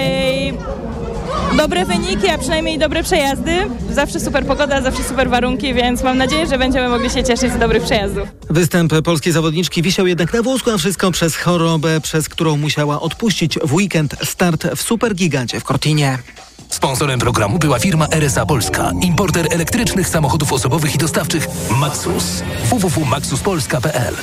dobre 1.57 1.85
wyniki, 1.85 2.29
a 2.29 2.37
przynajmniej 2.37 2.79
dobre 2.79 3.03
przejazdy. 3.03 3.51
Zawsze 3.91 4.19
super 4.19 4.45
pogoda, 4.45 4.81
zawsze 4.81 5.03
super 5.03 5.29
warunki, 5.29 5.73
więc 5.73 6.03
mam 6.03 6.17
nadzieję, 6.17 6.47
że 6.47 6.57
będziemy 6.57 6.89
mogli 6.89 7.09
się 7.09 7.23
cieszyć 7.23 7.53
z 7.53 7.57
dobrych 7.57 7.83
przejazdów. 7.83 8.27
Występ 8.49 8.93
polskiej 9.03 9.33
zawodniczki 9.33 9.81
wisiał 9.81 10.07
jednak 10.07 10.33
na 10.33 10.41
włosku, 10.41 10.71
a 10.71 10.77
wszystko 10.77 11.11
przez 11.11 11.35
chorobę, 11.35 12.01
przez 12.01 12.29
którą 12.29 12.57
musiała 12.57 13.01
odpuścić 13.01 13.59
w 13.63 13.73
weekend 13.73 14.15
start 14.23 14.67
w 14.75 14.81
Supergigancie 14.81 15.59
w 15.59 15.63
Cortinie. 15.63 16.17
Sponsorem 16.71 17.19
programu 17.19 17.60
była 17.60 17.79
firma 17.79 18.07
RSA 18.07 18.45
Polska, 18.45 18.91
importer 19.01 19.47
elektrycznych 19.51 20.07
samochodów 20.07 20.53
osobowych 20.53 20.95
i 20.95 20.97
dostawczych 20.97 21.47
Maxus. 21.79 22.43
www.maxuspolska.pl 22.69 24.15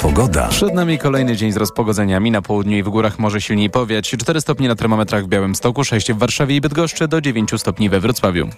Pogoda. 0.00 0.48
Przed 0.48 0.74
nami 0.74 0.98
kolejny 0.98 1.36
dzień 1.36 1.52
z 1.52 1.56
rozpogodzeniami. 1.56 2.30
Na 2.30 2.42
południu 2.42 2.76
i 2.76 2.82
w 2.82 2.88
górach 2.88 3.18
może 3.18 3.40
silniej 3.40 3.70
powiać. 3.70 4.10
4 4.10 4.40
stopnie 4.40 4.68
na 4.68 4.74
termometrach 4.74 5.24
w 5.24 5.28
Białymstoku, 5.28 5.84
6 5.84 6.12
w 6.12 6.18
Warszawie 6.18 6.56
i 6.56 6.60
Bydgoszczy, 6.60 7.08
do 7.08 7.20
9 7.20 7.50
stopni 7.56 7.88
we 7.88 8.00
Wrocławiu. 8.00 8.48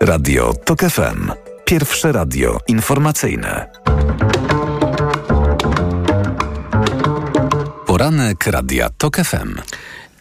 Radio 0.00 0.54
TOK 0.64 0.80
FM. 0.80 1.30
Pierwsze 1.64 2.12
radio 2.12 2.58
informacyjne. 2.68 3.70
Poranek 7.98 8.46
Radia 8.46 8.90
TOK 8.98 9.16
FM. 9.16 9.58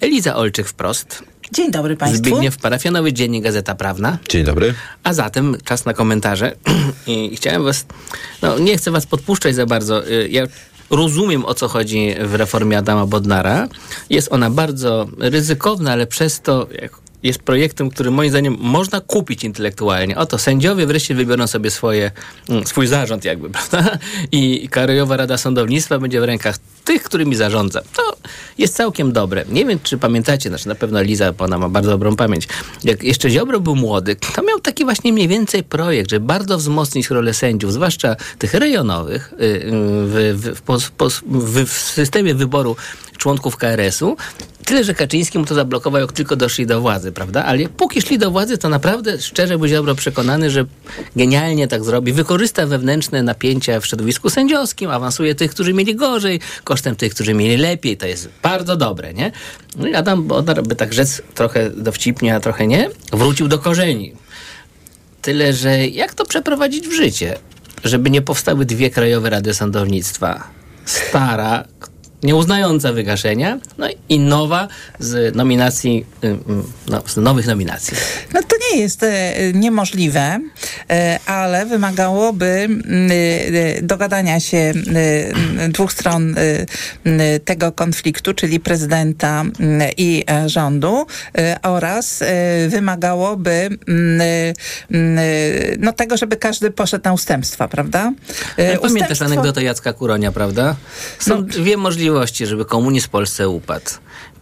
Eliza 0.01 0.35
Olczyk 0.35 0.67
wprost. 0.67 1.23
Dzień 1.51 1.71
dobry 1.71 1.97
Państwu. 1.97 2.17
Zbigniew 2.17 2.57
Parafianowy, 2.57 3.13
Dziennik 3.13 3.43
Gazeta 3.43 3.75
Prawna. 3.75 4.17
Dzień 4.29 4.43
dobry. 4.43 4.73
A 5.03 5.13
zatem 5.13 5.57
czas 5.63 5.85
na 5.85 5.93
komentarze. 5.93 6.55
I 7.07 7.35
chciałem 7.35 7.63
was, 7.63 7.85
no 8.41 8.59
nie 8.59 8.77
chcę 8.77 8.91
was 8.91 9.05
podpuszczać 9.05 9.55
za 9.55 9.65
bardzo. 9.65 10.07
Y, 10.07 10.29
ja 10.29 10.43
rozumiem 10.89 11.45
o 11.45 11.53
co 11.53 11.67
chodzi 11.67 12.15
w 12.19 12.35
reformie 12.35 12.77
Adama 12.77 13.05
Bodnara. 13.05 13.67
Jest 14.09 14.31
ona 14.31 14.49
bardzo 14.49 15.07
ryzykowna, 15.19 15.91
ale 15.91 16.07
przez 16.07 16.41
to 16.41 16.67
jest 17.23 17.39
projektem, 17.39 17.89
który 17.89 18.11
moim 18.11 18.29
zdaniem 18.29 18.57
można 18.59 19.01
kupić 19.01 19.43
intelektualnie. 19.43 20.17
Oto 20.17 20.37
sędziowie 20.37 20.85
wreszcie 20.85 21.15
wybiorą 21.15 21.47
sobie 21.47 21.71
swoje, 21.71 22.11
mm, 22.49 22.67
swój 22.67 22.87
zarząd 22.87 23.25
jakby, 23.25 23.49
prawda? 23.57 23.97
I 24.31 24.69
Krajowa 24.69 25.17
Rada 25.17 25.37
Sądownictwa 25.37 25.99
będzie 25.99 26.21
w 26.21 26.23
rękach 26.23 26.57
tych, 26.85 27.03
którymi 27.03 27.35
zarządza. 27.35 27.81
To 27.81 28.17
jest 28.57 28.75
całkiem 28.75 29.11
dobre. 29.11 29.45
Nie 29.49 29.65
wiem, 29.65 29.79
czy 29.83 29.97
pamiętacie, 29.97 30.49
znaczy 30.49 30.67
na 30.67 30.75
pewno 30.75 31.01
Liza, 31.01 31.33
ona 31.37 31.57
ma 31.57 31.69
bardzo 31.69 31.89
dobrą 31.89 32.15
pamięć. 32.15 32.47
Jak 32.83 33.03
jeszcze 33.03 33.29
Ziobro 33.29 33.59
był 33.59 33.75
młody, 33.75 34.15
to 34.35 34.43
miał 34.43 34.59
taki 34.59 34.85
właśnie 34.85 35.13
mniej 35.13 35.27
więcej 35.27 35.63
projekt, 35.63 36.09
żeby 36.09 36.25
bardzo 36.25 36.57
wzmocnić 36.57 37.09
rolę 37.09 37.33
sędziów, 37.33 37.73
zwłaszcza 37.73 38.15
tych 38.39 38.53
rejonowych 38.53 39.33
y, 39.33 39.43
y, 39.43 40.33
w, 40.33 40.61
w, 40.65 41.11
w, 41.27 41.65
w 41.65 41.71
systemie 41.71 42.35
wyboru 42.35 42.75
członków 43.27 43.57
KRS-u. 43.57 44.17
Tyle, 44.65 44.83
że 44.83 44.93
Kaczyński 44.93 45.39
mu 45.39 45.45
to 45.45 45.55
zablokował, 45.55 46.01
jak 46.01 46.11
tylko 46.11 46.35
doszli 46.35 46.65
do 46.65 46.81
władzy, 46.81 47.11
prawda? 47.11 47.45
Ale 47.45 47.69
póki 47.69 48.01
szli 48.01 48.17
do 48.17 48.31
władzy, 48.31 48.57
to 48.57 48.69
naprawdę 48.69 49.21
szczerze 49.21 49.57
był 49.57 49.67
Ziobro 49.67 49.95
przekonany, 49.95 50.49
że 50.49 50.65
genialnie 51.15 51.67
tak 51.67 51.83
zrobi. 51.83 52.13
Wykorzysta 52.13 52.65
wewnętrzne 52.65 53.23
napięcia 53.23 53.79
w 53.79 53.85
środowisku 53.85 54.29
sędziowskim, 54.29 54.91
awansuje 54.91 55.35
tych, 55.35 55.51
którzy 55.51 55.73
mieli 55.73 55.95
gorzej, 55.95 56.39
kosztem 56.63 56.95
tych, 56.95 57.13
którzy 57.13 57.33
mieli 57.33 57.57
lepiej. 57.57 57.97
To 57.97 58.07
jest 58.07 58.29
bardzo 58.43 58.77
dobre, 58.77 59.13
nie? 59.13 59.31
No 59.75 59.87
i 59.87 59.95
Adam 59.95 60.23
Bodnar, 60.23 60.63
by 60.63 60.75
tak 60.75 60.93
rzec 60.93 61.21
trochę 61.35 61.69
dowcipnie, 61.69 62.35
a 62.35 62.39
trochę 62.39 62.67
nie, 62.67 62.89
wrócił 63.13 63.47
do 63.47 63.59
korzeni. 63.59 64.13
Tyle, 65.21 65.53
że 65.53 65.87
jak 65.87 66.13
to 66.13 66.25
przeprowadzić 66.25 66.87
w 66.87 66.93
życie? 66.93 67.37
Żeby 67.83 68.09
nie 68.09 68.21
powstały 68.21 68.65
dwie 68.65 68.89
krajowe 68.89 69.29
rady 69.29 69.53
sądownictwa. 69.53 70.47
Stara, 70.85 71.63
nieuznająca 72.23 72.93
wygaszenia, 72.93 73.59
no 73.77 73.87
i 74.09 74.19
nowa 74.19 74.67
z 74.99 75.35
nominacji, 75.35 76.05
y, 76.23 76.27
y, 76.27 76.37
no, 76.87 77.01
z 77.05 77.17
nowych 77.17 77.47
nominacji. 77.47 77.97
No 78.33 78.41
to 78.43 78.55
nie 78.71 78.81
jest 78.81 79.03
e, 79.03 79.33
niemożliwe, 79.53 80.39
e, 80.89 81.19
ale 81.25 81.65
wymagałoby 81.65 82.69
e, 83.77 83.81
dogadania 83.81 84.39
się 84.39 84.73
dwóch 85.69 85.93
stron 85.93 86.35
tego 87.45 87.71
konfliktu, 87.71 88.33
czyli 88.33 88.59
prezydenta 88.59 89.43
i 89.97 90.25
rządu 90.45 91.05
oraz 91.63 92.23
wymagałoby 92.67 93.69
no 95.79 95.93
tego, 95.93 96.17
żeby 96.17 96.37
każdy 96.37 96.71
poszedł 96.71 97.03
na 97.05 97.13
ustępstwa, 97.13 97.67
prawda? 97.67 98.13
Ustępstwo... 98.51 98.87
Pamiętasz 98.87 99.21
anegdotę 99.21 99.63
Jacka 99.63 99.93
Kuronia, 99.93 100.31
prawda? 100.31 100.75
Są 101.19 101.35
no. 101.35 101.41
dwie 101.41 101.77
możliwości, 101.77 102.06
żeby 102.47 102.65
komunizm 102.65 103.07
w 103.07 103.09
Polsce 103.09 103.49
upadł 103.49 103.89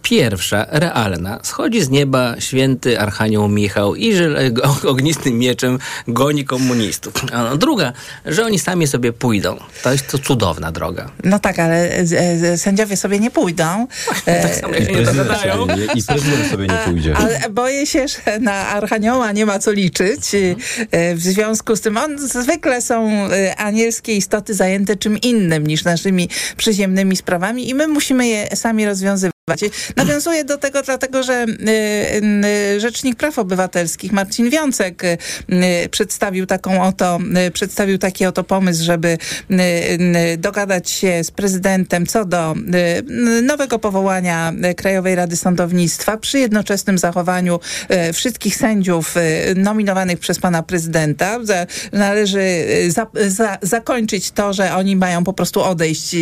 Pierwsza, 0.06 0.66
realna. 0.70 1.40
Schodzi 1.44 1.82
z 1.82 1.90
nieba 1.90 2.36
święty 2.40 3.00
Archanioł 3.00 3.48
Michał 3.48 3.96
i 3.96 4.16
że 4.16 4.36
ognistym 4.88 5.40
mieczem 5.40 5.80
goni 6.08 6.46
komunistów. 6.46 7.14
A 7.34 7.56
druga, 7.58 7.94
że 8.26 8.46
oni 8.46 8.60
sami 8.60 8.88
sobie 8.88 9.14
pójdą. 9.14 9.58
To 9.84 9.92
jest 9.92 10.08
to 10.08 10.18
cudowna 10.18 10.72
droga. 10.72 11.10
No 11.24 11.40
tak, 11.40 11.60
ale 11.60 11.76
e, 11.76 12.06
e, 12.52 12.58
sędziowie 12.58 12.98
sobie 12.98 13.20
nie 13.20 13.32
pójdą. 13.32 13.88
tak 14.26 14.56
samo 14.56 14.74
jak 14.74 14.86
się 14.86 14.92
nie 14.92 15.02
dogadają. 15.02 15.68
I 15.96 16.04
prezydent 16.04 16.52
sobie 16.52 16.68
nie 16.68 16.78
pójdzie. 16.86 17.16
Ale 17.18 17.40
boję 17.50 17.86
się, 17.86 18.08
że 18.08 18.40
na 18.40 18.54
Archanioła 18.54 19.32
nie 19.32 19.46
ma 19.46 19.60
co 19.60 19.72
liczyć. 19.72 20.36
E, 20.92 21.16
W 21.16 21.22
związku 21.22 21.76
z 21.76 21.82
tym 21.82 21.98
on 21.98 22.20
zwykle 22.20 22.82
są 22.82 23.10
e, 23.32 23.56
anielskie 23.56 24.16
istoty 24.16 24.54
zajęte 24.54 24.96
czym 24.96 25.18
innym 25.18 25.68
niż 25.68 25.84
naszymi 25.84 26.30
przyziemnymi 26.58 27.16
sprawami 27.16 27.70
i 27.70 27.76
my 27.76 27.88
musimy 27.88 28.28
je 28.28 28.56
sami 28.56 28.86
rozwiązywać. 28.86 29.35
Nawiązuję 29.96 30.44
do 30.44 30.58
tego 30.58 30.82
dlatego, 30.82 31.24
że 31.24 31.46
y, 31.46 32.76
y, 32.76 32.80
Rzecznik 32.80 33.16
Praw 33.16 33.40
Obywatelskich 33.40 34.12
Marcin 34.12 34.50
Wiącek 34.50 35.04
y, 35.04 35.18
przedstawił 35.92 36.46
taką 36.46 36.84
oto, 36.84 37.20
przedstawił 37.54 37.98
taki 37.98 38.26
oto 38.26 38.44
pomysł, 38.44 38.84
żeby 38.84 39.18
dogadać 40.38 40.90
się 40.90 41.24
z 41.24 41.32
prezydentem 41.32 42.06
co 42.06 42.26
do 42.26 42.56
nowego 43.44 43.80
powołania 43.80 44.54
Krajowej 44.78 45.16
Rady 45.16 45.38
Sądownictwa 45.38 46.18
przy 46.18 46.40
jednoczesnym 46.40 46.98
zachowaniu 46.98 47.60
wszystkich 48.14 48.56
sędziów 48.56 49.16
nominowanych 49.56 50.20
przez 50.20 50.40
pana 50.40 50.64
prezydenta. 50.64 51.40
Należy 51.92 52.66
za, 52.88 53.08
za, 53.28 53.58
zakończyć 53.62 54.32
to, 54.32 54.54
że 54.54 54.76
oni 54.76 54.96
mają 54.96 55.24
po 55.24 55.34
prostu 55.34 55.62
odejść 55.62 56.16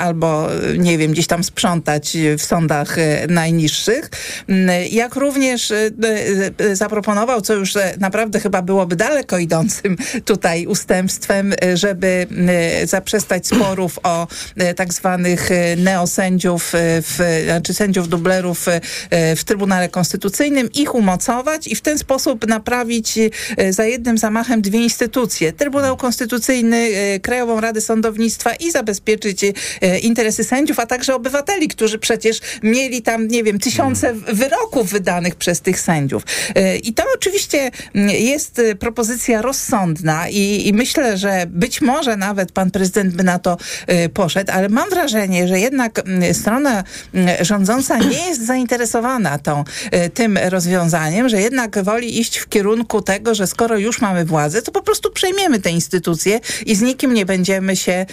albo 0.00 0.48
nie 0.78 0.98
wiem, 0.98 1.12
gdzieś 1.12 1.26
tam 1.26 1.44
sprzątać 1.44 1.95
w 2.38 2.42
sądach 2.42 2.98
y, 2.98 3.26
najniższych. 3.28 4.10
Y, 4.50 4.88
Jak 4.90 5.14
również 5.14 5.70
y, 5.70 5.92
y, 6.04 6.64
y, 6.64 6.76
zaproponował, 6.76 7.40
co 7.40 7.54
już 7.54 7.74
naprawdę 7.98 8.40
chyba 8.40 8.62
byłoby 8.62 8.96
daleko 8.96 9.38
idącym 9.38 9.96
tutaj 10.24 10.66
ustępstwem, 10.66 11.52
y, 11.52 11.76
żeby 11.76 12.26
y, 12.82 12.86
zaprzestać 12.86 13.46
sporów 13.46 13.98
o 14.02 14.26
y, 14.70 14.74
tak 14.74 14.92
zwanych 14.92 15.50
y, 15.50 15.76
neosędziów, 15.76 16.74
y, 16.74 16.78
w, 17.02 17.42
znaczy 17.44 17.74
sędziów 17.74 18.08
dublerów 18.08 18.68
y, 18.68 18.70
y, 19.32 19.36
w 19.36 19.44
Trybunale 19.44 19.88
Konstytucyjnym, 19.88 20.72
ich 20.72 20.94
umocować 20.94 21.66
i 21.66 21.74
w 21.76 21.80
ten 21.80 21.98
sposób 21.98 22.46
naprawić 22.46 23.18
y, 23.18 23.72
za 23.72 23.84
jednym 23.84 24.18
zamachem 24.18 24.62
dwie 24.62 24.82
instytucje. 24.82 25.52
Trybunał 25.52 25.96
Konstytucyjny, 25.96 26.76
y, 27.16 27.20
Krajową 27.20 27.60
Radę 27.60 27.80
Sądownictwa 27.80 28.54
i 28.54 28.70
zabezpieczyć 28.70 29.44
y, 29.44 29.52
interesy 30.02 30.44
sędziów, 30.44 30.78
a 30.78 30.86
także 30.86 31.14
obywateli, 31.14 31.68
którzy 31.68 31.85
przecież 31.98 32.40
mieli 32.62 33.02
tam, 33.02 33.28
nie 33.28 33.44
wiem, 33.44 33.58
tysiące 33.58 34.14
wyroków 34.14 34.90
wydanych 34.90 35.34
przez 35.34 35.60
tych 35.60 35.80
sędziów. 35.80 36.22
Y, 36.56 36.78
I 36.78 36.94
to 36.94 37.02
oczywiście 37.14 37.70
mm, 37.94 38.10
jest 38.10 38.58
y, 38.58 38.74
propozycja 38.74 39.42
rozsądna 39.42 40.28
i, 40.28 40.68
i 40.68 40.72
myślę, 40.72 41.16
że 41.16 41.46
być 41.48 41.80
może 41.80 42.16
nawet 42.16 42.52
pan 42.52 42.70
prezydent 42.70 43.14
by 43.14 43.24
na 43.24 43.38
to 43.38 43.56
y, 43.90 44.08
poszedł, 44.08 44.52
ale 44.52 44.68
mam 44.68 44.90
wrażenie, 44.90 45.48
że 45.48 45.60
jednak 45.60 45.98
mm, 45.98 46.34
strona 46.34 46.84
mm, 47.14 47.44
rządząca 47.44 47.98
nie 47.98 48.26
jest 48.28 48.46
zainteresowana 48.46 49.38
tą, 49.38 49.64
tym 50.14 50.38
rozwiązaniem, 50.38 51.28
że 51.28 51.40
jednak 51.40 51.84
woli 51.84 52.20
iść 52.20 52.38
w 52.38 52.48
kierunku 52.48 53.02
tego, 53.02 53.34
że 53.34 53.46
skoro 53.46 53.78
już 53.78 54.00
mamy 54.00 54.24
władzę, 54.24 54.62
to 54.62 54.72
po 54.72 54.82
prostu 54.82 55.10
przejmiemy 55.10 55.60
te 55.60 55.70
instytucje 55.70 56.40
i 56.66 56.74
z 56.74 56.80
nikim 56.82 57.14
nie 57.14 57.26
będziemy 57.26 57.76
się 57.76 58.06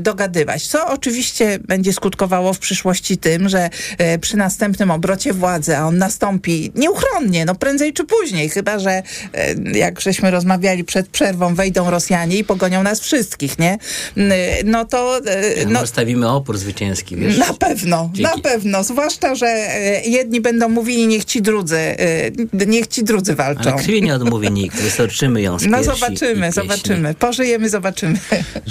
dogadywać. 0.00 0.66
Co 0.66 0.86
oczywiście 0.86 1.58
będzie 1.58 1.92
skutkowało 1.92 2.52
w 2.52 2.58
przyszłości 2.58 3.01
tym, 3.16 3.48
że 3.48 3.70
e, 3.98 4.18
przy 4.18 4.36
następnym 4.36 4.90
obrocie 4.90 5.32
władzy, 5.32 5.76
a 5.76 5.86
on 5.86 5.98
nastąpi 5.98 6.72
nieuchronnie, 6.74 7.44
no 7.44 7.54
prędzej 7.54 7.92
czy 7.92 8.04
później, 8.04 8.48
chyba 8.48 8.78
że 8.78 8.90
e, 8.90 9.54
jak 9.78 10.00
żeśmy 10.00 10.30
rozmawiali 10.30 10.84
przed 10.84 11.08
przerwą, 11.08 11.54
wejdą 11.54 11.90
Rosjanie 11.90 12.38
i 12.38 12.44
pogonią 12.44 12.82
nas 12.82 13.00
wszystkich, 13.00 13.58
nie? 13.58 13.78
N- 14.16 14.32
No 14.64 14.84
to... 14.84 15.20
e, 15.26 15.64
No, 15.66 15.80
No, 15.80 15.86
stawimy 15.86 16.28
opór 16.28 16.58
zwycięski, 16.58 17.16
wiesz? 17.16 17.38
na 17.38 17.54
pewno, 17.54 18.10
Dzięki. 18.14 18.36
na 18.36 18.42
pewno. 18.42 18.84
Zwłaszcza, 18.84 19.34
że 19.34 19.46
e, 19.46 20.02
jedni 20.02 20.40
będą 20.40 20.68
mówili, 20.68 21.06
niech 21.06 21.24
ci 21.24 21.42
drudzy, 21.42 21.76
e, 21.78 22.66
niech 22.66 22.86
ci 22.86 23.04
drudzy 23.04 23.34
walczą. 23.34 23.70
Ale 23.72 23.82
krwi 23.82 24.02
nie 24.02 24.14
odmówi 24.14 24.50
nikt, 24.50 24.76
wystarczymy 24.82 25.42
ją 25.42 25.58
z 25.58 25.66
No 25.66 25.82
zobaczymy, 25.84 26.52
zobaczymy. 26.52 27.14
Pożyjemy, 27.14 27.68
zobaczymy. 27.68 28.18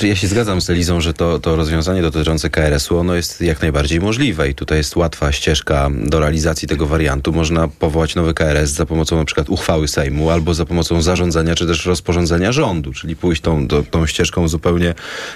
Ja 0.03 0.15
się 0.15 0.27
zgadzam 0.27 0.61
z 0.61 0.69
Elizą, 0.69 1.01
że 1.01 1.13
to, 1.13 1.39
to 1.39 1.55
rozwiązanie 1.55 2.01
dotyczące 2.01 2.49
KRS-u, 2.49 2.97
ono 2.97 3.15
jest 3.15 3.41
jak 3.41 3.61
najbardziej 3.61 3.99
możliwe 3.99 4.20
i 4.21 4.55
tutaj 4.55 4.77
jest 4.77 4.95
łatwa 4.95 5.31
ścieżka 5.31 5.89
do 6.03 6.19
realizacji 6.19 6.67
tego 6.67 6.85
wariantu. 6.85 7.33
Można 7.33 7.67
powołać 7.67 8.15
nowy 8.15 8.33
KRS 8.33 8.69
za 8.69 8.85
pomocą 8.85 9.17
na 9.17 9.25
przykład 9.25 9.49
uchwały 9.49 9.87
Sejmu 9.87 10.29
albo 10.29 10.53
za 10.53 10.65
pomocą 10.65 11.01
zarządzenia 11.01 11.55
czy 11.55 11.67
też 11.67 11.85
rozporządzenia 11.85 12.51
rządu, 12.51 12.93
czyli 12.93 13.15
pójść 13.15 13.41
tą, 13.41 13.67
tą, 13.67 13.83
tą 13.83 14.07
ścieżką 14.07 14.47
zupełnie 14.47 14.93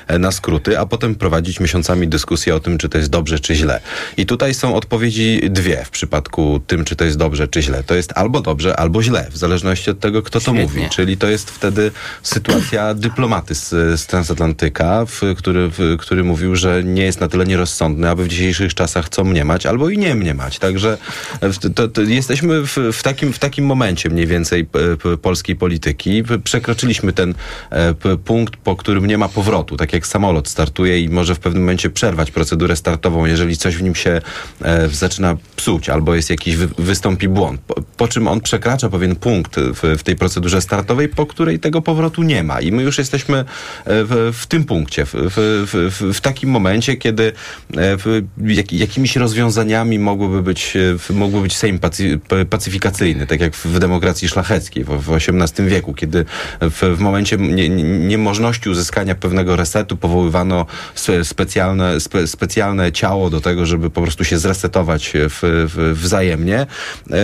e, 0.08 0.20
na 0.20 0.32
skróty, 0.32 0.80
a 0.80 0.86
potem 0.86 1.16
prowadzić 1.16 1.60
miesiącami 1.60 2.08
dyskusję 2.08 2.56
o 2.56 2.60
tym, 2.60 2.78
czy 2.78 2.90
to 2.90 2.98
jest 2.98 3.10
dobrze, 3.10 3.40
czy 3.40 3.56
źle. 3.56 3.80
I 4.18 4.26
tutaj 4.26 4.54
są 4.54 4.76
odpowiedzi 4.76 5.42
dwie 5.50 5.86
w 5.86 5.90
przypadku 5.90 6.62
tym, 6.68 6.86
czy 6.86 6.96
to 6.96 7.06
jest 7.06 7.18
dobrze, 7.18 7.48
czy 7.48 7.62
źle. 7.62 7.84
To 7.84 7.96
jest 7.96 8.14
albo 8.16 8.42
dobrze, 8.42 8.80
albo 8.80 9.04
źle, 9.04 9.28
w 9.32 9.38
zależności 9.38 9.92
od 9.92 10.00
tego, 10.00 10.22
kto 10.22 10.40
to 10.40 10.54
mówi. 10.54 10.90
Czyli 10.90 11.18
to 11.18 11.28
jest 11.28 11.52
wtedy 11.52 11.92
sytuacja 12.24 12.94
dyplomaty 13.06 13.56
z, 13.56 13.70
z 14.00 14.06
transatlantyka, 14.06 15.06
w, 15.06 15.22
który, 15.38 15.70
w, 15.70 15.98
który 16.00 16.24
mówił, 16.24 16.56
że 16.56 16.84
nie 16.84 17.04
jest 17.04 17.22
na 17.22 17.28
tyle 17.28 17.46
nierozsądny, 17.46 18.10
aby 18.10 18.24
w 18.24 18.28
dzisiejszych 18.28 18.75
czasach 18.76 19.10
co 19.10 19.24
mniemać, 19.24 19.66
albo 19.66 19.90
i 19.90 19.98
nie 19.98 20.16
mniemać. 20.16 20.60
Także 20.60 20.98
w- 21.42 21.74
to, 21.74 21.88
to 21.88 22.02
jesteśmy 22.02 22.62
w, 22.62 22.78
w, 22.94 23.04
takim, 23.04 23.34
w 23.34 23.40
takim 23.40 23.66
momencie 23.66 24.10
mniej 24.10 24.28
więcej 24.28 24.68
polskiej 25.22 25.56
polityki. 25.56 26.24
Przekroczyliśmy 26.44 27.14
ten 27.14 27.34
e, 27.70 27.94
punkt, 28.26 28.56
po 28.58 28.76
którym 28.76 29.06
nie 29.06 29.18
ma 29.18 29.30
powrotu. 29.30 29.78
Tak 29.78 29.94
jak 29.94 30.08
samolot 30.08 30.48
startuje 30.48 31.00
i 31.00 31.10
może 31.10 31.36
w 31.36 31.40
pewnym 31.40 31.64
momencie 31.64 31.90
przerwać 31.90 32.32
procedurę 32.32 32.76
startową, 32.76 33.26
jeżeli 33.26 33.58
coś 33.58 33.76
w 33.76 33.84
nim 33.84 33.96
się 33.96 34.22
e, 34.62 34.90
zaczyna 34.90 35.38
psuć, 35.56 35.90
albo 35.90 36.16
jest 36.16 36.30
jakiś, 36.30 36.56
wy, 36.56 36.68
wystąpi 36.78 37.28
błąd. 37.28 37.62
Po, 37.68 37.76
po 37.98 38.08
czym 38.08 38.28
on 38.28 38.42
przekracza 38.42 38.90
pewien 38.90 39.16
punkt 39.16 39.56
w, 39.60 39.98
w 40.00 40.04
tej 40.04 40.16
procedurze 40.16 40.62
startowej, 40.62 41.10
po 41.10 41.26
której 41.26 41.60
tego 41.60 41.82
powrotu 41.82 42.24
nie 42.24 42.44
ma. 42.44 42.62
I 42.62 42.72
my 42.72 42.84
już 42.84 42.98
jesteśmy 42.98 43.38
e, 43.38 43.44
w, 43.86 44.32
w 44.34 44.48
tym 44.48 44.64
punkcie, 44.64 45.06
w, 45.06 45.14
w, 46.14 46.22
takim 46.22 46.50
momencie, 46.50 46.98
kiedy 46.98 47.34
e, 47.78 47.98
jak, 48.72 48.80
jakimiś 48.82 49.16
rozwiązaniami 49.16 50.00
mogłoby 50.00 50.44
być, 50.44 50.76
e, 50.76 50.98
w- 50.98 51.10
mógłby 51.10 51.42
być 51.42 51.58
Sejm 51.58 51.80
pacy, 51.80 52.20
pacyfikacyjny, 52.50 53.28
tak 53.28 53.40
jak 53.42 53.56
w 53.56 53.80
demokracji 53.80 54.28
szlacheckiej 54.30 54.84
w, 54.84 54.88
w 54.90 55.14
XVIII 55.14 55.70
wieku, 55.70 55.94
kiedy 55.94 56.26
w, 56.62 56.96
w 56.98 57.00
momencie 57.00 57.38
nie, 57.38 57.70
nie- 57.70 57.84
niemożności 57.84 58.70
uzyskania 58.70 59.16
pewnego 59.16 59.56
resetu 59.56 59.98
powoływano 59.98 60.66
spe- 60.96 61.24
specjalne, 61.24 62.00
spe, 62.00 62.28
specjalne 62.28 62.92
ciało 62.92 63.30
do 63.30 63.42
tego, 63.42 63.66
żeby 63.66 63.90
po 63.90 64.02
prostu 64.02 64.24
się 64.24 64.38
zresetować 64.38 65.14
w, 65.16 65.40
w, 65.42 66.00
wzajemnie. 66.02 66.60
E, 66.60 66.68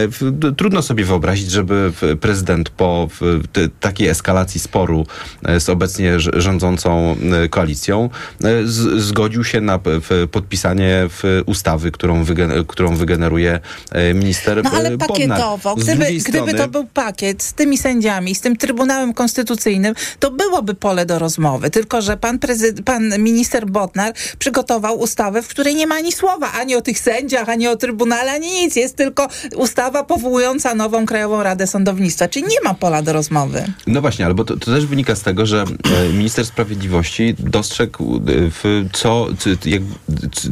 w- 0.07 0.55
Trudno 0.57 0.81
sobie 0.81 1.05
wyobrazić, 1.05 1.51
żeby 1.51 1.91
w- 2.01 2.17
prezydent 2.17 2.69
po 2.69 3.07
w, 3.21 3.43
takiej 3.79 4.07
eskalacji 4.07 4.59
sporu 4.59 5.05
e, 5.45 5.59
z 5.59 5.69
obecnie 5.69 6.19
rządzącą 6.19 7.15
e, 7.43 7.49
koalicją 7.49 8.09
e, 8.43 8.67
z, 8.67 9.01
zgodził 9.03 9.43
się 9.43 9.61
na 9.61 9.79
w, 9.85 10.27
podpisanie 10.31 11.07
w 11.09 11.20
ustawy, 11.45 11.91
którą, 11.91 12.25
którą 12.67 12.95
wygeneruje 12.95 13.59
e, 13.91 14.13
minister 14.13 14.63
No 14.63 14.71
ale 14.73 14.89
e, 14.89 14.97
pakietowo. 14.97 15.75
Gdyby, 15.75 16.05
gdyby 16.05 16.19
strony- 16.21 16.53
to 16.53 16.67
był 16.67 16.85
pakiet 16.85 17.43
z 17.43 17.53
tymi 17.53 17.77
sędziami, 17.77 18.35
z 18.35 18.41
tym 18.41 18.57
Trybunałem 18.57 19.13
Konstytucyjnym, 19.13 19.95
to 20.19 20.31
byłoby 20.31 20.73
pole 20.73 21.05
do 21.05 21.19
rozmowy. 21.19 21.69
Tylko, 21.69 22.01
że 22.01 22.17
pan, 22.17 22.39
pan 22.85 23.19
minister 23.19 23.65
Botnar 23.65 24.13
przygotował 24.39 24.99
ustawę, 24.99 25.41
w 25.41 25.47
której 25.47 25.75
nie 25.75 25.87
ma 25.87 25.95
ani 25.95 26.11
słowa 26.11 26.51
ani 26.51 26.75
o 26.75 26.81
tych 26.81 26.99
sędziach, 26.99 27.49
ani 27.49 27.67
o 27.67 27.75
Trybunale, 27.75 28.31
ani 28.31 28.51
nic. 28.51 28.75
Jest 28.75 28.95
tylko 28.95 29.27
ustawa 29.55 30.03
powołująca 30.03 30.75
nową 30.75 31.05
Krajową 31.05 31.43
Radę 31.43 31.67
Sądownictwa. 31.67 32.27
Czyli 32.27 32.45
nie 32.45 32.61
ma 32.63 32.73
pola 32.73 33.01
do 33.01 33.13
rozmowy. 33.13 33.63
No 33.87 34.01
właśnie, 34.01 34.25
albo 34.25 34.43
to, 34.43 34.57
to 34.57 34.65
też 34.65 34.85
wynika 34.85 35.15
z 35.15 35.21
tego, 35.21 35.45
że 35.45 35.65
e, 36.07 36.09
minister 36.13 36.45
sprawiedliwości 36.45 37.35
dostrzegł, 37.39 38.21
w 38.27 38.85
co, 38.93 39.27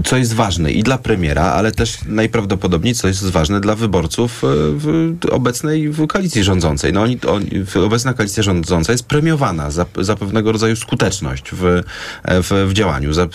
co 0.06 0.18
jest 0.18 0.34
ważne 0.34 0.59
i 0.68 0.84
dla 0.84 0.98
premiera, 0.98 1.44
ale 1.44 1.72
też 1.72 1.98
najprawdopodobniej 2.06 2.96
co 2.96 3.08
jest 3.08 3.30
ważne 3.30 3.62
dla 3.62 3.76
wyborców 3.76 4.44
e, 4.44 4.48
w 4.54 5.16
obecnej 5.32 5.90
w 5.90 6.08
koalicji 6.08 6.44
rządzącej. 6.44 6.94
No 6.94 7.02
oni, 7.02 7.18
oni, 7.28 7.50
obecna 7.86 8.14
koalicja 8.14 8.44
rządząca 8.44 8.92
jest 8.92 9.06
premiowana 9.06 9.72
za, 9.72 9.86
za 9.98 10.16
pewnego 10.16 10.52
rodzaju 10.52 10.76
skuteczność 10.76 11.52
w, 11.52 11.66
e, 11.66 11.84
w, 12.24 12.66
w 12.68 12.74
działaniu, 12.74 13.14
za, 13.14 13.28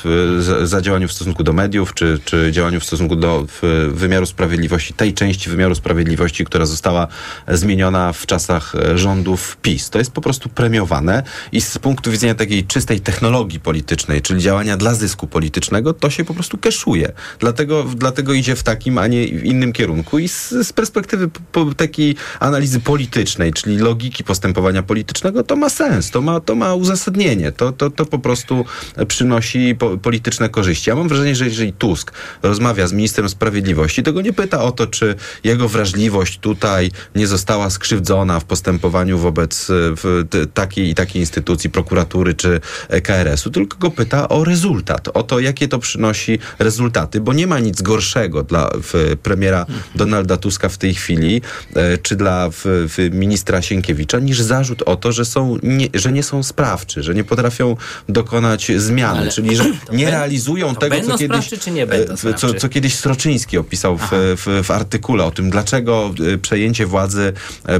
za 0.62 0.80
działaniu 0.80 1.08
w 1.08 1.12
stosunku 1.12 1.42
do 1.44 1.52
mediów, 1.52 1.94
czy, 1.94 2.20
czy 2.24 2.52
działaniu 2.52 2.80
w 2.80 2.84
stosunku 2.84 3.16
do 3.16 3.46
w, 3.48 3.90
wymiaru 3.94 4.26
sprawiedliwości, 4.26 4.94
tej 4.94 5.14
części 5.14 5.50
wymiaru 5.50 5.74
sprawiedliwości, 5.74 6.44
która 6.44 6.66
została 6.66 7.08
zmieniona 7.48 8.12
w 8.12 8.26
czasach 8.26 8.74
e, 8.74 8.98
rządów 8.98 9.56
PiS. 9.62 9.90
To 9.90 9.98
jest 9.98 10.12
po 10.12 10.20
prostu 10.20 10.48
premiowane 10.48 11.22
i 11.52 11.60
z 11.60 11.78
punktu 11.78 12.10
widzenia 12.10 12.34
takiej 12.34 12.64
czystej 12.64 13.00
technologii 13.00 13.60
politycznej, 13.60 14.22
czyli 14.22 14.42
działania 14.42 14.76
dla 14.76 14.94
zysku 14.94 15.26
politycznego, 15.26 15.92
to 15.92 16.10
się 16.10 16.24
po 16.24 16.34
prostu 16.34 16.58
keszuje. 16.58 17.12
Dlatego, 17.38 17.84
dlatego 17.96 18.32
idzie 18.32 18.56
w 18.56 18.62
takim, 18.62 18.98
a 18.98 19.06
nie 19.06 19.26
w 19.26 19.44
innym 19.44 19.72
kierunku. 19.72 20.18
I 20.18 20.28
z, 20.28 20.48
z 20.50 20.72
perspektywy 20.72 21.28
po, 21.52 21.74
takiej 21.74 22.16
analizy 22.40 22.80
politycznej, 22.80 23.52
czyli 23.52 23.78
logiki 23.78 24.24
postępowania 24.24 24.82
politycznego, 24.82 25.44
to 25.44 25.56
ma 25.56 25.70
sens, 25.70 26.10
to 26.10 26.20
ma, 26.20 26.40
to 26.40 26.54
ma 26.54 26.74
uzasadnienie. 26.74 27.52
To, 27.52 27.72
to, 27.72 27.90
to 27.90 28.06
po 28.06 28.18
prostu 28.18 28.64
przynosi 29.08 29.74
po, 29.78 29.96
polityczne 29.96 30.48
korzyści. 30.48 30.90
Ja 30.90 30.96
mam 30.96 31.08
wrażenie, 31.08 31.34
że 31.34 31.44
jeżeli 31.44 31.72
Tusk 31.72 32.12
rozmawia 32.42 32.86
z 32.86 32.92
ministrem 32.92 33.28
sprawiedliwości, 33.28 34.02
to 34.02 34.12
go 34.12 34.22
nie 34.22 34.32
pyta 34.32 34.62
o 34.62 34.72
to, 34.72 34.86
czy 34.86 35.14
jego 35.44 35.68
wrażliwość 35.68 36.38
tutaj 36.38 36.90
nie 37.14 37.26
została 37.26 37.70
skrzywdzona 37.70 38.40
w 38.40 38.44
postępowaniu 38.44 39.18
wobec 39.18 39.66
w, 39.70 40.24
t, 40.30 40.46
takiej 40.46 40.90
i 40.90 40.94
takiej 40.94 41.22
instytucji, 41.22 41.70
prokuratury 41.70 42.34
czy 42.34 42.60
KRS-u, 43.02 43.50
tylko 43.50 43.78
go 43.78 43.90
pyta 43.90 44.28
o 44.28 44.44
rezultat, 44.44 45.08
o 45.14 45.22
to, 45.22 45.40
jakie 45.40 45.68
to 45.68 45.78
przynosi 45.78 46.38
rezultaty, 46.58 47.03
bo 47.20 47.32
nie 47.32 47.46
ma 47.46 47.58
nic 47.58 47.82
gorszego 47.82 48.42
dla 48.42 48.70
w, 48.82 49.16
premiera 49.22 49.66
Donalda 49.94 50.36
Tuska 50.36 50.68
w 50.68 50.78
tej 50.78 50.94
chwili, 50.94 51.42
e, 51.74 51.98
czy 51.98 52.16
dla 52.16 52.50
w, 52.50 52.62
w 52.64 53.08
ministra 53.12 53.62
Sienkiewicza, 53.62 54.18
niż 54.18 54.40
zarzut 54.40 54.82
o 54.82 54.96
to, 54.96 55.12
że, 55.12 55.24
są 55.24 55.58
nie, 55.62 55.88
że 55.94 56.12
nie 56.12 56.22
są 56.22 56.42
sprawczy, 56.42 57.02
że 57.02 57.14
nie 57.14 57.24
potrafią 57.24 57.76
dokonać 58.08 58.72
zmiany, 58.76 59.18
Ale 59.18 59.30
czyli 59.30 59.56
że 59.56 59.64
nie 59.92 60.10
realizują 60.10 60.74
tego, 60.74 61.00
co 61.00 61.18
kiedyś, 61.18 61.52
e, 61.90 62.34
co, 62.36 62.54
co 62.54 62.68
kiedyś 62.68 62.94
Stroczyński 62.94 63.58
opisał 63.58 63.98
w, 63.98 64.08
w, 64.12 64.60
w 64.64 64.70
artykule 64.70 65.24
o 65.24 65.30
tym, 65.30 65.50
dlaczego 65.50 66.14
e, 66.34 66.38
przejęcie 66.38 66.86
władzy 66.86 67.32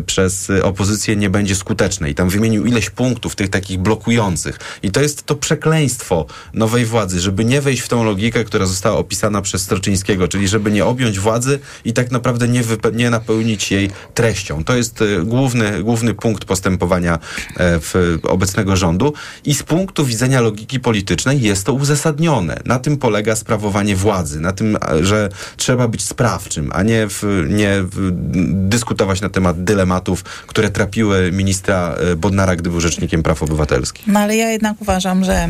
przez 0.07 0.51
opozycję 0.63 1.17
nie 1.17 1.31
będzie 1.31 1.55
skuteczne. 1.57 2.11
I 2.11 2.15
tam 2.15 2.29
wymienił 2.29 2.67
ileś 2.67 2.91
punktów 2.91 3.37
tych 3.37 3.49
takich 3.49 3.79
blokujących. 3.79 4.59
I 4.83 4.91
to 4.91 5.01
jest 5.01 5.23
to 5.23 5.35
przekleństwo 5.35 6.27
nowej 6.55 6.85
władzy, 6.87 7.21
żeby 7.21 7.45
nie 7.45 7.61
wejść 7.61 7.83
w 7.83 7.89
tą 7.89 8.05
logikę, 8.05 8.45
która 8.45 8.67
została 8.67 8.99
opisana 8.99 9.14
przez 9.43 9.63
Stroczyńskiego, 9.63 10.29
czyli 10.29 10.49
żeby 10.49 10.71
nie 10.71 10.85
objąć 10.85 11.21
władzy 11.21 11.59
i 11.85 11.93
tak 11.93 12.11
naprawdę 12.11 12.49
nie, 12.49 12.63
nie 12.93 13.11
napełnić 13.11 13.71
jej 13.71 13.91
treścią. 14.15 14.65
To 14.65 14.77
jest 14.77 15.03
e, 15.03 15.25
główny, 15.25 15.83
główny 15.83 16.15
punkt 16.15 16.45
postępowania 16.45 17.15
e, 17.15 17.19
w 17.81 18.19
obecnego 18.23 18.77
rządu 18.77 19.13
i 19.45 19.55
z 19.55 19.63
punktu 19.63 20.05
widzenia 20.05 20.41
logiki 20.41 20.81
politycznej 20.81 21.41
jest 21.41 21.67
to 21.67 21.73
uzasadnione. 21.73 22.61
Na 22.65 22.79
tym 22.79 22.97
polega 22.97 23.37
sprawowanie 23.37 23.97
władzy, 23.97 24.41
na 24.41 24.53
tym, 24.53 24.79
że 25.01 25.29
trzeba 25.57 25.89
być 25.89 26.03
sprawczym, 26.03 26.71
a 26.73 26.83
nie, 26.83 27.07
w, 27.09 27.23
nie 27.49 27.83
w, 27.83 28.11
dyskutować 28.69 29.21
na 29.21 29.29
temat 29.29 29.65
dylematów, 29.65 30.23
które 30.23 30.71
trapiły 30.71 31.33
ministra 31.33 31.95
e, 31.95 32.17
Bodnara, 32.17 32.57
gdy 32.57 32.71
był 32.71 32.81
rzecznikiem 32.81 33.23
praw 33.23 33.43
obywatelskich. 33.43 34.07
No 34.07 34.21
ale 34.21 34.37
ja 34.37 34.51
jednak 34.51 34.83
uważam, 34.83 35.25
że 35.25 35.49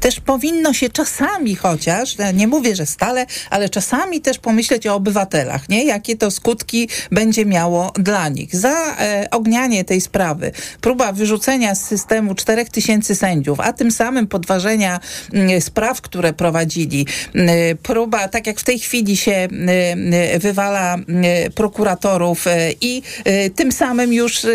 też 0.00 0.20
powinno 0.20 0.72
się 0.72 0.88
czasami 0.88 1.56
chociaż, 1.56 2.16
nie 2.34 2.48
mówię, 2.48 2.76
że 2.76 2.86
stale, 2.94 3.26
ale 3.50 3.68
czasami 3.68 4.20
też 4.20 4.38
pomyśleć 4.38 4.86
o 4.86 4.94
obywatelach, 4.94 5.68
nie? 5.68 5.84
Jakie 5.84 6.16
to 6.16 6.30
skutki 6.30 6.88
będzie 7.10 7.46
miało 7.46 7.92
dla 7.98 8.28
nich. 8.28 8.56
Za 8.56 8.96
e, 8.98 9.28
ognianie 9.30 9.84
tej 9.84 10.00
sprawy, 10.00 10.52
próba 10.80 11.12
wyrzucenia 11.12 11.74
z 11.74 11.84
systemu 11.84 12.34
4 12.34 12.64
tysięcy 12.64 13.14
sędziów, 13.14 13.60
a 13.60 13.72
tym 13.72 13.90
samym 13.90 14.26
podważenia 14.26 15.00
mm, 15.32 15.60
spraw, 15.60 16.00
które 16.00 16.32
prowadzili, 16.32 17.06
mm, 17.34 17.48
próba, 17.82 18.28
tak 18.28 18.46
jak 18.46 18.60
w 18.60 18.64
tej 18.64 18.78
chwili 18.78 19.16
się 19.16 19.32
mm, 19.32 19.68
mm, 19.68 20.40
wywala 20.40 20.94
mm, 20.94 21.24
prokuratorów 21.54 22.46
e, 22.46 22.72
i 22.80 23.02
e, 23.24 23.50
tym 23.50 23.72
samym 23.72 24.12
już 24.12 24.44
e, 24.44 24.48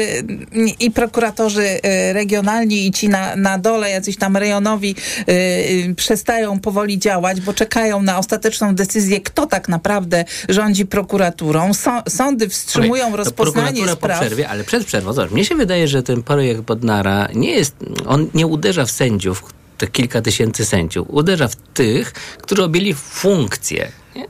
i 0.80 0.92
prokuratorzy 0.92 1.82
e, 1.84 2.14
regionalni 2.14 2.88
i 2.88 2.92
ci 2.92 3.10
na, 3.10 3.36
na 3.36 3.58
dole, 3.58 3.90
jacyś 3.90 4.18
tam 4.18 4.38
rejonowi 4.38 4.96
e, 4.96 5.32
e, 5.32 5.96
przestają 5.96 6.60
powoli 6.60 7.00
działać, 7.00 7.42
bo 7.42 7.54
czekają 7.54 8.02
na 8.02 8.18
ostateczną 8.30 8.76
decyzję, 8.76 9.22
kto 9.22 9.46
tak 9.46 9.70
naprawdę 9.70 10.26
rządzi 10.50 10.86
prokuraturą. 10.86 11.74
Są, 11.74 12.02
sądy 12.10 12.50
wstrzymują 12.50 13.12
to 13.12 13.18
rozpoznanie 13.18 13.82
spraw. 13.84 14.00
po 14.00 14.08
przerwie, 14.08 14.50
ale 14.50 14.64
przed 14.64 14.86
przerwą, 14.86 15.14
zobacz, 15.14 15.32
mnie 15.32 15.46
się 15.46 15.56
wydaje, 15.56 15.88
że 15.88 16.04
ten 16.04 16.24
projekt 16.24 16.62
Bodnara 16.62 17.28
nie 17.36 17.52
jest, 17.52 17.76
on 18.08 18.30
nie 18.34 18.48
uderza 18.48 18.86
w 18.86 18.92
sędziów, 18.92 19.44
te 19.78 19.88
kilka 19.88 20.22
tysięcy 20.22 20.66
sędziów, 20.66 21.08
uderza 21.10 21.48
w 21.48 21.56
tych, 21.56 22.14
którzy 22.42 22.64
objęli 22.64 22.94
funkcje. 22.94 23.92
Nie? 24.16 24.26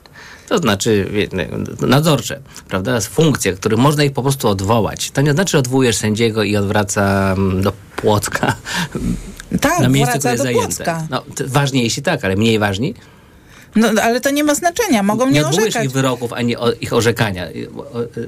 To 0.48 0.58
znaczy 0.58 1.10
nadzorcze, 1.82 2.40
prawda? 2.68 3.02
Funkcje, 3.02 3.54
które 3.54 3.78
można 3.78 4.04
ich 4.04 4.14
po 4.14 4.22
prostu 4.22 4.48
odwołać. 4.48 5.12
To 5.12 5.22
nie 5.22 5.32
znaczy, 5.32 5.52
że 5.52 5.58
odwołujesz 5.58 5.96
sędziego 5.96 6.44
i 6.44 6.56
odwraca 6.56 7.34
mm, 7.38 7.62
do 7.62 7.74
Płocka 7.96 8.56
Tak, 9.62 9.80
na 9.80 9.90
miejsce, 9.90 10.18
które 10.18 10.32
jest 10.32 10.44
zajęte. 10.44 11.08
No, 11.10 11.24
ważniejsi 11.48 12.02
tak, 12.02 12.26
ale 12.26 12.36
mniej 12.36 12.60
ważni. 12.60 12.94
No, 13.75 13.89
ale 14.01 14.21
to 14.21 14.29
nie 14.29 14.43
ma 14.43 14.55
znaczenia, 14.55 15.03
mogą 15.03 15.25
nie 15.25 15.32
nie 15.32 15.47
orzekać. 15.47 15.86
ich 15.86 15.91
wyroków, 15.91 16.34
ani 16.34 16.58
o, 16.58 16.71
ich 16.71 16.93
orzekania. 16.93 17.47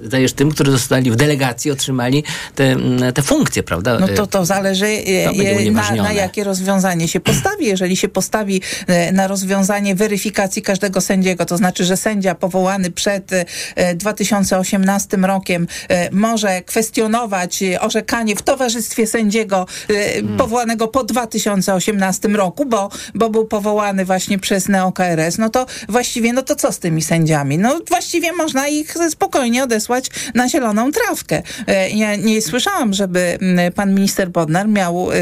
Dajesz 0.04 0.34
tym, 0.34 0.51
którzy 0.51 0.71
zostali 0.71 1.12
w 1.12 1.15
delegacji, 1.15 1.71
otrzymali 1.71 2.23
te, 2.56 2.75
te 3.15 3.21
funkcje, 3.21 3.63
prawda? 3.63 3.99
No 3.99 4.08
to, 4.08 4.27
to 4.27 4.45
zależy 4.45 4.86
e, 4.86 5.25
To 5.25 5.32
e, 5.43 5.71
na, 5.71 6.04
na 6.04 6.12
jakie 6.12 6.43
rozwiązanie 6.43 7.08
się 7.08 7.19
postawi. 7.19 7.65
Jeżeli 7.65 7.97
się 7.97 8.08
postawi 8.08 8.62
e, 8.88 9.12
na 9.12 9.27
rozwiązanie 9.27 9.95
weryfikacji 9.95 10.62
każdego 10.62 11.01
sędziego, 11.01 11.45
to 11.45 11.58
znaczy, 11.58 11.86
że 11.86 11.97
sędzia 11.97 12.36
powołany 12.36 12.91
przed 12.91 13.32
e, 13.75 13.95
2018 13.95 15.17
rokiem 15.17 15.67
może 16.12 16.62
kwestionować 16.62 17.63
orzekanie 17.80 18.36
w 18.36 18.41
towarzystwie 18.41 19.08
sędziego 19.08 19.65
Hmm. 19.88 20.38
powołanego 20.38 20.88
po 20.88 21.04
2018 21.04 22.27
roku, 22.27 22.65
bo, 22.65 22.89
bo 23.15 23.30
był 23.30 23.45
powołany 23.45 24.06
właśnie 24.06 24.39
przez 24.39 24.67
NeoKRS, 24.67 25.31
no 25.38 25.50
to 25.50 25.65
właściwie, 25.89 26.34
no 26.34 26.41
to 26.41 26.56
co 26.56 26.72
z 26.72 26.80
tymi 26.80 27.02
sędziami? 27.02 27.58
No 27.58 27.80
właściwie 27.89 28.34
można 28.34 28.67
ich 28.67 28.94
spokojnie 29.10 29.63
odesłać 29.63 30.06
na 30.36 30.50
zieloną 30.50 30.91
trawkę. 30.91 31.41
E, 31.67 31.89
Ja 31.89 32.15
nie 32.15 32.41
słyszałam, 32.41 32.94
żeby 32.94 33.38
mm, 33.41 33.72
pan 33.74 33.94
minister 33.94 34.30
Bodnar 34.30 34.67
miał 34.67 35.12
y, 35.12 35.17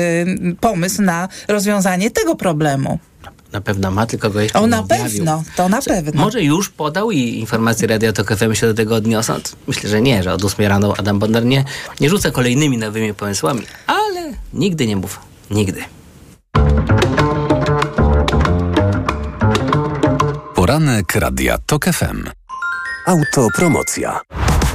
pomysł 0.61 1.01
na 1.01 1.27
rozwiązanie 1.47 2.11
tego 2.11 2.35
problemu. 2.35 2.99
Na 3.51 3.61
pewno 3.61 3.91
ma, 3.91 4.05
tylko 4.05 4.29
go 4.29 4.41
jeszcze 4.41 4.59
O, 4.59 4.61
nie 4.61 4.67
na 4.67 4.79
objawił. 4.79 5.05
pewno, 5.05 5.43
to 5.55 5.69
na 5.69 5.81
pewno. 5.81 6.21
Może 6.21 6.41
już 6.43 6.69
podał 6.69 7.11
i 7.11 7.19
informacje 7.39 7.87
Radio 7.87 8.13
Tok 8.13 8.35
FM 8.37 8.53
się 8.53 8.67
do 8.67 8.73
tego 8.73 8.95
odniosą? 8.95 9.33
Myślę, 9.67 9.89
że 9.89 10.01
nie, 10.01 10.23
że 10.23 10.33
od 10.33 10.43
8 10.45 10.65
rano 10.67 10.93
Adam 10.97 11.19
Bodnar 11.19 11.45
nie, 11.45 11.63
nie 11.99 12.09
rzuca 12.09 12.31
kolejnymi 12.31 12.77
nowymi 12.77 13.13
pomysłami, 13.13 13.61
ale 13.87 14.33
nigdy 14.53 14.87
nie 14.87 14.95
mów 14.95 15.19
nigdy. 15.51 15.81
Poranek 20.69 21.15
Radia 21.15 21.57
TOK 21.57 21.85
FM. 21.85 22.29
Autopromocja. 23.05 24.19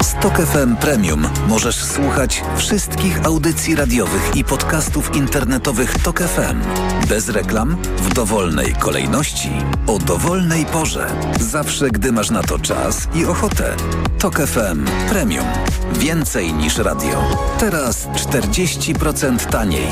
Stok 0.03 0.39
FM 0.39 0.77
Premium 0.77 1.29
możesz 1.49 1.85
słuchać 1.85 2.43
wszystkich 2.57 3.27
audycji 3.27 3.75
radiowych 3.75 4.37
i 4.37 4.45
podcastów 4.45 5.17
internetowych 5.17 5.99
TOK 5.99 6.21
FM. 6.21 6.61
Bez 7.09 7.29
reklam, 7.29 7.77
w 7.97 8.15
dowolnej 8.15 8.75
kolejności, 8.75 9.51
o 9.87 9.99
dowolnej 9.99 10.67
porze. 10.67 11.07
Zawsze, 11.41 11.91
gdy 11.91 12.13
masz 12.13 12.31
na 12.31 12.43
to 12.43 12.59
czas 12.59 13.09
i 13.15 13.25
ochotę. 13.25 13.77
TOK 14.19 14.37
FM 14.37 14.85
Premium. 15.09 15.47
Więcej 15.93 16.53
niż 16.53 16.79
radio. 16.79 17.25
Teraz 17.59 18.07
40% 18.07 19.51
taniej. 19.51 19.89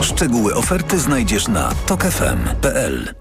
Szczegóły 0.00 0.54
oferty 0.54 0.98
znajdziesz 0.98 1.48
na 1.48 1.72
tokefm.pl. 1.86 3.14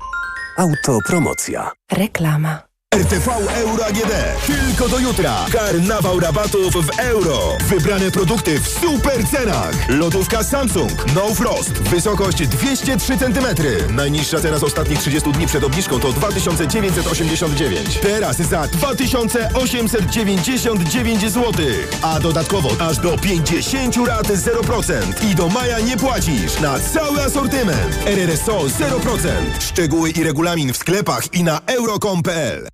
Autopromocja. 0.57 1.71
Reklama. 1.91 2.74
RTV 2.95 3.27
Euro 3.55 3.85
AGD. 3.85 4.11
Tylko 4.47 4.89
do 4.89 4.99
jutra. 4.99 5.45
Karnawał 5.51 6.19
rabatów 6.19 6.73
w 6.73 6.99
euro. 6.99 7.39
Wybrane 7.67 8.11
produkty 8.11 8.59
w 8.59 8.67
super 8.67 9.27
cenach. 9.27 9.89
Lodówka 9.89 10.43
Samsung 10.43 10.91
No 11.15 11.35
Frost. 11.35 11.71
Wysokość 11.71 12.47
203 12.47 13.17
cm. 13.17 13.45
Najniższa 13.95 14.39
cena 14.39 14.59
z 14.59 14.63
ostatnich 14.63 14.99
30 14.99 15.31
dni 15.31 15.47
przed 15.47 15.63
obniżką 15.63 15.99
to 15.99 16.13
2989. 16.13 17.99
Teraz 18.01 18.37
za 18.37 18.67
2899 18.67 21.21
zł. 21.21 21.53
A 22.01 22.19
dodatkowo 22.19 22.69
aż 22.79 22.97
do 22.97 23.17
50 23.17 23.97
rat 24.07 24.27
0%. 24.27 25.25
I 25.31 25.35
do 25.35 25.49
maja 25.49 25.79
nie 25.79 25.97
płacisz 25.97 26.59
na 26.59 26.79
cały 26.79 27.23
asortyment. 27.23 27.97
RRSO 28.05 28.59
0%. 28.59 28.69
Szczegóły 29.59 30.09
i 30.09 30.23
regulamin 30.23 30.73
w 30.73 30.77
sklepach 30.77 31.33
i 31.33 31.43
na 31.43 31.59
euro.com.pl. 31.67 32.67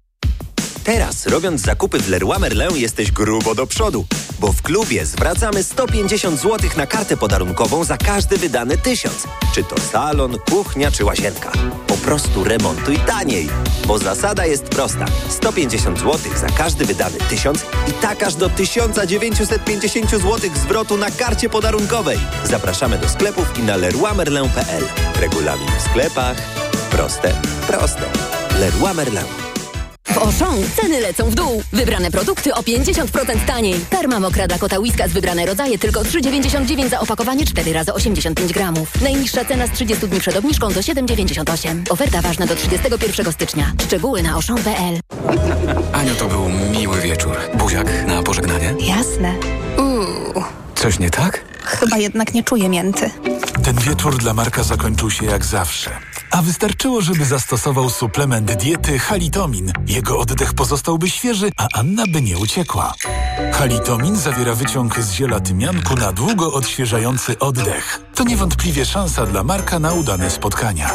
Teraz, 0.83 1.27
robiąc 1.27 1.61
zakupy 1.61 1.99
w 1.99 2.09
Leroy 2.09 2.39
Merlin, 2.39 2.77
jesteś 2.77 3.11
grubo 3.11 3.55
do 3.55 3.67
przodu. 3.67 4.05
Bo 4.39 4.53
w 4.53 4.61
klubie 4.61 5.05
zwracamy 5.05 5.63
150 5.63 6.39
zł 6.39 6.69
na 6.77 6.87
kartę 6.87 7.17
podarunkową 7.17 7.83
za 7.83 7.97
każdy 7.97 8.37
wydany 8.37 8.77
tysiąc. 8.77 9.27
Czy 9.55 9.63
to 9.63 9.81
salon, 9.91 10.37
kuchnia 10.49 10.91
czy 10.91 11.05
łazienka. 11.05 11.51
Po 11.87 11.97
prostu 11.97 12.43
remontuj 12.43 12.99
taniej. 12.99 13.49
Bo 13.87 13.97
zasada 13.97 14.45
jest 14.45 14.63
prosta. 14.63 15.05
150 15.29 15.99
zł 15.99 16.19
za 16.37 16.47
każdy 16.47 16.85
wydany 16.85 17.17
tysiąc 17.29 17.65
i 17.89 17.93
tak 17.93 18.23
aż 18.23 18.35
do 18.35 18.49
1950 18.49 20.09
zł 20.11 20.39
zwrotu 20.55 20.97
na 20.97 21.11
karcie 21.11 21.49
podarunkowej. 21.49 22.19
Zapraszamy 22.43 22.97
do 22.97 23.09
sklepów 23.09 23.59
i 23.59 23.63
na 23.63 23.75
leroymerlin.pl. 23.75 24.83
Regulamin 25.19 25.69
w 25.79 25.81
sklepach. 25.81 26.37
Proste, 26.91 27.33
proste. 27.67 28.05
Leroy 28.59 28.93
Merlin. 28.93 29.40
W 30.13 30.17
Auchan 30.17 30.57
ceny 30.81 30.99
lecą 30.99 31.29
w 31.29 31.35
dół. 31.35 31.63
Wybrane 31.73 32.11
produkty 32.11 32.53
o 32.53 32.61
50% 32.61 33.45
taniej. 33.47 33.75
Karma 33.89 34.19
mokra 34.19 34.47
dla 34.47 34.57
kota 34.57 34.79
Whiskas 34.79 35.11
wybrane 35.11 35.45
rodzaje 35.45 35.77
tylko 35.77 36.01
3,99 36.01 36.89
za 36.89 36.99
opakowanie 36.99 37.45
4 37.45 37.73
razy 37.73 37.93
85 37.93 38.53
gramów. 38.53 39.01
Najniższa 39.01 39.45
cena 39.45 39.67
z 39.67 39.71
30 39.71 40.07
dni 40.07 40.19
przed 40.19 40.37
obniżką 40.37 40.73
do 40.73 40.81
7,98. 40.81 41.83
Oferta 41.89 42.21
ważna 42.21 42.45
do 42.45 42.55
31 42.55 43.31
stycznia. 43.33 43.71
Szczegóły 43.83 44.23
na 44.23 44.31
auchan.pl 44.31 44.99
Aniu, 45.93 46.15
to 46.15 46.27
był 46.27 46.49
miły 46.49 47.01
wieczór. 47.01 47.37
Buziak 47.53 48.07
na 48.07 48.23
pożegnanie? 48.23 48.73
Jasne. 48.79 49.35
Coś 50.81 50.99
nie 50.99 51.09
tak? 51.09 51.51
chyba 51.63 51.97
jednak 51.97 52.33
nie 52.33 52.43
czuję 52.43 52.69
mięty. 52.69 53.09
Ten 53.63 53.75
wieczór 53.75 54.17
dla 54.17 54.33
Marka 54.33 54.63
zakończył 54.63 55.11
się 55.11 55.25
jak 55.25 55.45
zawsze. 55.45 55.89
A 56.31 56.41
wystarczyło, 56.41 57.01
żeby 57.01 57.25
zastosował 57.25 57.89
suplement 57.89 58.51
diety 58.51 58.99
Halitomin. 58.99 59.71
Jego 59.87 60.19
oddech 60.19 60.53
pozostałby 60.53 61.09
świeży, 61.09 61.49
a 61.57 61.67
Anna 61.73 62.03
by 62.07 62.21
nie 62.21 62.37
uciekła. 62.37 62.93
Halitomin 63.53 64.15
zawiera 64.15 64.55
wyciąg 64.55 64.99
z 64.99 65.11
ziela 65.11 65.39
tymianku 65.39 65.95
na 65.95 66.11
długo 66.11 66.53
odświeżający 66.53 67.39
oddech. 67.39 67.99
To 68.15 68.23
niewątpliwie 68.23 68.85
szansa 68.85 69.25
dla 69.25 69.43
Marka 69.43 69.79
na 69.79 69.93
udane 69.93 70.29
spotkania. 70.29 70.89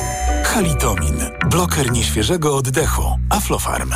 Halitomin. 0.44 1.20
Bloker 1.50 1.92
nieświeżego 1.92 2.56
oddechu. 2.56 3.18
Aflofarm. 3.30 3.94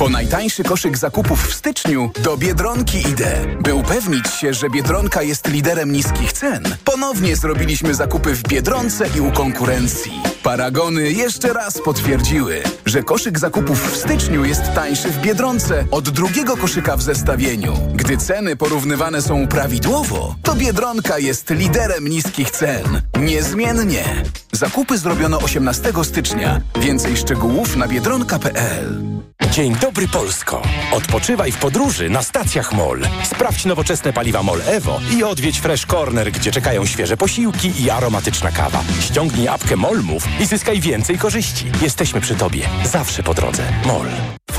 Po 0.00 0.08
najtańszy 0.08 0.64
koszyk 0.64 0.98
zakupów 0.98 1.48
w 1.48 1.54
styczniu 1.54 2.10
do 2.22 2.36
Biedronki 2.36 3.08
idę. 3.08 3.32
By 3.60 3.74
upewnić 3.74 4.30
się, 4.30 4.54
że 4.54 4.70
Biedronka 4.70 5.22
jest 5.22 5.48
liderem 5.48 5.92
niskich 5.92 6.32
cen, 6.32 6.76
ponownie 6.84 7.36
zrobiliśmy 7.36 7.94
zakupy 7.94 8.34
w 8.34 8.42
Biedronce 8.42 9.06
i 9.16 9.20
u 9.20 9.32
konkurencji. 9.32 10.12
Paragony 10.42 11.12
jeszcze 11.12 11.52
raz 11.52 11.78
potwierdziły, 11.84 12.62
że 12.86 13.02
koszyk 13.02 13.38
zakupów 13.38 13.92
w 13.92 13.96
styczniu 13.96 14.44
jest 14.44 14.62
tańszy 14.74 15.10
w 15.10 15.20
Biedronce 15.20 15.84
od 15.90 16.10
drugiego 16.10 16.56
koszyka 16.56 16.96
w 16.96 17.02
zestawieniu. 17.02 17.72
Gdy 17.94 18.16
ceny 18.16 18.56
porównywane 18.56 19.22
są 19.22 19.48
prawidłowo, 19.48 20.34
to 20.42 20.54
Biedronka 20.54 21.18
jest 21.18 21.50
liderem 21.50 22.08
niskich 22.08 22.50
cen. 22.50 23.02
Niezmiennie. 23.20 24.04
Zakupy 24.52 24.98
zrobiono 24.98 25.38
18 25.38 25.92
stycznia. 26.02 26.60
Więcej 26.80 27.16
szczegółów 27.16 27.76
na 27.76 27.88
biedronka.pl. 27.88 29.20
Dzień 29.50 29.76
dobry 29.80 29.89
Polsko. 30.12 30.62
Odpoczywaj 30.92 31.52
w 31.52 31.56
podróży 31.56 32.10
na 32.10 32.22
stacjach 32.22 32.72
MOL. 32.72 33.00
Sprawdź 33.24 33.64
nowoczesne 33.64 34.12
paliwa 34.12 34.42
MOL 34.42 34.62
Evo 34.66 35.00
i 35.16 35.24
odwiedź 35.24 35.60
Fresh 35.60 35.86
Corner, 35.86 36.32
gdzie 36.32 36.52
czekają 36.52 36.86
świeże 36.86 37.16
posiłki 37.16 37.82
i 37.82 37.90
aromatyczna 37.90 38.52
kawa. 38.52 38.82
Ściągnij 39.00 39.48
apkę 39.48 39.76
MOL 39.76 40.02
Move 40.02 40.28
i 40.40 40.46
zyskaj 40.46 40.80
więcej 40.80 41.18
korzyści. 41.18 41.72
Jesteśmy 41.82 42.20
przy 42.20 42.34
Tobie. 42.34 42.68
Zawsze 42.84 43.22
po 43.22 43.34
drodze. 43.34 43.62
MOL. 43.86 44.06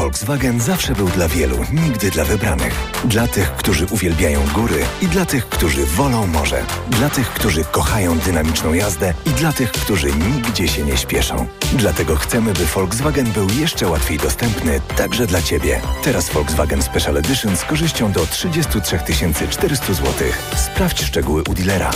Volkswagen 0.01 0.61
zawsze 0.61 0.93
był 0.93 1.07
dla 1.07 1.27
wielu, 1.27 1.57
nigdy 1.73 2.11
dla 2.11 2.25
wybranych. 2.25 2.73
Dla 3.05 3.27
tych, 3.27 3.51
którzy 3.51 3.85
uwielbiają 3.85 4.39
góry 4.53 4.79
i 5.01 5.07
dla 5.07 5.25
tych, 5.25 5.49
którzy 5.49 5.85
wolą 5.85 6.27
morze. 6.27 6.65
Dla 6.87 7.09
tych, 7.09 7.29
którzy 7.29 7.63
kochają 7.63 8.17
dynamiczną 8.17 8.73
jazdę 8.73 9.13
i 9.25 9.29
dla 9.29 9.53
tych, 9.53 9.71
którzy 9.71 10.07
nigdzie 10.11 10.67
się 10.67 10.83
nie 10.83 10.97
śpieszą. 10.97 11.47
Dlatego 11.73 12.15
chcemy, 12.15 12.53
by 12.53 12.65
Volkswagen 12.65 13.31
był 13.31 13.47
jeszcze 13.59 13.87
łatwiej 13.87 14.17
dostępny 14.17 14.81
także 14.97 15.27
dla 15.27 15.41
Ciebie. 15.41 15.81
Teraz 16.03 16.29
Volkswagen 16.29 16.81
Special 16.81 17.17
Edition 17.17 17.57
z 17.57 17.63
korzyścią 17.65 18.11
do 18.11 18.25
33 18.25 18.99
400 19.49 19.93
zł. 19.93 20.11
Sprawdź 20.55 21.03
szczegóły 21.03 21.43
u 21.49 21.53
dealera. 21.53 21.91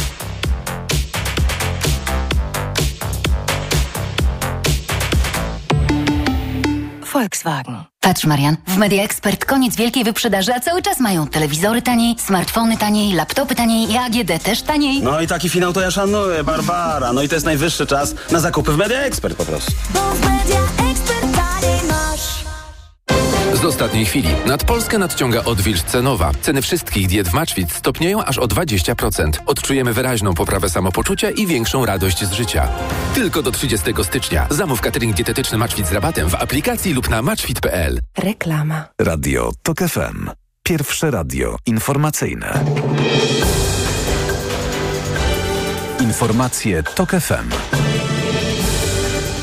Volkswagen. 7.16 7.84
Patrz, 8.00 8.26
Marian, 8.26 8.58
w 8.68 8.78
Media 8.78 9.04
Expert 9.04 9.46
koniec 9.46 9.76
wielkiej 9.76 10.04
wyprzedaży, 10.04 10.54
a 10.54 10.60
cały 10.60 10.82
czas 10.82 11.00
mają 11.00 11.28
telewizory 11.28 11.82
taniej, 11.82 12.16
smartfony 12.20 12.78
taniej, 12.78 13.14
laptopy 13.14 13.56
taniej 13.56 13.92
i 13.92 13.98
AGD 13.98 14.44
też 14.44 14.62
taniej. 14.62 15.02
No 15.02 15.22
i 15.22 15.28
taki 15.28 15.50
finał 15.50 15.74
to 15.74 15.82
ja 15.82 15.92
szanuję, 15.92 16.44
Barbara. 16.44 17.14
No 17.14 17.22
i 17.22 17.30
to 17.30 17.36
jest 17.36 17.46
najwyższy 17.46 17.88
czas 17.88 18.16
na 18.32 18.40
zakupy 18.40 18.72
w 18.72 18.78
Media 18.78 19.00
Expert 19.00 19.38
po 19.38 19.46
prostu. 19.46 19.72
Z 23.66 23.68
ostatniej 23.68 24.06
chwili 24.06 24.30
nad 24.48 24.64
Polskę 24.64 24.98
nadciąga 24.98 25.44
odwilż 25.44 25.84
cenowa. 25.84 26.32
Ceny 26.42 26.62
wszystkich 26.62 27.08
diet 27.08 27.30
w 27.30 27.34
Maczwit 27.34 27.72
stopnieją 27.72 28.24
aż 28.24 28.38
o 28.38 28.48
20%. 28.48 29.30
Odczujemy 29.46 29.94
wyraźną 29.94 30.34
poprawę 30.34 30.70
samopoczucia 30.70 31.32
i 31.32 31.48
większą 31.48 31.86
radość 31.86 32.26
z 32.26 32.32
życia. 32.32 32.68
Tylko 33.16 33.42
do 33.42 33.52
30 33.52 33.94
stycznia. 34.04 34.48
Zamów 34.50 34.82
catering 34.82 35.16
dietetyczny 35.16 35.58
Maczwit 35.58 35.88
z 35.88 35.92
rabatem 35.92 36.30
w 36.30 36.36
aplikacji 36.36 36.94
lub 36.94 37.10
na 37.10 37.22
maczwit.pl. 37.22 38.00
Reklama. 38.18 38.86
Radio 39.02 39.52
TOK 39.64 39.78
FM. 39.80 40.30
Pierwsze 40.64 41.12
radio 41.12 41.58
informacyjne. 41.66 42.66
Informacje 46.00 46.84
TOK 46.84 47.12
FM. 47.12 47.50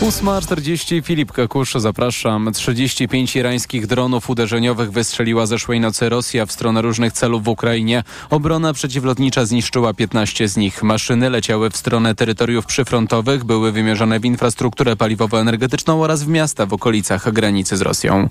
8.40 0.03 1.03
Filip 1.03 1.33
Kakusz, 1.33 1.75
zapraszam. 1.75 2.53
35 2.53 3.37
irańskich 3.37 3.87
dronów 3.87 4.31
uderzeniowych 4.31 4.93
wystrzeliła 4.93 5.47
zeszłej 5.47 5.81
nocy 5.81 6.09
Rosja 6.09 6.47
w 6.47 6.53
stronę 6.53 6.83
różnych 6.83 7.13
celów 7.13 7.45
w 7.45 7.49
Ukrainie. 7.49 8.05
Obrona 8.31 8.73
przeciwlotnicza 8.73 9.45
zniszczyła 9.47 9.95
15 9.95 10.49
z 10.49 10.57
nich. 10.57 10.83
Maszyny 10.83 11.31
leciały 11.31 11.71
w 11.71 11.77
stronę 11.77 12.15
terytoriów 12.15 12.67
przyfrontowych, 12.67 13.45
były 13.45 13.73
wymierzone 13.73 14.21
w 14.21 14.25
infrastrukturę 14.25 14.97
paliwowo-energetyczną 14.97 16.03
oraz 16.03 16.25
w 16.25 16.29
miasta 16.29 16.67
w 16.67 16.73
okolicach 16.73 17.33
granicy 17.33 17.77
z 17.77 17.81
Rosją. 17.81 18.29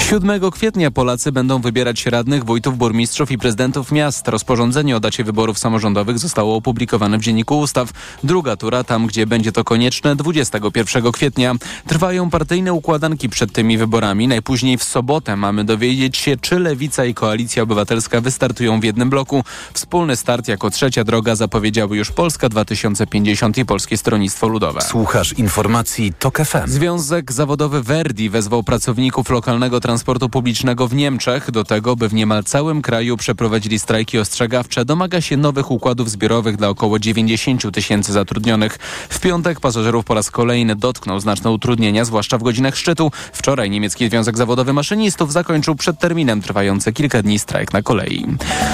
7 0.00 0.50
kwietnia 0.50 0.90
Polacy 0.90 1.32
będą 1.32 1.60
wybierać 1.60 2.06
radnych, 2.06 2.44
wójtów, 2.44 2.78
burmistrzów 2.78 3.30
i 3.30 3.38
prezydentów 3.38 3.92
miast. 3.92 4.28
Rozporządzenie 4.28 4.96
o 4.96 5.00
dacie 5.00 5.24
wyborów 5.24 5.58
samorządowych 5.58 6.18
zostało 6.18 6.56
opublikowane 6.56 7.18
w 7.18 7.22
Dzienniku 7.22 7.58
Ustaw. 7.58 7.90
Druga 8.24 8.56
tura, 8.56 8.84
tam 8.84 9.06
gdzie 9.06 9.26
będzie 9.26 9.52
to 9.52 9.64
konieczne, 9.64 10.16
21 10.16 11.09
kwietnia. 11.12 11.54
Trwają 11.86 12.30
partyjne 12.30 12.72
układanki 12.72 13.28
przed 13.28 13.52
tymi 13.52 13.78
wyborami. 13.78 14.28
Najpóźniej 14.28 14.78
w 14.78 14.84
sobotę 14.84 15.36
mamy 15.36 15.64
dowiedzieć 15.64 16.16
się, 16.16 16.36
czy 16.36 16.58
Lewica 16.58 17.04
i 17.04 17.14
Koalicja 17.14 17.62
Obywatelska 17.62 18.20
wystartują 18.20 18.80
w 18.80 18.84
jednym 18.84 19.10
bloku. 19.10 19.44
Wspólny 19.74 20.16
start 20.16 20.48
jako 20.48 20.70
trzecia 20.70 21.04
droga 21.04 21.34
zapowiedziały 21.34 21.96
już 21.96 22.10
Polska 22.10 22.48
2050 22.48 23.58
i 23.58 23.64
Polskie 23.64 23.96
Stronnictwo 23.96 24.48
Ludowe. 24.48 24.80
Słuchasz 24.80 25.32
informacji 25.32 26.12
TOK 26.18 26.38
FM. 26.38 26.66
Związek 26.66 27.32
zawodowy 27.32 27.82
Verdi 27.82 28.30
wezwał 28.30 28.62
pracowników 28.62 29.30
lokalnego 29.30 29.80
transportu 29.80 30.28
publicznego 30.28 30.88
w 30.88 30.94
Niemczech 30.94 31.50
do 31.50 31.64
tego, 31.64 31.96
by 31.96 32.08
w 32.08 32.14
niemal 32.14 32.44
całym 32.44 32.82
kraju 32.82 33.16
przeprowadzili 33.16 33.78
strajki 33.78 34.18
ostrzegawcze. 34.18 34.84
Domaga 34.84 35.20
się 35.20 35.36
nowych 35.36 35.70
układów 35.70 36.10
zbiorowych 36.10 36.56
dla 36.56 36.68
około 36.68 36.98
90 36.98 37.74
tysięcy 37.74 38.12
zatrudnionych. 38.12 38.78
W 39.08 39.20
piątek 39.20 39.60
pasażerów 39.60 40.04
po 40.04 40.14
raz 40.14 40.30
kolejny 40.30 40.76
dotknął 40.76 40.99
znaczne 41.20 41.50
utrudnienia, 41.50 42.04
zwłaszcza 42.04 42.38
w 42.38 42.42
godzinach 42.42 42.76
szczytu. 42.76 43.12
Wczoraj 43.32 43.70
niemiecki 43.70 44.08
Związek 44.08 44.36
Zawodowy 44.36 44.72
Maszynistów 44.72 45.32
zakończył 45.32 45.74
przed 45.74 45.98
terminem 45.98 46.42
trwający 46.42 46.92
kilka 46.92 47.22
dni 47.22 47.38
strajk 47.38 47.72
na 47.72 47.82
kolei. 47.82 48.26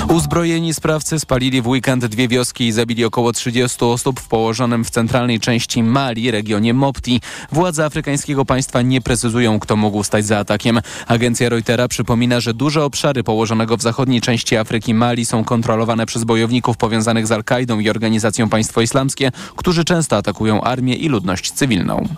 Uzbrojeni 0.09 0.75
sprawcy 0.75 1.21
spalili 1.21 1.63
w 1.63 1.67
weekend 1.69 2.07
dwie 2.07 2.29
wioski 2.29 2.67
i 2.67 2.73
zabili 2.73 3.05
około 3.05 3.33
30 3.33 3.85
osób 3.85 4.21
w 4.21 4.29
położonym 4.29 4.85
w 4.85 4.91
centralnej 4.91 5.41
części 5.41 5.83
Mali, 5.83 6.31
regionie 6.31 6.75
Mopti. 6.75 7.21
Władze 7.53 7.85
afrykańskiego 7.85 8.45
państwa 8.45 8.83
nie 8.83 9.01
precyzują, 9.01 9.61
kto 9.61 9.77
mógł 9.77 10.03
stać 10.03 10.27
za 10.27 10.39
atakiem. 10.39 10.81
Agencja 11.07 11.49
Reutera 11.49 11.89
przypomina, 11.89 12.41
że 12.41 12.55
duże 12.55 12.85
obszary 12.85 13.25
położonego 13.25 13.77
w 13.77 13.83
zachodniej 13.83 14.21
części 14.21 14.57
Afryki 14.57 14.95
Mali 14.95 15.27
są 15.27 15.45
kontrolowane 15.45 16.07
przez 16.07 16.25
bojowników 16.25 16.77
powiązanych 16.77 17.27
z 17.27 17.33
Al-Kaidą 17.33 17.79
i 17.79 17.91
Organizacją 17.91 18.49
Państwo 18.49 18.81
Islamskie, 18.81 19.33
którzy 19.57 19.85
często 19.85 20.17
atakują 20.17 20.61
armię 20.61 20.95
i 20.95 21.09
ludność 21.09 21.53
cywilną. 21.53 22.09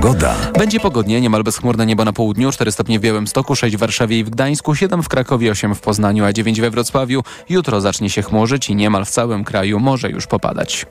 Pogoda. 0.00 0.36
Będzie 0.58 0.80
pogodnie, 0.80 1.20
niemal 1.20 1.42
bezchmurne 1.42 1.86
niebo 1.86 2.04
na 2.04 2.12
południu, 2.12 2.52
4 2.52 2.72
stopnie 2.72 2.98
w 2.98 3.02
Białymstoku, 3.02 3.56
6 3.56 3.76
w 3.76 3.78
Warszawie 3.78 4.18
i 4.18 4.24
w 4.24 4.30
Gdańsku, 4.30 4.74
7 4.74 5.02
w 5.02 5.08
Krakowie, 5.08 5.50
8 5.50 5.74
w 5.74 5.80
Poznaniu, 5.80 6.24
a 6.24 6.32
9 6.32 6.60
we 6.60 6.70
Wrocławiu. 6.70 7.22
Jutro 7.48 7.80
zacznie 7.80 8.10
się 8.10 8.22
chmurzyć 8.22 8.70
i 8.70 8.76
niemal 8.76 9.04
w 9.04 9.10
całym 9.10 9.44
kraju 9.44 9.80
może 9.80 10.10
już 10.10 10.26
popadać. 10.26 10.86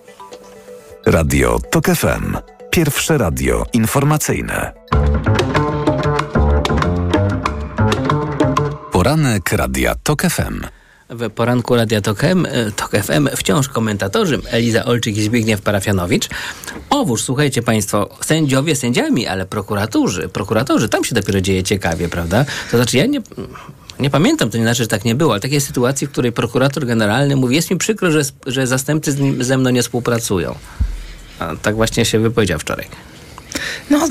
Radio 1.05 1.59
TOK 1.71 1.85
FM. 1.85 2.37
Pierwsze 2.71 3.17
radio 3.17 3.65
informacyjne. 3.73 4.73
Poranek 8.91 9.51
Radia 9.51 9.95
TOK 10.03 10.21
FM. 10.21 10.78
W 11.09 11.29
poranku 11.29 11.75
Radia 11.75 12.01
Tok, 12.01 12.21
FM 13.03 13.29
wciąż 13.35 13.69
komentatorzy 13.69 14.39
Eliza 14.51 14.85
Olczyk 14.85 15.17
i 15.17 15.23
Zbigniew 15.23 15.61
Parafianowicz. 15.61 16.29
Owóż, 16.89 17.23
słuchajcie 17.23 17.61
Państwo, 17.61 18.09
sędziowie 18.21 18.75
sędziami, 18.75 19.27
ale 19.27 19.45
prokuratorzy, 19.45 20.29
prokuratorzy, 20.29 20.89
tam 20.89 21.03
się 21.03 21.15
dopiero 21.15 21.41
dzieje 21.41 21.63
ciekawie, 21.63 22.09
prawda? 22.09 22.45
To 22.71 22.77
znaczy 22.77 22.97
ja 22.97 23.05
nie... 23.05 23.21
Nie 23.99 24.09
pamiętam, 24.09 24.49
to 24.49 24.57
nie 24.57 24.63
znaczy, 24.63 24.83
że 24.83 24.87
tak 24.87 25.05
nie 25.05 25.15
było, 25.15 25.31
ale 25.31 25.41
takiej 25.41 25.61
sytuacji, 25.61 26.07
w 26.07 26.11
której 26.11 26.31
prokurator 26.31 26.85
generalny 26.85 27.35
mówi, 27.35 27.55
jest 27.55 27.71
mi 27.71 27.77
przykro, 27.77 28.11
że, 28.11 28.21
że 28.45 28.67
zastępcy 28.67 29.11
z 29.11 29.19
nim, 29.19 29.43
ze 29.43 29.57
mną 29.57 29.69
nie 29.69 29.81
współpracują. 29.81 30.55
A 31.39 31.55
tak 31.55 31.75
właśnie 31.75 32.05
się 32.05 32.19
wypowiedział 32.19 32.59
wczoraj. 32.59 32.87
No, 33.89 34.07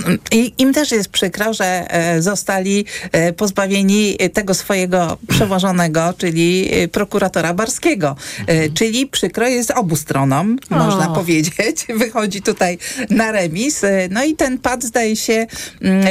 im 0.59 0.75
też 0.75 0.93
jest 0.93 1.09
przykro, 1.09 1.55
że 1.55 1.87
e, 1.89 2.23
zostali 2.23 2.85
e, 3.13 3.33
pozbawieni 3.33 4.17
tego 4.33 4.55
swojego 4.55 5.19
przełożonego, 5.29 6.15
czyli 6.19 6.69
e, 6.73 6.89
prokuratora 6.89 7.55
Barskiego. 7.55 8.17
E, 8.47 8.69
Czyli 8.71 9.07
przykro 9.07 9.49
jest 9.49 9.71
obu 9.71 9.97
stronom, 9.97 10.59
O. 10.71 10.75
można 10.75 11.09
powiedzieć. 11.09 11.87
Wychodzi 11.99 12.43
tutaj 12.43 12.79
na 13.11 13.33
remis. 13.33 13.83
No 14.11 14.25
i 14.25 14.37
ten 14.37 14.59
pad 14.59 14.85
zdaje 14.85 15.17
się 15.17 15.47
mm, 15.83 16.05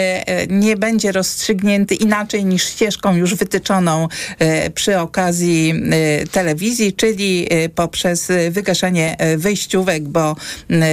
nie 0.49 0.77
będzie 0.77 1.11
rozstrzygnięty 1.11 1.95
inaczej 1.95 2.45
niż 2.45 2.63
ścieżką 2.63 3.15
już 3.15 3.35
wytyczoną 3.35 4.07
przy 4.73 4.99
okazji 4.99 5.73
telewizji, 6.31 6.93
czyli 6.93 7.47
poprzez 7.75 8.27
wygaszenie 8.51 9.17
wejściówek, 9.37 10.03
bo 10.03 10.35
m, 10.69 10.83
e, 10.83 10.87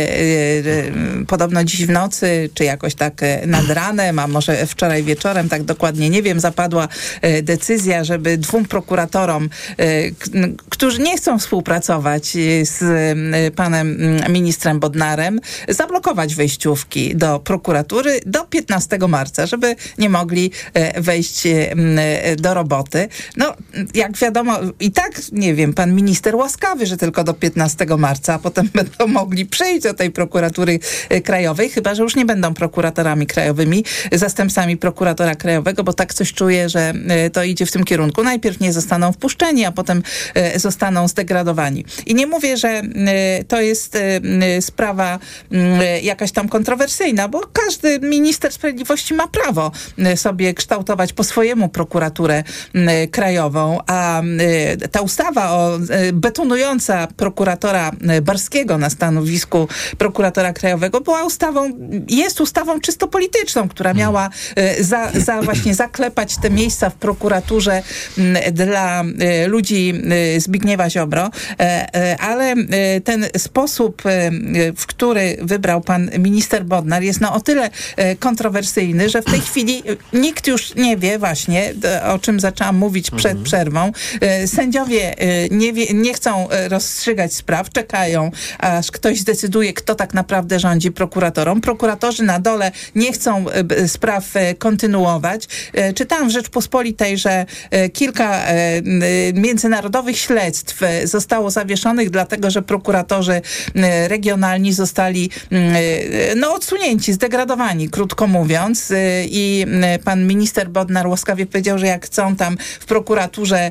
podobno 1.26 1.64
dziś 1.64 1.86
w 1.86 1.90
nocy, 1.90 2.34
czy 2.55 2.64
jakoś 2.64 2.95
tak 2.95 3.22
e, 3.22 3.47
nad 3.47 3.70
ranem, 3.70 4.18
a 4.18 4.26
może 4.26 4.66
wczoraj 4.66 5.03
wieczorem, 5.03 5.49
tak 5.49 5.62
dokładnie 5.62 6.11
nie 6.11 6.22
wiem, 6.22 6.41
zapadła 6.41 6.89
e, 7.20 7.43
decyzja, 7.43 8.05
żeby 8.05 8.39
dwóm 8.39 8.64
prokuratorom, 8.64 9.49
e, 9.78 10.11
którzy 10.68 11.03
nie 11.03 11.16
chcą 11.16 11.39
współpracować 11.39 12.28
z 12.62 12.78
panem 13.57 13.97
mm, 14.01 14.32
ministrem 14.32 14.80
Bodnarem, 14.80 15.41
zablokować 15.68 16.35
wejściówki 16.35 17.16
do 17.16 17.39
prokuratury 17.41 18.20
do 18.26 18.45
15 18.45 18.99
marca, 19.09 19.47
żeby 19.47 19.76
nie 19.99 20.09
mogli 20.09 20.51
wejść 20.97 21.43
do 22.37 22.55
roboty. 22.55 23.09
No, 23.37 23.55
jak 23.95 24.16
wiadomo, 24.16 24.59
i 24.80 24.93
tak, 24.93 25.12
nie 25.32 25.55
wiem, 25.55 25.74
pan 25.74 25.95
minister 25.95 26.37
łaskawy, 26.37 26.87
że 26.87 26.97
tylko 26.97 27.24
do 27.24 27.35
15 27.35 27.87
marca, 27.99 28.35
a 28.35 28.39
potem 28.39 28.68
będą 28.74 29.07
mogli 29.07 29.47
przejść 29.47 29.82
do 29.82 29.95
tej 29.95 30.11
prokuratury 30.11 30.78
krajowej, 31.24 31.70
chyba, 31.70 31.95
że 31.95 32.03
już 32.03 32.16
nie 32.16 32.24
będą 32.27 32.55
prokuratorami 32.55 33.27
krajowymi, 33.27 33.85
zastępcami 34.12 34.77
prokuratora 34.77 35.35
krajowego, 35.35 35.85
bo 35.85 35.93
tak 35.93 36.14
coś 36.14 36.33
czuję, 36.33 36.68
że 36.68 36.93
e, 37.09 37.31
to 37.31 37.43
idzie 37.43 37.66
w 37.66 37.72
tym 37.72 37.85
kierunku. 37.85 38.22
Najpierw 38.22 38.61
nie 38.61 38.72
zostaną 38.72 39.12
wpuszczeni, 39.12 39.64
a 39.64 39.72
potem 39.72 40.03
e, 40.35 40.59
zostaną 40.59 41.09
zdegradowani. 41.09 41.85
I 42.07 42.14
nie 42.14 42.27
mówię, 42.27 42.57
że 42.57 42.68
e, 42.68 42.83
to 43.45 43.61
jest 43.61 43.99
sprawa 44.61 45.18
jakaś 46.03 46.33
tam 46.33 46.49
kontrowersyjna, 46.49 47.29
bo 47.29 47.41
każdy 47.53 48.01
minister 48.01 48.53
sprawiedliwości 48.53 49.14
ma 49.14 49.29
prawo 49.29 49.70
sobie 50.16 50.55
kształtować 50.55 51.12
po 51.12 51.25
swojemu 51.25 51.68
prokuraturę 51.68 52.45
krajową, 53.11 53.79
a 53.87 54.22
ta 54.91 55.01
ustawa 55.01 55.51
o, 55.51 55.79
betonująca 56.12 57.09
prokuratora 57.16 57.93
Barskiego 58.22 58.79
na 58.79 58.91
stanowisku 58.91 59.68
prokuratora 59.99 60.53
krajowego 60.53 61.01
była 61.01 61.25
ustawą, 61.25 61.70
jest 62.16 62.40
ustawą 62.40 62.80
czysto 62.80 63.08
polityczną, 63.08 63.68
która 63.68 63.94
miała 63.94 64.30
e, 64.56 64.84
za, 64.84 65.10
za 65.14 65.42
właśnie 65.48 65.74
zaklepać 65.74 66.36
te 66.36 66.50
miejsca 66.50 66.90
w 66.90 66.94
prokuraturze 66.94 67.82
m, 68.18 68.36
dla 68.52 69.04
e, 69.20 69.46
ludzi 69.46 69.94
e, 70.36 70.40
Zbigniewa 70.40 70.90
Ziobro, 70.90 71.30
ale 72.18 72.54
ten 73.04 73.26
sposób, 73.36 74.02
w 74.76 74.86
który 74.86 75.36
wybrał 75.42 75.80
pan 75.80 76.10
minister 76.18 76.64
Bodnar 76.64 77.02
jest 77.02 77.20
no 77.20 77.34
o 77.34 77.40
tyle 77.40 77.70
kontrowersyjny, 78.18 79.08
że 79.08 79.22
w 79.22 79.24
tej 79.24 79.40
chwili 79.40 79.82
nikt 80.12 80.46
już 80.46 80.74
nie 80.74 80.96
wie 80.96 81.18
właśnie, 81.18 81.74
o 82.14 82.18
czym 82.18 82.40
zaczęłam 82.40 82.76
mówić 82.76 83.10
przed 83.10 83.38
przerwą. 83.38 83.92
E, 84.20 84.48
Sędziowie 84.48 85.14
nie, 85.50 85.72
wie, 85.72 85.86
nie 85.94 86.14
chcą 86.14 86.48
rozstrzygać 86.68 87.34
spraw, 87.34 87.70
czekają, 87.70 88.30
aż 88.58 88.90
ktoś 88.90 89.20
zdecyduje, 89.20 89.72
kto 89.72 89.94
tak 89.94 90.14
naprawdę 90.14 90.60
rządzi 90.60 90.92
prokuratorom. 90.92 91.60
Prokuratorzy 92.05 92.22
na 92.22 92.38
dole 92.38 92.72
nie 92.94 93.12
chcą 93.12 93.44
e, 93.50 93.88
spraw 93.88 94.36
e, 94.36 94.55
kontynuować. 94.55 95.48
E, 95.72 95.92
Czytałam 95.92 96.28
w 96.28 96.32
Rzeczpospolitej, 96.32 97.18
że 97.18 97.46
kilka 97.92 98.44
międzynarodowych 99.34 100.18
śledztw 100.18 100.80
zostało 101.05 101.50
zawieszonych, 101.50 102.11
dlatego 102.11 102.50
że 102.50 102.62
prokuratorzy 102.62 103.40
regionalni 104.09 104.72
zostali 104.72 105.30
no, 106.36 106.55
odsunięci, 106.55 107.12
zdegradowani, 107.12 107.88
krótko 107.88 108.26
mówiąc. 108.26 108.92
I 109.24 109.66
pan 110.05 110.26
minister 110.26 110.68
Bodnar 110.68 111.07
łaskawie 111.07 111.46
powiedział, 111.46 111.78
że 111.78 111.86
jak 111.86 112.07
chcą 112.07 112.36
tam 112.36 112.57
w 112.80 112.86
prokuraturze 112.86 113.70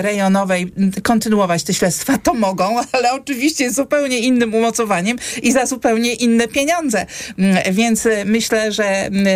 rejonowej 0.00 0.72
kontynuować 1.02 1.62
te 1.62 1.74
śledztwa, 1.74 2.18
to 2.18 2.34
mogą, 2.34 2.76
ale 2.92 3.12
oczywiście 3.12 3.70
zupełnie 3.70 4.18
innym 4.18 4.54
umocowaniem 4.54 5.18
i 5.42 5.52
za 5.52 5.66
zupełnie 5.66 6.14
inne 6.14 6.48
pieniądze. 6.48 7.05
Mm, 7.38 7.74
Więc 7.74 8.06
e, 8.06 8.24
myślę, 8.24 8.72
że, 8.72 8.84
mm, 9.06 9.26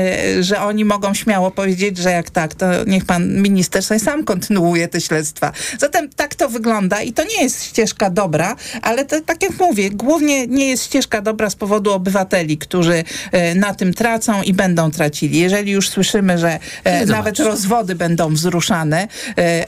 że 0.43 0.61
oni 0.61 0.85
mogą 0.85 1.14
śmiało 1.14 1.51
powiedzieć, 1.51 1.99
że 1.99 2.11
jak 2.11 2.31
tak, 2.31 2.55
to 2.55 2.66
niech 2.87 3.05
pan 3.05 3.43
minister 3.43 3.83
sobie 3.83 4.01
sam 4.01 4.25
kontynuuje 4.25 4.89
te 4.89 5.01
śledztwa. 5.01 5.53
Zatem 5.79 6.09
tak 6.09 6.35
to 6.35 6.49
wygląda 6.49 7.03
i 7.03 7.12
to 7.12 7.25
nie 7.25 7.43
jest 7.43 7.64
ścieżka 7.64 8.11
dobra, 8.11 8.57
ale 8.83 9.05
to, 9.05 9.21
tak 9.21 9.43
jak 9.43 9.59
mówię, 9.61 9.91
głównie 9.91 10.47
nie 10.47 10.68
jest 10.68 10.85
ścieżka 10.85 11.21
dobra 11.23 11.51
z 11.51 11.57
powodu 11.57 11.93
obywateli, 11.93 12.59
którzy 12.59 13.05
e, 13.33 13.55
na 13.55 13.75
tym 13.75 13.95
tracą 13.95 14.43
i 14.43 14.53
będą 14.53 14.91
tracili. 14.91 15.39
Jeżeli 15.39 15.73
już 15.73 15.89
słyszymy, 15.89 16.39
że 16.39 16.59
Nie 16.87 16.93
nawet 17.07 17.09
zobaczy. 17.37 17.45
rozwody 17.45 17.95
będą 17.95 18.35
wzruszane, 18.35 19.09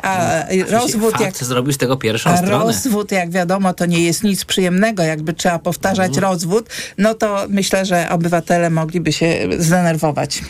a 0.02 0.42
rozwód 0.68 1.20
jak 1.20 1.36
zrobił 1.36 1.72
z 1.72 1.78
tego 1.78 1.96
pierwszą 1.96 2.30
a 2.30 2.36
stronę. 2.36 2.64
rozwód, 2.64 3.12
jak 3.12 3.30
wiadomo, 3.30 3.74
to 3.74 3.86
nie 3.86 4.00
jest 4.04 4.22
nic 4.22 4.44
przyjemnego. 4.44 5.02
Jakby 5.02 5.32
trzeba 5.32 5.58
powtarzać 5.58 6.08
Mhm. 6.08 6.32
rozwód, 6.32 6.68
no 6.98 7.14
to 7.14 7.44
myślę, 7.48 7.86
że 7.86 7.91
obywatele 8.10 8.70
mogliby 8.70 9.12
się 9.12 9.48
zdenerwować. 9.58 10.42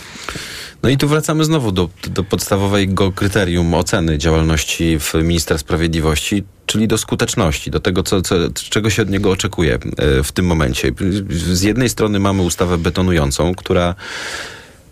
No 0.82 0.88
i 0.88 0.96
tu 0.96 1.08
wracamy 1.08 1.44
znowu 1.44 1.72
do, 1.72 1.88
do 2.08 2.24
podstawowego 2.24 3.12
kryterium 3.12 3.74
oceny 3.74 4.18
działalności 4.18 4.98
w 4.98 5.14
ministra 5.14 5.58
sprawiedliwości, 5.58 6.44
czyli 6.66 6.88
do 6.88 6.98
skuteczności, 6.98 7.70
do 7.70 7.80
tego, 7.80 8.02
co, 8.02 8.22
co, 8.22 8.34
czego 8.54 8.90
się 8.90 9.02
od 9.02 9.10
niego 9.10 9.30
oczekuje 9.30 9.74
e, 9.74 10.22
w 10.22 10.32
tym 10.32 10.46
momencie. 10.46 10.92
Z 11.30 11.62
jednej 11.62 11.88
strony 11.88 12.18
mamy 12.18 12.42
ustawę 12.42 12.78
betonującą, 12.78 13.54
która 13.54 13.94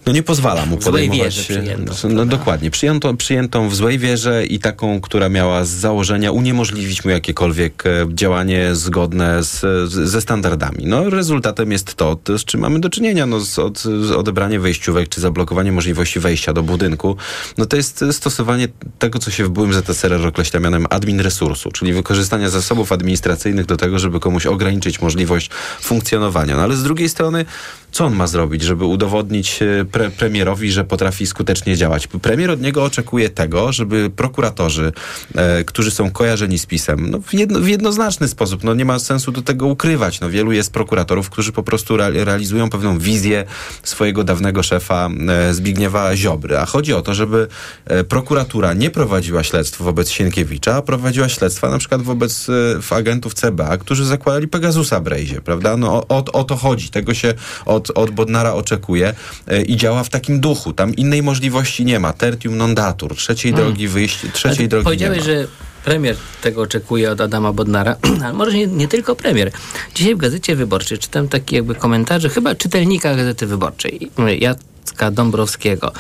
no 0.07 0.13
nie 0.13 0.23
pozwala 0.23 0.67
mu 0.67 0.77
W 0.77 0.83
złej 0.83 0.93
podejmować... 0.93 1.37
wierze 1.37 1.43
przyjętą, 1.43 1.93
no, 2.09 2.27
dokładnie. 2.27 2.71
Przyjętą, 2.71 3.17
przyjętą 3.17 3.69
w 3.69 3.75
złej 3.75 3.99
wierze 3.99 4.47
i 4.47 4.59
taką, 4.59 5.01
która 5.01 5.29
miała 5.29 5.65
z 5.65 5.69
założenia 5.69 6.33
uniemożliwić 6.33 7.05
mu 7.05 7.11
jakiekolwiek 7.11 7.87
e, 7.87 8.07
działanie 8.15 8.75
zgodne 8.75 9.43
z, 9.43 9.61
ze 9.91 10.21
standardami. 10.21 10.85
No 10.87 11.11
rezultatem 11.11 11.73
jest 11.73 11.95
to, 11.95 12.17
to, 12.25 12.39
z 12.39 12.45
czym 12.45 12.61
mamy 12.61 12.81
do 12.81 12.91
czynienia, 12.91 13.27
no, 13.27 13.41
z, 13.41 13.59
od, 13.59 13.79
z 13.79 14.11
odebranie 14.11 14.61
wejściówek 14.61 15.09
czy 15.09 15.21
zablokowanie 15.21 15.73
możliwości 15.73 16.21
wejścia 16.21 16.53
do 16.53 16.63
budynku. 16.63 17.17
No 17.59 17.67
to 17.67 17.77
jest 17.77 18.05
stosowanie 18.13 18.69
tego, 18.99 19.19
co 19.19 19.31
się 19.31 19.45
w 19.45 19.51
byłym 19.51 19.73
ZSRR 19.73 20.27
określa 20.27 20.61
mianem 20.61 20.87
admin 20.91 21.21
resursu, 21.21 21.71
czyli 21.71 21.93
wykorzystania 21.93 22.51
zasobów 22.51 22.93
administracyjnych 22.93 23.67
do 23.67 23.77
tego, 23.77 23.99
żeby 23.99 24.21
komuś 24.21 24.47
ograniczyć 24.47 25.01
możliwość 25.01 25.51
funkcjonowania. 25.81 26.57
No 26.57 26.63
ale 26.63 26.77
z 26.77 26.83
drugiej 26.83 27.09
strony, 27.09 27.45
co 27.93 28.05
on 28.05 28.15
ma 28.15 28.27
zrobić, 28.27 28.63
żeby 28.63 28.85
udowodnić 28.85 29.63
e, 29.63 29.85
pre, 29.85 30.11
premierowi, 30.11 30.73
że 30.73 30.85
potrafi 30.85 31.27
skutecznie 31.27 31.77
działać? 31.77 32.07
Premier 32.07 32.51
od 32.51 32.61
niego 32.61 32.85
oczekuje 32.85 33.31
tego, 33.31 33.73
żeby 33.73 34.11
prokuratorzy, 34.17 34.93
e, 35.35 35.65
którzy 35.65 35.91
są 35.91 36.11
kojarzeni 36.11 36.59
z 36.59 36.67
PiSem, 36.67 37.11
no 37.11 37.19
w, 37.21 37.35
jedno, 37.35 37.61
w 37.61 37.69
jednoznaczny 37.69 38.29
sposób, 38.29 38.65
no 38.65 38.75
nie 38.75 38.85
ma 38.85 38.99
sensu 38.99 39.33
do 39.33 39.43
tego 39.43 39.67
ukrywać. 39.67 40.21
No 40.21 40.31
wielu 40.31 40.53
jest 40.53 40.73
prokuratorów, 40.73 41.31
którzy 41.31 41.53
po 41.53 41.63
prostu 41.63 41.95
re, 41.95 42.25
realizują 42.25 42.71
pewną 42.71 42.99
wizję 42.99 43.45
swojego 43.83 44.25
dawnego 44.25 44.63
szefa 44.63 45.09
e, 45.29 45.55
Zbigniewa 45.55 46.17
Ziobry. 46.17 46.59
A 46.59 46.67
chodzi 46.67 46.95
o 46.95 47.03
to, 47.03 47.15
żeby 47.15 47.49
e, 47.85 48.05
prokuratura 48.05 48.75
nie 48.75 48.91
prowadziła 48.91 49.45
śledztw 49.45 49.83
wobec 49.83 50.11
Sienkiewicza, 50.11 50.75
a 50.75 50.83
prowadziła 50.83 51.29
śledztwa 51.29 51.71
na 51.71 51.79
przykład 51.79 52.03
wobec 52.03 52.47
e, 52.91 52.95
agentów 52.95 53.35
CBA, 53.35 53.77
którzy 53.77 54.05
zakładali 54.05 54.49
Pegasusa 54.49 55.01
Brejzie, 55.01 55.41
prawda? 55.41 55.77
No 55.77 55.93
o, 55.93 56.07
o, 56.09 56.25
o 56.33 56.45
to 56.45 56.57
chodzi. 56.57 56.91
Tego 56.91 57.15
się 57.15 57.35
od, 57.67 57.80
od 57.95 58.11
Bodnara 58.11 58.53
oczekuje 58.55 59.15
e, 59.47 59.63
i 59.63 59.77
działa 59.77 60.05
w 60.05 60.09
takim 60.09 60.41
duchu. 60.41 60.73
Tam 60.73 60.95
innej 60.95 61.23
możliwości 61.23 61.85
nie 61.85 62.01
ma. 62.01 62.13
Tertium 62.13 62.57
non 62.57 62.75
datur. 62.75 63.17
Trzeciej 63.17 63.53
Hmm. 63.53 63.69
drogi 63.69 63.89
wyjść, 63.89 64.19
trzeciej 64.33 64.69
drogi 64.69 64.83
nie 64.83 64.85
Powiedziałeś, 64.85 65.19
ma. 65.19 65.25
że 65.25 65.47
premier 65.85 66.17
tego 66.43 66.63
oczekuje 66.63 67.11
od 67.11 67.21
Adama 67.21 67.53
Bodnara, 67.53 67.97
ale 68.25 68.33
może 68.33 68.57
nie, 68.57 68.67
nie 68.67 68.89
tylko 68.89 69.17
premier. 69.17 69.51
Dzisiaj 69.95 70.15
w 70.15 70.19
Gazecie 70.19 70.57
Wyborczej 70.57 70.99
czytam 70.99 71.29
takie 71.29 71.57
jakby 71.57 71.75
komentarze, 71.75 72.29
chyba 72.29 72.55
czytelnika 72.55 73.17
Gazety 73.17 73.47
Wyborczej, 73.47 74.11
Jacka 74.39 75.11
Dąbrowskiego. 75.11 75.93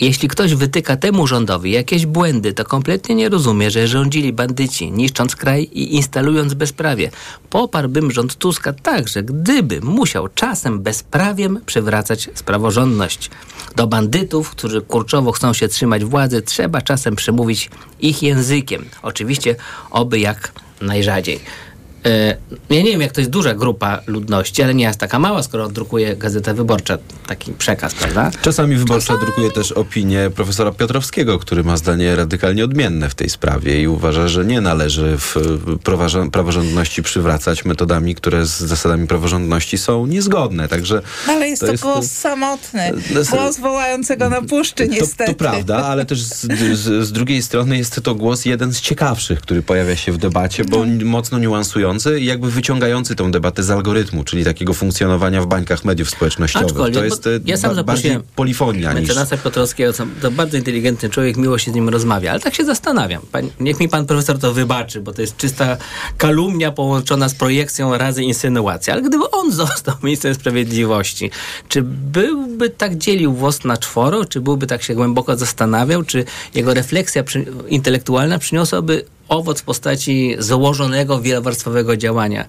Jeśli 0.00 0.28
ktoś 0.28 0.54
wytyka 0.54 0.96
temu 0.96 1.26
rządowi 1.26 1.70
jakieś 1.70 2.06
błędy, 2.06 2.52
to 2.52 2.64
kompletnie 2.64 3.14
nie 3.14 3.28
rozumie, 3.28 3.70
że 3.70 3.88
rządzili 3.88 4.32
bandyci, 4.32 4.92
niszcząc 4.92 5.36
kraj 5.36 5.62
i 5.62 5.94
instalując 5.94 6.54
bezprawie. 6.54 7.10
Poparłbym 7.50 8.10
rząd 8.10 8.36
Tuska 8.36 8.72
także, 8.72 9.22
gdyby 9.22 9.80
musiał 9.80 10.28
czasem 10.28 10.80
bezprawiem 10.80 11.60
przywracać 11.66 12.30
praworządność. 12.44 13.30
Do 13.76 13.86
bandytów, 13.86 14.50
którzy 14.50 14.82
kurczowo 14.82 15.32
chcą 15.32 15.52
się 15.52 15.68
trzymać 15.68 16.04
władzy, 16.04 16.42
trzeba 16.42 16.82
czasem 16.82 17.16
przemówić 17.16 17.70
ich 18.00 18.22
językiem. 18.22 18.84
Oczywiście, 19.02 19.56
oby 19.90 20.18
jak 20.18 20.52
najrzadziej. 20.80 21.40
E, 22.06 22.36
ja 22.70 22.82
nie 22.82 22.90
wiem, 22.90 23.00
jak 23.00 23.12
to 23.12 23.20
jest 23.20 23.30
duża 23.30 23.54
grupa 23.54 24.00
ludności, 24.06 24.62
ale 24.62 24.74
nie 24.74 24.84
jest 24.84 25.00
taka 25.00 25.18
mała, 25.18 25.42
skoro 25.42 25.68
drukuje 25.68 26.16
Gazeta 26.16 26.54
Wyborcza 26.54 26.98
taki 27.26 27.52
przekaz, 27.52 27.94
prawda? 27.94 28.30
Czasami 28.42 28.76
Wyborcza 28.76 29.16
drukuje 29.16 29.50
też 29.50 29.72
opinię 29.72 30.30
profesora 30.34 30.72
Piotrowskiego, 30.72 31.38
który 31.38 31.64
ma 31.64 31.76
zdanie 31.76 32.16
radykalnie 32.16 32.64
odmienne 32.64 33.10
w 33.10 33.14
tej 33.14 33.30
sprawie 33.30 33.82
i 33.82 33.88
uważa, 33.88 34.28
że 34.28 34.44
nie 34.44 34.60
należy 34.60 35.16
w 35.18 35.34
praworząd- 35.84 36.30
praworządności 36.30 37.02
przywracać 37.02 37.64
metodami, 37.64 38.14
które 38.14 38.46
z 38.46 38.58
zasadami 38.58 39.06
praworządności 39.06 39.78
są 39.78 40.06
niezgodne. 40.06 40.68
Także 40.68 41.02
No, 41.26 41.32
ale 41.32 41.48
jest 41.48 41.62
to, 41.66 41.72
głos 41.82 42.06
samotny. 42.10 42.92
Głos 43.30 43.58
wołającego 43.58 44.28
na 44.28 44.42
puszczy, 44.42 44.88
niestety. 44.88 45.24
To, 45.32 45.38
to 45.38 45.38
prawda, 45.38 45.76
ale 45.76 46.04
też 46.06 46.22
z, 46.22 46.40
z, 46.78 47.06
z 47.06 47.12
drugiej 47.12 47.42
strony 47.42 47.78
jest 47.78 48.00
to 48.02 48.14
głos 48.14 48.44
jeden 48.44 48.72
z 48.74 48.80
ciekawszych, 48.80 49.40
który 49.40 49.62
pojawia 49.62 49.96
się 49.96 50.12
w 50.12 50.18
debacie, 50.18 50.64
bo 50.64 50.84
No. 50.86 51.04
mocno 51.04 51.38
i 52.20 52.24
jakby 52.24 52.50
wyciągający 52.50 53.16
tę 53.16 53.30
debatę 53.30 53.62
z 53.62 53.70
algorytmu, 53.70 54.24
czyli 54.24 54.44
takiego 54.44 54.74
funkcjonowania 54.74 55.42
w 55.42 55.46
bańkach 55.46 55.84
mediów 55.84 56.10
społecznościowych. 56.10 56.68
Aczkolwiek, 56.68 56.94
to 56.94 57.04
jest 57.04 57.26
e, 57.26 57.30
ja 57.44 57.56
sam 57.56 57.76
ba- 57.76 57.82
bardziej 57.82 58.18
polifonia 58.36 58.92
niż... 58.92 59.08
Mecenasa 59.08 59.36
Piotrowskiego, 59.36 59.92
to 60.22 60.30
bardzo 60.30 60.56
inteligentny 60.56 61.10
człowiek, 61.10 61.36
miło 61.36 61.58
się 61.58 61.70
z 61.70 61.74
nim 61.74 61.88
rozmawia, 61.88 62.30
ale 62.30 62.40
tak 62.40 62.54
się 62.54 62.64
zastanawiam. 62.64 63.22
Niech 63.60 63.80
mi 63.80 63.88
pan 63.88 64.06
profesor 64.06 64.38
to 64.38 64.52
wybaczy, 64.52 65.00
bo 65.00 65.12
to 65.12 65.20
jest 65.20 65.36
czysta 65.36 65.76
kalumnia 66.18 66.72
połączona 66.72 67.28
z 67.28 67.34
projekcją 67.34 67.98
razy 67.98 68.22
insynuacja. 68.22 68.94
Ale 68.94 69.02
gdyby 69.02 69.30
on 69.30 69.52
został 69.62 69.94
ministrem 70.02 70.34
sprawiedliwości, 70.34 71.30
czy 71.68 71.82
byłby 71.82 72.70
tak 72.70 72.98
dzielił 72.98 73.34
włos 73.34 73.64
na 73.64 73.76
czworo, 73.76 74.24
czy 74.24 74.40
byłby 74.40 74.66
tak 74.66 74.82
się 74.82 74.94
głęboko 74.94 75.36
zastanawiał, 75.36 76.02
czy 76.02 76.24
jego 76.54 76.74
refleksja 76.74 77.22
przy, 77.22 77.44
intelektualna 77.68 78.38
przyniosłaby 78.38 79.04
owoc 79.28 79.60
w 79.60 79.64
postaci 79.64 80.36
założonego, 80.38 81.20
wielowarstwowego 81.20 81.96
działania. 81.96 82.44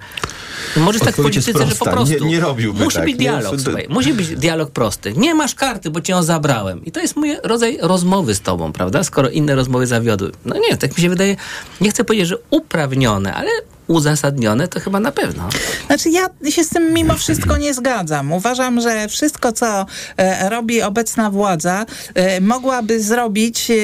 No 0.77 0.83
Może 0.83 0.99
tak 0.99 1.13
w 1.13 1.21
polityce, 1.21 1.51
że 1.51 1.75
po 1.75 1.85
prosta. 1.85 1.89
Nie- 1.89 1.91
prostu 2.07 2.25
nie 2.25 2.39
robiłby 2.39 2.83
musi 2.83 2.95
tak, 2.97 3.05
być 3.05 3.13
nie? 3.13 3.19
dialog, 3.19 3.51
To- 3.55 3.59
słuchaj. 3.59 3.85
Musi 3.89 4.13
być 4.13 4.27
dialog 4.35 4.71
prosty. 4.71 5.13
Nie 5.17 5.35
masz 5.35 5.55
karty, 5.55 5.89
bo 5.89 6.01
cię 6.01 6.13
ją 6.13 6.23
zabrałem. 6.23 6.85
I 6.85 6.91
to 6.91 6.99
jest 6.99 7.15
mój 7.15 7.35
rodzaj 7.43 7.77
rozmowy 7.81 8.35
z 8.35 8.41
tobą, 8.41 8.73
prawda? 8.73 9.03
Skoro 9.03 9.29
inne 9.29 9.55
rozmowy 9.55 9.87
zawiodły. 9.87 10.31
No 10.45 10.55
nie, 10.69 10.77
tak 10.77 10.97
mi 10.97 11.01
się 11.03 11.09
wydaje, 11.09 11.35
nie 11.81 11.89
chcę 11.89 12.03
powiedzieć, 12.03 12.27
że 12.27 12.37
uprawnione, 12.49 13.33
ale 13.33 13.49
uzasadnione 13.89 14.67
to 14.67 14.79
chyba 14.79 14.99
na 14.99 15.11
pewno. 15.11 15.49
Znaczy 15.87 16.09
ja 16.09 16.29
się 16.49 16.63
z 16.63 16.69
tym 16.69 16.93
mimo 16.93 17.15
wszystko 17.15 17.57
nie 17.57 17.73
zgadzam. 17.73 18.31
Uważam, 18.31 18.81
że 18.81 19.07
wszystko, 19.07 19.51
co 19.51 19.85
e, 20.17 20.49
robi 20.49 20.81
obecna 20.81 21.29
władza, 21.29 21.85
e, 22.13 22.41
mogłaby 22.41 23.03
zrobić 23.03 23.71
e, 23.71 23.75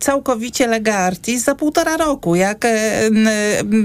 całkowicie 0.00 0.66
lega 0.66 0.94
artis 0.94 1.44
za 1.44 1.54
półtora 1.54 1.96
roku, 1.96 2.34
jak 2.34 2.66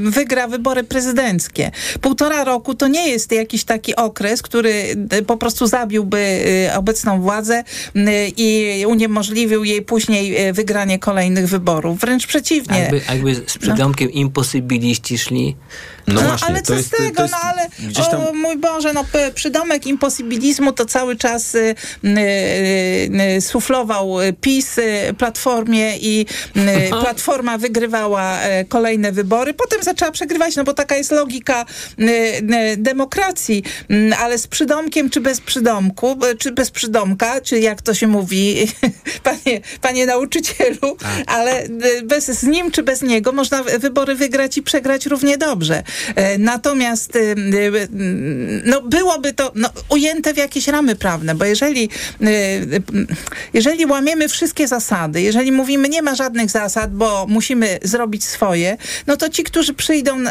wygra 0.04 0.48
wybory 0.48 0.84
prezydenckie. 0.84 1.72
Półtora 2.02 2.44
roku 2.44 2.74
to 2.74 2.88
nie 2.88 3.10
jest 3.10 3.32
jakiś 3.32 3.64
taki 3.64 3.96
okres, 3.96 4.42
który 4.42 4.96
po 5.28 5.38
prostu 5.38 5.68
zabiłby 5.68 6.44
obecną 6.76 7.22
władzę 7.22 7.64
i 8.38 8.86
uniemożliwił 8.88 9.64
jej 9.64 9.82
później 9.82 10.54
wygranie 10.54 11.00
kolejnych 11.00 11.48
wyborów. 11.48 12.00
Wręcz 12.00 12.28
przeciwnie. 12.28 12.80
Jakby, 12.80 13.02
jakby 13.10 13.36
z 13.36 13.58
przydomkiem 13.58 14.12
imposybiliści 14.12 15.18
szli. 15.18 15.43
me. 15.44 15.58
No, 16.08 16.14
No, 16.14 16.22
właśnie, 16.28 16.48
ale 16.48 16.62
to 16.62 16.68
co 16.68 16.74
jest, 16.74 16.88
z 16.88 16.92
tego, 16.92 17.22
jest 17.22 17.34
no 17.34 17.40
ale 17.44 17.70
tam... 18.12 18.22
o 18.28 18.34
mój 18.34 18.58
Boże, 18.58 18.94
no 18.94 19.06
przydomek 19.36 19.88
imposybilizmu 19.88 20.72
to 20.74 20.86
cały 20.86 21.16
czas 21.16 21.56
y, 21.56 21.76
y, 22.04 22.10
y, 23.38 23.42
suflował 23.42 24.22
y, 24.22 24.34
PiS 24.42 24.78
y, 24.78 25.14
Platformie 25.18 25.98
i 25.98 26.26
y, 26.58 26.90
Platforma 27.02 27.58
wygrywała 27.58 28.40
y, 28.62 28.66
kolejne 28.66 29.12
wybory. 29.12 29.54
Potem 29.54 29.84
zaczęła 29.84 30.12
przegrywać, 30.12 30.56
no 30.56 30.64
bo 30.64 30.74
taka 30.74 30.96
jest 30.96 31.12
logika 31.12 31.66
y, 32.00 32.04
y, 32.74 32.78
demokracji, 32.78 33.64
Mm, 33.90 34.14
ale 34.20 34.38
z 34.38 34.48
przydomkiem 34.48 35.10
czy 35.10 35.22
bez 35.22 35.42
przydomku, 35.42 36.18
y, 36.32 36.38
czy 36.38 36.52
bez 36.52 36.72
przydomka, 36.72 37.42
czy 37.42 37.60
jak 37.60 37.82
to 37.82 37.94
się 37.94 38.08
mówi, 38.08 38.68
panie, 39.24 39.62
panie 39.82 40.06
nauczycielu, 40.06 40.98
ale 41.28 41.64
y, 41.66 42.02
bez, 42.04 42.26
z 42.26 42.44
nim 42.44 42.72
czy 42.72 42.84
bez 42.84 43.02
niego 43.02 43.32
można 43.32 43.64
wy- 43.64 43.80
wybory 43.80 44.16
wygrać 44.16 44.58
i 44.58 44.64
przegrać 44.64 45.06
równie 45.06 45.38
dobrze. 45.38 45.84
E, 46.16 46.38
Natomiast 46.38 47.16
y, 47.16 47.20
y, 47.20 47.90
no, 48.66 48.82
byłoby 48.82 49.34
to 49.34 49.52
no, 49.56 49.70
ujęte 49.90 50.34
w 50.34 50.38
jakieś 50.38 50.68
ramy 50.68 50.96
prawne, 50.96 51.36
bo 51.36 51.46
jeżeli, 51.46 51.90
y, 52.22 52.28
y, 52.28 52.82
jeżeli 53.54 53.86
łamiemy 53.86 54.30
wszystkie 54.30 54.68
zasady, 54.68 55.22
jeżeli 55.22 55.52
mówimy 55.52 55.90
nie 55.90 56.02
ma 56.02 56.16
żadnych 56.16 56.50
zasad, 56.50 56.94
bo 56.94 57.26
musimy 57.30 57.80
zrobić 57.84 58.24
swoje, 58.26 58.78
no 59.08 59.18
to 59.18 59.30
ci, 59.30 59.44
którzy 59.44 59.74
przyjdą 59.74 60.20
y, 60.20 60.28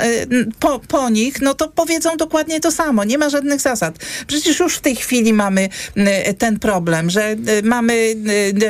po, 0.61 0.79
po 0.79 1.11
nich, 1.11 1.41
no 1.41 1.55
to 1.55 1.69
powiedzą 1.69 2.17
dokładnie 2.17 2.61
to 2.61 2.71
samo. 2.71 3.05
Nie 3.05 3.19
ma 3.19 3.29
żadnych 3.31 3.61
zasad. 3.61 3.99
Przecież 4.27 4.59
już 4.61 4.77
w 4.77 4.81
tej 4.81 4.97
chwili 4.97 5.33
mamy 5.33 5.69
y, 6.29 6.35
ten 6.35 6.59
problem, 6.59 7.11
że 7.11 7.31
y, 7.31 7.63
mamy 7.63 7.95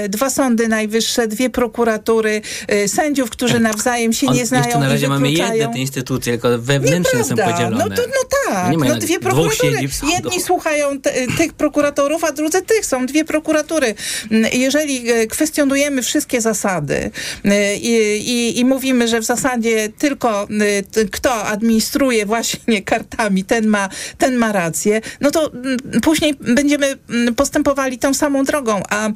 y, 0.05 0.09
dwa 0.09 0.30
sądy 0.30 0.68
najwyższe, 0.68 1.28
dwie 1.28 1.51
prokuratury, 1.51 2.43
y, 2.72 2.88
sędziów, 2.88 3.30
którzy 3.30 3.61
nawzajem 3.61 4.12
się 4.12 4.26
On, 4.26 4.34
nie 4.34 4.47
znają 4.47 4.64
jeszcze 4.64 4.78
na 4.78 4.88
i 4.88 4.90
razie 4.90 5.09
mamy 5.09 5.30
jedne 5.32 5.68
te 5.72 5.78
instytucje, 5.78 6.32
tylko 6.32 6.49
wewnętrznie 6.49 6.81
są 6.88 6.94
Nieprawda. 6.94 7.52
podzielone. 7.52 7.84
No, 7.88 7.96
to, 7.96 8.02
no 8.02 8.28
tak, 8.46 8.64
no 8.66 8.84
jednak 8.84 8.98
dwie 8.98 9.20
prokuratury. 9.20 9.78
Jedni 10.14 10.40
słuchają 10.42 11.00
te, 11.00 11.12
tych 11.38 11.52
prokuratorów, 11.52 12.24
a 12.24 12.32
drudzy 12.32 12.62
tych. 12.62 12.86
Są 12.86 13.06
dwie 13.06 13.24
prokuratury. 13.24 13.94
Mm, 14.30 14.50
Jeżeli 14.52 15.10
e, 15.10 15.26
kwestionujemy 15.26 16.02
wszystkie 16.02 16.40
zasady 16.40 17.10
e, 17.44 17.76
i, 17.76 17.90
i, 18.30 18.58
i 18.60 18.64
mówimy, 18.64 19.08
że 19.08 19.20
w 19.20 19.24
zasadzie 19.24 19.88
tylko 19.98 20.48
t- 20.92 21.04
kto 21.10 21.44
administruje 21.44 22.26
właśnie 22.26 22.82
kartami, 22.92 23.44
ten 23.44 23.66
ma, 23.66 23.88
ten 24.18 24.36
ma 24.36 24.52
rację, 24.52 25.00
no 25.20 25.30
to 25.30 25.52
mm, 25.52 25.78
później 26.02 26.34
będziemy 26.40 26.94
mm, 27.10 27.34
postępowali 27.34 27.98
tą 27.98 28.14
samą 28.14 28.44
drogą. 28.44 28.82
A 28.90 29.08
e, 29.08 29.12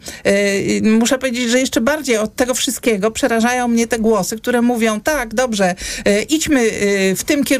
muszę 0.82 1.18
powiedzieć, 1.18 1.50
że 1.50 1.60
jeszcze 1.60 1.80
bardziej 1.80 2.16
od 2.16 2.36
tego 2.36 2.54
wszystkiego 2.54 3.10
przerażają 3.10 3.68
mnie 3.68 3.86
te 3.86 3.98
głosy, 3.98 4.36
które 4.36 4.62
mówią, 4.62 5.00
tak, 5.00 5.34
dobrze, 5.34 5.74
e, 6.04 6.22
idźmy 6.22 6.60
e, 6.60 7.14
w 7.16 7.24
tym 7.24 7.44
kierunku 7.44 7.55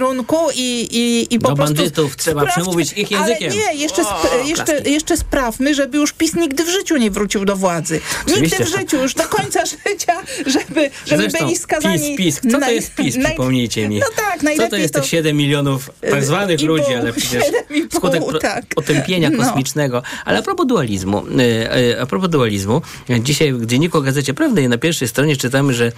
i, 0.55 0.89
i, 0.91 1.35
i 1.35 1.39
po 1.39 1.49
Do 1.49 1.57
prostu... 1.57 1.75
bandytów 1.75 2.17
trzeba 2.17 2.41
sprawdźmy- 2.43 2.63
przemówić 2.63 2.93
ich 2.93 3.11
językiem. 3.11 3.51
Ale 3.53 3.75
nie, 3.75 3.81
jeszcze, 3.81 4.03
O, 4.03 4.45
jeszcze, 4.47 4.81
jeszcze 4.81 5.17
sprawmy, 5.17 5.75
żeby 5.75 5.99
już 5.99 6.13
PiS 6.13 6.35
nigdy 6.35 6.65
w 6.65 6.69
życiu 6.69 6.97
nie 6.97 7.11
wrócił 7.11 7.45
do 7.45 7.57
władzy. 7.57 8.01
Oczywiście. 8.27 8.59
Nigdy 8.59 8.73
w 8.73 8.79
życiu, 8.79 8.97
już 8.97 9.15
do 9.15 9.23
końca 9.23 9.67
życia, 9.87 10.13
żeby, 10.47 10.91
żeby 11.07 11.23
Zresztą 11.23 11.39
byli 11.45 11.57
skazani... 11.57 12.17
PiS, 12.17 12.41
PiS. 12.41 12.53
Co 12.53 12.61
to 12.61 12.71
jest 12.71 12.95
PiS, 12.95 13.17
przypomnijcie 13.25 13.89
mi. 13.89 13.99
No 13.99 14.07
tak, 14.17 14.39
Co 14.39 14.45
najlepiej 14.45 14.71
to 14.71 14.77
jest 14.77 14.95
te 14.95 15.05
7 15.05 15.37
milionów 15.37 15.91
tak 16.11 16.25
zwanych 16.25 16.63
ludzi, 16.63 16.85
pół, 16.85 16.97
ale 16.97 17.13
przecież 17.13 17.45
pół, 17.91 18.01
skutek 18.01 18.23
tak. 18.41 18.65
otępienia 18.77 19.31
No. 19.31 19.45
kosmicznego. 19.45 20.03
Ale 20.25 20.39
a 20.39 20.43
propos 20.43 20.67
dualizmu, 20.67 21.23
e, 21.39 21.93
e, 21.93 22.01
a 22.01 22.07
propos 22.07 22.31
dualizmu, 22.31 22.83
dzisiaj 23.21 23.53
w 23.53 23.67
Dzienniku 23.67 23.99
o 23.99 24.01
Gazecie 24.01 24.35
Prawnej 24.35 24.69
na 24.69 24.79
pierwszej 24.79 25.09
stronie 25.09 25.37
czytamy, 25.37 25.75
że 25.75 25.93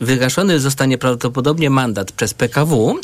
wygaszony 0.00 0.60
zostanie 0.60 0.98
prawdopodobnie 0.98 1.70
mandat 1.70 2.12
przez 2.12 2.34
PKW 2.34 2.98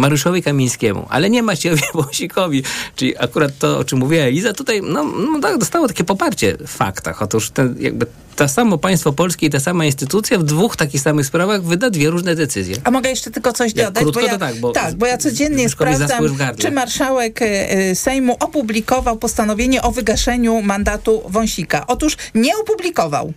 Mariuszowi 0.00 0.42
Kamińskiemu, 0.42 1.06
ale 1.10 1.30
nie 1.30 1.42
Maciejowi 1.42 1.82
Wąsikowi. 1.94 2.62
Czyli 2.96 3.18
akurat 3.18 3.58
to, 3.58 3.78
o 3.78 3.84
czym 3.84 3.98
mówiła 3.98 4.22
Eliza, 4.24 4.52
tutaj 4.52 4.82
no, 4.82 5.04
no 5.04 5.40
tak, 5.40 5.58
dostało 5.58 5.88
takie 5.88 6.04
poparcie 6.04 6.56
w 6.66 6.70
faktach. 6.70 7.22
Otóż 7.22 7.50
ten, 7.50 7.76
jakby 7.78 8.06
to 8.36 8.48
samo 8.48 8.78
państwo 8.78 9.12
polskie 9.12 9.46
i 9.46 9.50
ta 9.50 9.60
sama 9.60 9.84
instytucja 9.84 10.38
w 10.38 10.42
dwóch 10.42 10.76
takich 10.76 11.00
samych 11.00 11.26
sprawach 11.26 11.62
wyda 11.62 11.90
dwie 11.90 12.10
różne 12.10 12.34
decyzje. 12.34 12.76
A 12.84 12.90
mogę 12.90 13.10
jeszcze 13.10 13.30
tylko 13.30 13.52
coś 13.52 13.72
dodać? 13.72 14.02
krótko, 14.02 14.20
bo 14.20 14.26
ja, 14.26 14.38
tak, 14.38 14.56
bo- 14.56 14.72
bo 14.96 15.06
ja 15.06 15.18
codziennie 15.18 15.68
sprawdzam, 15.68 16.24
czy 16.58 16.70
marszałek 16.70 17.42
e, 17.42 17.70
e, 17.70 17.94
Sejmu 17.94 18.36
opublikował 18.40 19.16
postanowienie 19.16 19.82
o 19.82 19.90
wygaszeniu 19.92 20.62
mandatu 20.62 21.22
Wąsika. 21.28 21.86
Otóż 21.86 22.16
nie 22.34 22.56
opublikował. 22.56 23.32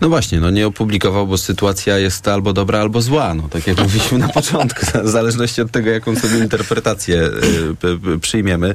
No 0.00 0.08
właśnie, 0.08 0.40
no 0.40 0.50
nie 0.50 0.66
opublikował, 0.66 1.26
bo 1.26 1.38
sytuacja 1.38 1.98
jest 1.98 2.28
albo 2.28 2.52
dobra, 2.52 2.80
albo 2.80 3.02
zła. 3.02 3.34
No, 3.34 3.48
tak 3.48 3.66
jak 3.66 3.78
mówiliśmy 3.78 4.18
na 4.18 4.28
początku, 4.28 4.86
w 5.04 5.08
zależności 5.08 5.62
od 5.62 5.70
tego, 5.70 5.90
jaką 5.90 6.16
sobie 6.16 6.38
interpretację 6.38 7.30
y, 8.14 8.18
przyjmiemy. 8.20 8.74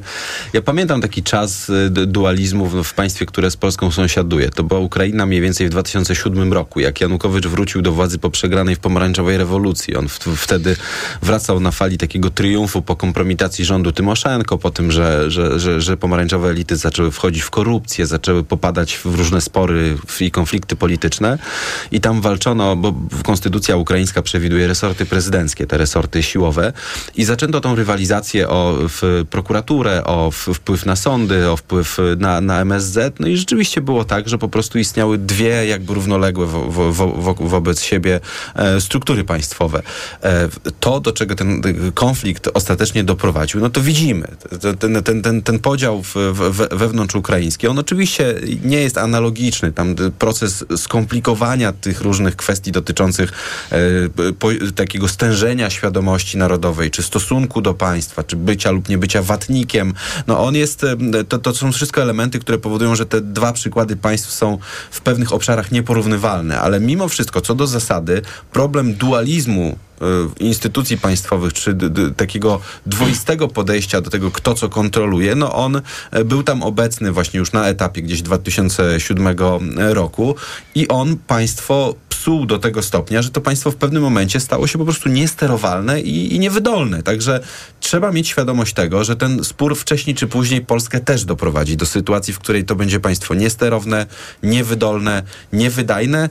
Ja 0.52 0.62
pamiętam 0.62 1.00
taki 1.00 1.22
czas 1.22 1.68
y, 1.68 1.90
dualizmu 1.90 2.66
w, 2.84 2.94
państwie, 2.94 3.26
które 3.26 3.50
z 3.50 3.56
Polską 3.56 3.90
sąsiaduje. 3.90 4.50
To 4.50 4.64
była 4.64 4.80
Ukraina 4.80 5.26
mniej 5.26 5.40
więcej 5.40 5.66
w 5.66 5.70
2007 5.70 6.52
roku, 6.52 6.80
jak 6.80 7.00
Janukowycz 7.00 7.46
wrócił 7.46 7.82
do 7.82 7.92
władzy 7.92 8.18
po 8.18 8.30
przegranej 8.30 8.76
w 8.76 8.78
pomarańczowej 8.78 9.38
rewolucji. 9.38 9.96
On 9.96 10.08
wtedy 10.36 10.76
wracał 11.22 11.60
na 11.60 11.70
fali 11.70 11.98
takiego 11.98 12.30
triumfu 12.30 12.82
po 12.82 12.96
kompromitacji 12.96 13.64
rządu 13.64 13.92
Tymoszenko, 13.92 14.58
po 14.58 14.70
tym, 14.70 14.92
że, 14.92 15.30
że, 15.30 15.60
że, 15.60 15.80
że 15.80 15.96
pomarańczowe 15.96 16.48
elity 16.48 16.76
zaczęły 16.76 17.10
wchodzić 17.10 17.42
w 17.42 17.50
korupcję, 17.50 18.06
zaczęły 18.06 18.44
popadać 18.44 18.96
w 18.96 19.14
różne 19.14 19.40
spory 19.40 19.96
i 20.20 20.30
konflikty 20.30 20.75
resorty 20.76 20.86
polityczne 20.86 21.38
i 21.90 22.00
tam 22.00 22.20
walczono, 22.20 22.76
bo 22.76 22.94
konstytucja 23.24 23.76
ukraińska 23.76 24.22
przewiduje 24.22 24.66
resorty 24.66 25.06
prezydenckie, 25.06 25.66
te 25.66 25.78
resorty 25.78 26.22
siłowe 26.22 26.72
i 27.16 27.24
zaczęto 27.24 27.60
tą 27.60 27.74
rywalizację 27.74 28.48
o 28.48 28.78
prokuraturę, 29.30 30.04
o 30.04 30.30
wpływ 30.30 30.86
na 30.86 30.96
sądy, 30.96 31.50
o 31.50 31.56
wpływ 31.56 31.98
na, 32.18 32.40
na 32.40 32.60
MSZ. 32.60 33.20
No 33.20 33.28
i 33.28 33.36
rzeczywiście 33.36 33.80
było 33.80 34.04
tak, 34.04 34.28
że 34.28 34.38
po 34.38 34.48
prostu 34.48 34.78
istniały 34.78 35.18
dwie 35.18 35.66
jakby 35.66 35.94
równoległe 35.94 36.46
wo, 36.46 36.92
wo, 36.92 36.92
wo, 36.92 37.34
wobec 37.34 37.80
siebie 37.80 38.20
e, 38.54 38.80
struktury 38.80 39.24
państwowe. 39.24 39.82
E, 40.22 40.48
to, 40.80 41.00
do 41.00 41.12
czego 41.12 41.34
ten 41.34 41.62
konflikt 41.94 42.48
ostatecznie 42.54 43.04
doprowadził, 43.04 43.60
no 43.60 43.70
to 43.70 43.80
widzimy. 43.80 44.28
Ten, 44.78 45.02
ten, 45.02 45.22
ten, 45.22 45.42
ten 45.42 45.58
podział 45.58 46.02
w, 46.02 46.14
w, 46.14 46.68
wewnątrz 46.76 47.14
ukraiński, 47.14 47.68
on 47.68 47.78
oczywiście 47.78 48.34
nie 48.64 48.80
jest 48.80 48.98
analogiczny. 48.98 49.72
Tam 49.72 49.94
proces 50.18 50.64
skomplikowania 50.76 51.72
tych 51.72 52.00
różnych 52.00 52.36
kwestii 52.36 52.72
dotyczących 52.72 53.32
e, 53.72 53.78
po, 54.38 54.48
takiego 54.74 55.08
stężenia 55.08 55.70
świadomości 55.70 56.38
narodowej, 56.38 56.90
czy 56.90 57.02
stosunku 57.02 57.60
do 57.60 57.74
państwa, 57.74 58.22
czy 58.22 58.36
bycia 58.36 58.70
lub 58.70 58.88
nie 58.88 58.98
bycia 58.98 59.22
watnikiem, 59.22 59.94
no 60.26 60.44
on 60.44 60.54
jest, 60.54 60.84
e, 60.84 61.24
to, 61.24 61.38
to 61.38 61.54
są 61.54 61.72
wszystko 61.72 62.02
elementy, 62.02 62.38
które 62.38 62.58
powodują, 62.58 62.96
że 62.96 63.06
te 63.06 63.20
dwa 63.20 63.52
przykłady 63.52 63.96
państw 63.96 64.32
są 64.32 64.58
w 64.90 65.00
pewnych 65.00 65.32
obszarach 65.32 65.72
nieporównywalne, 65.72 66.60
ale 66.60 66.80
mimo 66.80 67.08
wszystko, 67.08 67.40
co 67.40 67.54
do 67.54 67.66
zasady, 67.66 68.22
problem 68.52 68.94
dualizmu 68.94 69.78
instytucji 70.40 70.98
państwowych, 70.98 71.52
czy 71.52 71.76
takiego 72.16 72.60
dwoistego 72.86 73.48
podejścia 73.48 74.00
do 74.00 74.10
tego, 74.10 74.30
kto 74.30 74.54
co 74.54 74.68
kontroluje, 74.68 75.34
no 75.34 75.54
on 75.54 75.80
e, 76.10 76.24
był 76.24 76.42
tam 76.42 76.62
obecny 76.62 77.12
właśnie 77.12 77.38
już 77.38 77.52
na 77.52 77.68
etapie 77.68 78.02
gdzieś 78.02 78.22
2007 78.22 79.36
roku 79.76 80.34
i 80.74 80.88
on 80.88 81.16
państwo 81.16 81.94
psuł 82.26 82.46
do 82.46 82.58
tego 82.58 82.82
stopnia, 82.82 83.22
że 83.22 83.30
to 83.30 83.40
państwo 83.40 83.70
w 83.70 83.76
pewnym 83.76 84.02
momencie 84.02 84.40
stało 84.40 84.66
się 84.66 84.78
po 84.78 84.84
prostu 84.84 85.08
niesterowalne 85.08 86.00
i, 86.00 86.34
i 86.34 86.38
niewydolne. 86.38 87.02
Także 87.02 87.40
trzeba 87.80 88.12
mieć 88.12 88.28
świadomość 88.28 88.74
tego, 88.74 89.04
że 89.04 89.16
ten 89.16 89.44
spór 89.44 89.76
wcześniej 89.76 90.16
czy 90.16 90.26
później 90.26 90.60
Polskę 90.60 91.00
też 91.00 91.24
doprowadzi 91.24 91.76
do 91.76 91.86
sytuacji, 91.86 92.34
w 92.34 92.38
której 92.38 92.64
to 92.64 92.74
będzie 92.74 93.00
państwo 93.00 93.34
niesterowne, 93.34 94.06
niewydolne, 94.42 95.22
niewydajne 95.52 96.28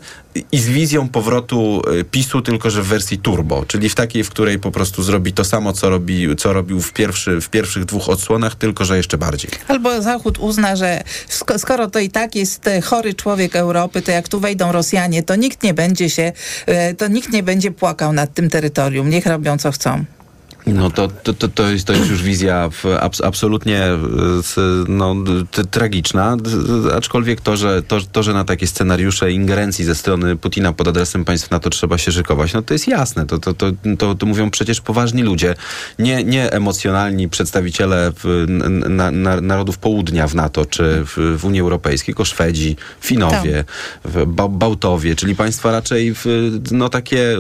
i 0.51 0.59
z 0.59 0.67
wizją 0.67 1.09
powrotu 1.09 1.81
y, 1.99 2.03
PiSu, 2.03 2.41
tylko 2.41 2.69
że 2.69 2.81
w 2.81 2.87
wersji 2.87 3.17
turbo, 3.17 3.65
czyli 3.67 3.89
w 3.89 3.95
takiej, 3.95 4.23
w 4.23 4.29
której 4.29 4.59
po 4.59 4.71
prostu 4.71 5.03
zrobi 5.03 5.33
to 5.33 5.43
samo, 5.43 5.73
co, 5.73 5.89
robi, 5.89 6.35
co 6.35 6.53
robił 6.53 6.81
w, 6.81 6.93
pierwszy, 6.93 7.41
w 7.41 7.49
pierwszych 7.49 7.85
dwóch 7.85 8.09
odsłonach, 8.09 8.55
tylko 8.55 8.85
że 8.85 8.97
jeszcze 8.97 9.17
bardziej. 9.17 9.51
Albo 9.67 10.01
Zachód 10.01 10.39
uzna, 10.39 10.75
że 10.75 11.03
skoro 11.57 11.89
to 11.89 11.99
i 11.99 12.09
tak 12.09 12.35
jest 12.35 12.67
e, 12.67 12.81
chory 12.81 13.13
człowiek 13.13 13.55
Europy, 13.55 14.01
to 14.01 14.11
jak 14.11 14.27
tu 14.27 14.39
wejdą 14.39 14.71
Rosjanie, 14.71 15.23
to 15.23 15.35
nikt 15.35 15.63
nie 15.63 15.73
będzie 15.73 16.09
się, 16.09 16.31
e, 16.65 16.93
to 16.93 17.07
nikt 17.07 17.31
nie 17.31 17.43
będzie 17.43 17.71
płakał 17.71 18.13
nad 18.13 18.33
tym 18.33 18.49
terytorium. 18.49 19.09
Niech 19.09 19.25
robią 19.25 19.57
co 19.57 19.71
chcą. 19.71 20.05
No 20.67 20.89
to, 20.89 21.07
to, 21.07 21.33
to, 21.33 21.47
to, 21.47 21.69
jest, 21.69 21.87
to 21.87 21.93
jest 21.93 22.09
już 22.09 22.23
wizja 22.23 22.69
abs, 22.99 23.21
absolutnie 23.21 23.87
no, 24.87 25.15
tragiczna, 25.71 26.37
aczkolwiek 26.97 27.41
to 27.41 27.57
że, 27.57 27.83
to, 27.83 28.01
to, 28.11 28.23
że 28.23 28.33
na 28.33 28.43
takie 28.43 28.67
scenariusze 28.67 29.31
ingerencji 29.31 29.85
ze 29.85 29.95
strony 29.95 30.35
Putina 30.35 30.73
pod 30.73 30.87
adresem 30.87 31.25
państw 31.25 31.51
NATO 31.51 31.69
trzeba 31.69 31.97
się 31.97 32.11
szykować, 32.11 32.53
no 32.53 32.61
to 32.61 32.73
jest 32.73 32.87
jasne. 32.87 33.25
To, 33.25 33.39
to, 33.39 33.53
to, 33.53 33.67
to, 33.97 34.15
to 34.15 34.25
mówią 34.25 34.51
przecież 34.51 34.81
poważni 34.81 35.23
ludzie, 35.23 35.55
nie, 35.99 36.23
nie 36.23 36.51
emocjonalni 36.51 37.29
przedstawiciele 37.29 38.11
na, 38.89 39.11
na, 39.11 39.41
narodów 39.41 39.77
południa 39.77 40.27
w 40.27 40.35
NATO 40.35 40.65
czy 40.65 41.03
w, 41.05 41.37
w 41.39 41.45
Unii 41.45 41.61
Europejskiej, 41.61 42.15
tylko 42.15 42.25
Szwedzi, 42.25 42.75
Finowie, 43.01 43.63
ba, 44.27 44.47
Bałtowie, 44.47 45.15
czyli 45.15 45.35
państwa 45.35 45.71
raczej 45.71 46.13
w, 46.15 46.25
no, 46.71 46.89
takie 46.89 47.37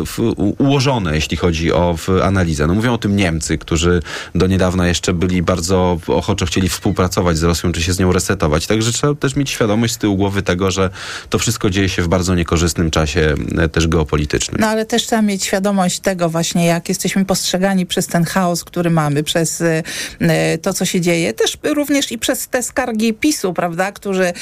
ułożone, 0.57 1.15
jeśli 1.15 1.37
chodzi 1.37 1.73
o 1.73 1.95
analizę. 2.23 2.67
No 2.67 2.73
mówią 2.73 2.93
o 2.93 2.97
tym 2.97 3.14
Niemcy, 3.15 3.57
którzy 3.57 4.01
do 4.35 4.47
niedawna 4.47 4.87
jeszcze 4.87 5.13
byli 5.13 5.41
bardzo 5.41 5.99
ochoczo 6.07 6.45
chcieli 6.45 6.69
współpracować 6.69 7.37
z 7.37 7.43
Rosją, 7.43 7.71
czy 7.71 7.81
się 7.81 7.93
z 7.93 7.99
nią 7.99 8.11
resetować. 8.11 8.67
Także 8.67 8.91
trzeba 8.91 9.15
też 9.15 9.35
mieć 9.35 9.49
świadomość 9.49 9.93
z 9.93 9.97
tyłu 9.97 10.15
głowy 10.17 10.41
tego, 10.41 10.71
że 10.71 10.89
to 11.29 11.39
wszystko 11.39 11.69
dzieje 11.69 11.89
się 11.89 12.01
w 12.01 12.07
bardzo 12.07 12.35
niekorzystnym 12.35 12.91
czasie 12.91 13.35
e, 13.57 13.69
też 13.69 13.87
geopolitycznym. 13.87 14.57
No 14.59 14.67
ale 14.67 14.85
też 14.85 15.05
trzeba 15.05 15.21
mieć 15.21 15.43
świadomość 15.43 15.99
tego 15.99 16.29
właśnie, 16.29 16.65
jak 16.65 16.89
jesteśmy 16.89 17.25
postrzegani 17.25 17.85
przez 17.85 18.07
ten 18.07 18.23
chaos, 18.23 18.63
który 18.63 18.89
mamy, 18.89 19.23
przez 19.23 19.61
e, 19.61 19.83
e, 20.19 20.57
to, 20.57 20.73
co 20.73 20.85
się 20.85 21.01
dzieje, 21.01 21.33
też 21.33 21.57
również 21.63 22.11
i 22.11 22.17
przez 22.17 22.47
te 22.47 22.63
skargi 22.63 23.13
PiSu, 23.13 23.53
prawda, 23.53 23.91
którzy, 23.91 24.33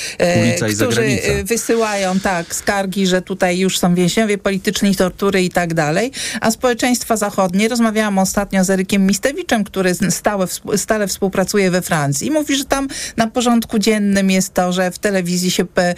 którzy 0.76 1.20
wysyłają 1.44 2.20
tak 2.20 2.56
skargi, 2.56 3.08
że 3.08 3.22
tutaj 3.22 3.60
już 3.60 3.80
są 3.80 3.96
więźniowie 3.96 4.38
polityczni, 4.38 4.96
tortury 4.96 5.44
i 5.44 5.50
tak 5.50 5.74
dalej, 5.74 6.12
a 6.42 6.52
społeczeństwa 6.52 7.18
zachodnie, 7.18 7.68
rozmawiałam 7.68 8.20
ostatnio 8.20 8.63
z 8.64 8.70
Erykiem 8.70 9.06
Mistewiczem, 9.06 9.64
który 9.64 9.96
stale, 10.10 10.46
stale 10.76 11.08
współpracuje 11.08 11.72
we 11.72 11.82
Francji. 11.82 12.28
I 12.28 12.32
mówi, 12.32 12.56
że 12.56 12.66
tam 12.66 12.88
na 13.18 13.28
porządku 13.28 13.80
dziennym 13.80 14.32
jest 14.32 14.54
to, 14.54 14.74
że 14.74 14.92
w 14.92 15.00
telewizji 15.00 15.52
się 15.52 15.66
pre, 15.66 15.96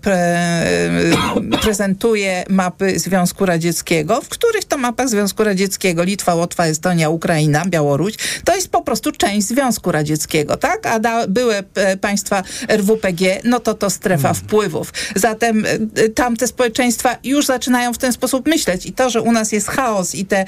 pre, 0.00 0.16
e, 0.16 1.58
prezentuje 1.62 2.44
mapy 2.48 2.98
Związku 2.98 3.46
Radzieckiego, 3.46 4.20
w 4.20 4.28
których 4.28 4.64
to 4.64 4.78
mapach 4.78 5.08
Związku 5.08 5.44
Radzieckiego 5.44 6.04
Litwa, 6.04 6.34
Łotwa, 6.34 6.66
Estonia, 6.66 7.08
Ukraina, 7.08 7.64
Białoruś, 7.66 8.14
to 8.44 8.54
jest 8.54 8.68
po 8.68 8.82
prostu 8.82 9.12
część 9.12 9.46
Związku 9.46 9.92
Radzieckiego, 9.92 10.56
tak? 10.56 10.86
A 10.86 10.98
da, 10.98 11.26
były 11.26 11.54
e, 11.74 11.96
państwa 11.96 12.42
RWPG, 12.68 13.40
no 13.44 13.60
to 13.60 13.74
to 13.74 13.90
strefa 13.90 14.28
hmm. 14.28 14.42
wpływów. 14.42 14.92
Zatem 15.16 15.64
e, 15.96 16.08
tamte 16.08 16.46
społeczeństwa 16.46 17.16
już 17.24 17.46
zaczynają 17.46 17.92
w 17.92 17.98
ten 17.98 18.12
sposób 18.12 18.46
myśleć 18.46 18.86
i 18.86 18.92
to, 18.92 19.10
że 19.10 19.22
u 19.22 19.32
nas 19.32 19.52
jest 19.52 19.68
chaos 19.68 20.14
i 20.14 20.26
te, 20.26 20.44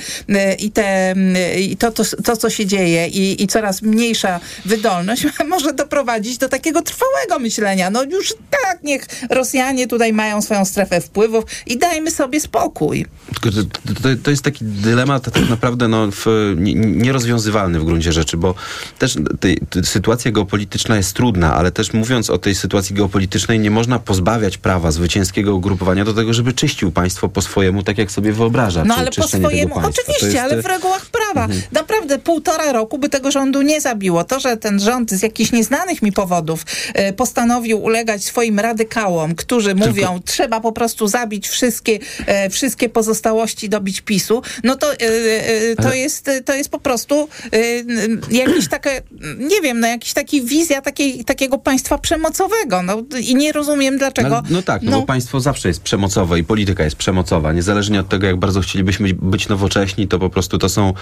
i 0.58 0.70
te 0.70 1.14
i 1.56 1.76
to, 1.76 1.90
to, 1.92 2.02
to 2.24 2.36
co 2.36 2.50
się 2.50 2.66
dzieje 2.66 3.08
i, 3.08 3.42
i 3.42 3.46
coraz 3.46 3.82
mniejsza 3.82 4.40
wydolność 4.64 5.26
może 5.48 5.72
doprowadzić 5.72 6.38
do 6.38 6.48
takiego 6.48 6.82
trwałego 6.82 7.38
myślenia. 7.38 7.90
No 7.90 8.02
już 8.02 8.34
tak, 8.50 8.82
niech 8.82 9.06
Rosjanie 9.30 9.86
tutaj 9.86 10.12
mają 10.12 10.42
swoją 10.42 10.64
strefę 10.64 11.00
wpływów 11.00 11.44
i 11.66 11.78
dajmy 11.78 12.10
sobie 12.10 12.40
spokój. 12.40 13.06
To, 14.02 14.08
to, 14.22 14.30
jest 14.30 14.42
taki 14.42 14.64
dylemat 14.64 15.32
tak 15.32 15.48
naprawdę 15.50 15.88
no, 15.88 16.10
w, 16.10 16.26
nierozwiązywalny 16.76 17.80
w 17.80 17.84
gruncie 17.84 18.12
rzeczy, 18.12 18.36
bo 18.36 18.54
też 18.98 19.16
sytuacja 19.84 20.30
geopolityczna 20.30 20.96
jest 20.96 21.12
trudna, 21.12 21.54
ale 21.54 21.72
też 21.72 21.92
mówiąc 21.92 22.30
o 22.30 22.38
tej 22.38 22.54
sytuacji 22.54 22.94
geopolitycznej 22.94 23.58
nie 23.58 23.70
można 23.70 23.98
pozbawiać 23.98 24.58
prawa 24.58 24.90
zwycięskiego 24.90 25.54
ugrupowania 25.54 26.04
do 26.04 26.14
tego, 26.14 26.34
żeby 26.34 26.52
czyścił 26.52 26.92
państwo 26.92 27.28
po 27.28 27.42
swojemu, 27.42 27.82
tak 27.82 27.98
jak 27.98 28.10
sobie 28.10 28.32
wyobraża. 28.32 28.84
No 28.84 28.94
ale 28.94 29.10
po 29.10 29.28
swojemu, 29.28 29.74
oczywiście, 29.78 30.26
jest... 30.26 30.38
ale 30.38 30.62
w 30.62 30.66
regułach 30.66 31.06
prawa. 31.06 31.27
Mhm. 31.30 31.62
Naprawdę 31.72 32.18
półtora 32.18 32.72
roku 32.72 32.98
by 32.98 33.08
tego 33.08 33.30
rządu 33.30 33.62
nie 33.62 33.80
zabiło. 33.80 34.24
To, 34.24 34.40
że 34.40 34.56
ten 34.56 34.80
rząd 34.80 35.10
z 35.10 35.22
jakichś 35.22 35.52
nieznanych 35.52 36.02
mi 36.02 36.12
powodów 36.12 36.66
e, 36.94 37.12
postanowił 37.12 37.82
ulegać 37.82 38.24
swoim 38.24 38.60
radykałom, 38.60 39.34
którzy 39.34 39.74
Tylko... 39.74 39.86
mówią, 39.86 40.20
trzeba 40.24 40.60
po 40.60 40.72
prostu 40.72 41.08
zabić 41.08 41.48
wszystkie, 41.48 41.98
e, 42.26 42.50
wszystkie 42.50 42.88
pozostałości 42.88 43.68
dobić 43.68 44.00
PiSu, 44.00 44.42
no 44.64 44.76
to, 44.76 44.92
e, 44.92 44.96
to, 45.76 45.82
Ale... 45.88 45.98
jest, 45.98 46.30
to 46.44 46.54
jest 46.54 46.70
po 46.70 46.80
prostu 46.80 47.28
jakiś 48.30 48.68
takie, 48.78 49.02
nie 49.38 49.60
wiem, 49.60 49.80
no 49.80 49.86
jakiś 49.86 50.12
taki 50.12 50.42
wizja 50.42 50.82
takiej, 50.82 51.24
takiego 51.24 51.58
państwa 51.58 51.98
przemocowego. 51.98 52.82
No, 52.82 53.02
I 53.20 53.34
nie 53.34 53.52
rozumiem 53.52 53.98
dlaczego. 53.98 54.28
No, 54.28 54.42
no 54.50 54.62
tak, 54.62 54.82
no, 54.82 54.90
no, 54.90 55.00
bo 55.00 55.06
państwo 55.06 55.40
zawsze 55.40 55.68
jest 55.68 55.80
przemocowe 55.80 56.38
i 56.38 56.44
polityka 56.44 56.84
jest 56.84 56.96
przemocowa. 56.96 57.52
Niezależnie 57.52 58.00
od 58.00 58.08
tego, 58.08 58.26
jak 58.26 58.36
bardzo 58.36 58.60
chcielibyśmy 58.60 59.14
być 59.14 59.48
nowocześni, 59.48 60.08
to 60.08 60.18
po 60.18 60.30
prostu 60.30 60.58
to 60.58 60.68
są 60.68 60.94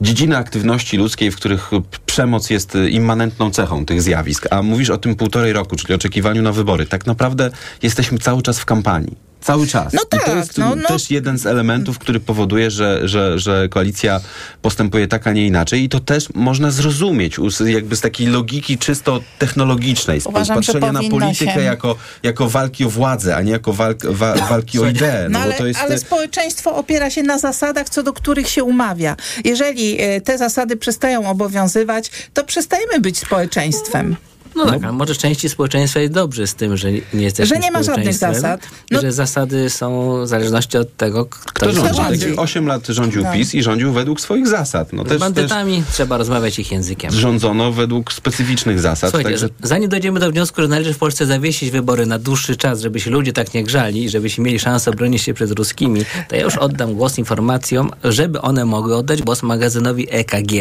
dziedziny 0.00 0.36
aktywności 0.36 0.96
ludzkiej, 0.96 1.30
w 1.30 1.36
których 1.36 1.70
przemoc 2.06 2.50
jest 2.50 2.78
immanentną 2.90 3.50
cechą 3.50 3.86
tych 3.86 4.02
zjawisk. 4.02 4.46
A 4.50 4.62
mówisz 4.62 4.90
o 4.90 4.98
tym 4.98 5.16
półtorej 5.16 5.52
roku, 5.52 5.76
czyli 5.76 5.94
oczekiwaniu 5.94 6.42
na 6.42 6.52
wybory. 6.52 6.86
Tak 6.86 7.06
naprawdę 7.06 7.50
jesteśmy 7.82 8.18
cały 8.18 8.42
czas 8.42 8.60
w 8.60 8.64
kampanii. 8.64 9.23
Cały 9.44 9.66
czas. 9.66 9.92
No 9.92 10.04
tak, 10.04 10.22
I 10.22 10.24
to 10.24 10.36
jest 10.36 10.58
no, 10.58 10.76
no. 10.76 10.88
też 10.88 11.10
jeden 11.10 11.38
z 11.38 11.46
elementów, 11.46 11.98
który 11.98 12.20
powoduje, 12.20 12.70
że, 12.70 13.08
że, 13.08 13.38
że 13.38 13.68
koalicja 13.68 14.20
postępuje 14.62 15.08
tak, 15.08 15.26
a 15.26 15.32
nie 15.32 15.46
inaczej. 15.46 15.82
I 15.82 15.88
to 15.88 16.00
też 16.00 16.28
można 16.34 16.70
zrozumieć 16.70 17.36
jakby 17.66 17.96
z 17.96 18.00
takiej 18.00 18.26
logiki 18.26 18.78
czysto 18.78 19.20
technologicznej, 19.38 20.20
z 20.20 20.26
Uważam, 20.26 20.56
patrzenia 20.56 20.92
na 20.92 21.00
politykę 21.10 21.62
jako, 21.62 21.96
jako 22.22 22.48
walki 22.48 22.84
o 22.84 22.88
władzę, 22.88 23.36
a 23.36 23.42
nie 23.42 23.52
jako 23.52 23.72
walk, 23.72 24.06
wa, 24.06 24.34
walki 24.34 24.78
o 24.78 24.86
ideę. 24.86 25.28
No, 25.28 25.38
no 25.38 25.44
ale, 25.44 25.68
jest... 25.68 25.80
ale 25.80 25.98
społeczeństwo 25.98 26.76
opiera 26.76 27.10
się 27.10 27.22
na 27.22 27.38
zasadach, 27.38 27.88
co 27.88 28.02
do 28.02 28.12
których 28.12 28.48
się 28.48 28.64
umawia. 28.64 29.16
Jeżeli 29.44 30.00
e, 30.00 30.20
te 30.20 30.38
zasady 30.38 30.76
przestają 30.76 31.30
obowiązywać, 31.30 32.10
to 32.34 32.44
przestajemy 32.44 33.00
być 33.00 33.18
społeczeństwem. 33.18 34.16
No 34.56 34.66
tak, 34.66 34.84
a 34.84 34.92
może 34.92 35.14
części 35.14 35.48
społeczeństwa 35.48 36.00
jest 36.00 36.12
dobrze 36.12 36.46
z 36.46 36.54
tym, 36.54 36.76
że 36.76 36.92
nie 36.92 37.00
jesteśmy 37.14 37.56
Że 37.56 37.62
nie 37.62 37.70
ma 37.70 37.82
żadnych 37.82 38.14
zasad. 38.14 38.60
i 38.90 38.96
że 38.96 39.12
zasady 39.12 39.70
są 39.70 40.16
w 40.24 40.28
zależności 40.28 40.78
od 40.78 40.96
tego, 40.96 41.24
kto, 41.26 41.52
Kto 41.52 41.66
jest 41.66 41.78
rządzi? 41.78 41.96
rządzi. 41.96 42.26
Tak, 42.26 42.38
8 42.38 42.66
lat 42.66 42.86
rządził 42.86 43.22
No. 43.22 43.32
PiS 43.32 43.54
i 43.54 43.62
rządził 43.62 43.92
według 43.92 44.20
swoich 44.20 44.48
zasad. 44.48 44.92
No 44.92 45.04
Z 45.04 45.08
też, 45.08 45.18
bandytami 45.18 45.82
trzeba 45.92 46.16
rozmawiać 46.16 46.58
ich 46.58 46.72
językiem. 46.72 47.10
też 47.10 47.20
rządzono 47.20 47.72
według 47.72 48.12
specyficznych 48.12 48.80
zasad. 48.80 49.10
Słuchajcie, 49.10 49.30
Także 49.30 49.46
z- 49.64 49.68
zanim 49.68 49.88
dojdziemy 49.88 50.20
do 50.20 50.30
wniosku, 50.30 50.62
że 50.62 50.68
należy 50.68 50.94
w 50.94 50.98
Polsce 50.98 51.26
zawiesić 51.26 51.70
wybory 51.70 52.06
na 52.06 52.18
dłuższy 52.18 52.56
czas, 52.56 52.80
żeby 52.80 53.00
się 53.00 53.10
ludzie 53.10 53.32
tak 53.32 53.54
nie 53.54 53.64
grzali 53.64 54.04
i 54.04 54.08
żebyśmy 54.08 54.44
mieli 54.44 54.58
szansę 54.60 54.90
obronić 54.90 55.22
się 55.22 55.34
przed 55.34 55.50
ruskimi, 55.50 56.00
to 56.28 56.36
ja 56.36 56.42
już 56.42 56.56
oddam 56.56 56.94
głos 56.94 57.18
informacjom, 57.18 57.90
żeby 58.04 58.40
one 58.40 58.64
mogły 58.64 58.96
oddać 58.96 59.22
głos 59.22 59.42
magazynowi 59.42 60.06
EKG, 60.10 60.52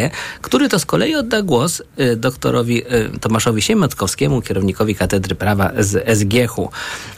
który 0.41 0.69
to 0.69 0.79
z 0.79 0.85
kolei 0.85 1.15
odda 1.15 1.41
głos 1.41 1.81
y, 1.99 2.15
doktorowi 2.15 2.83
y, 2.93 3.19
Tomaszowi 3.19 3.61
Siemiatkowskiemu, 3.83 4.41
kierownikowi 4.41 4.95
Katedry 4.95 5.35
Prawa 5.35 5.71
z 5.79 6.19
SGH-u, 6.19 6.69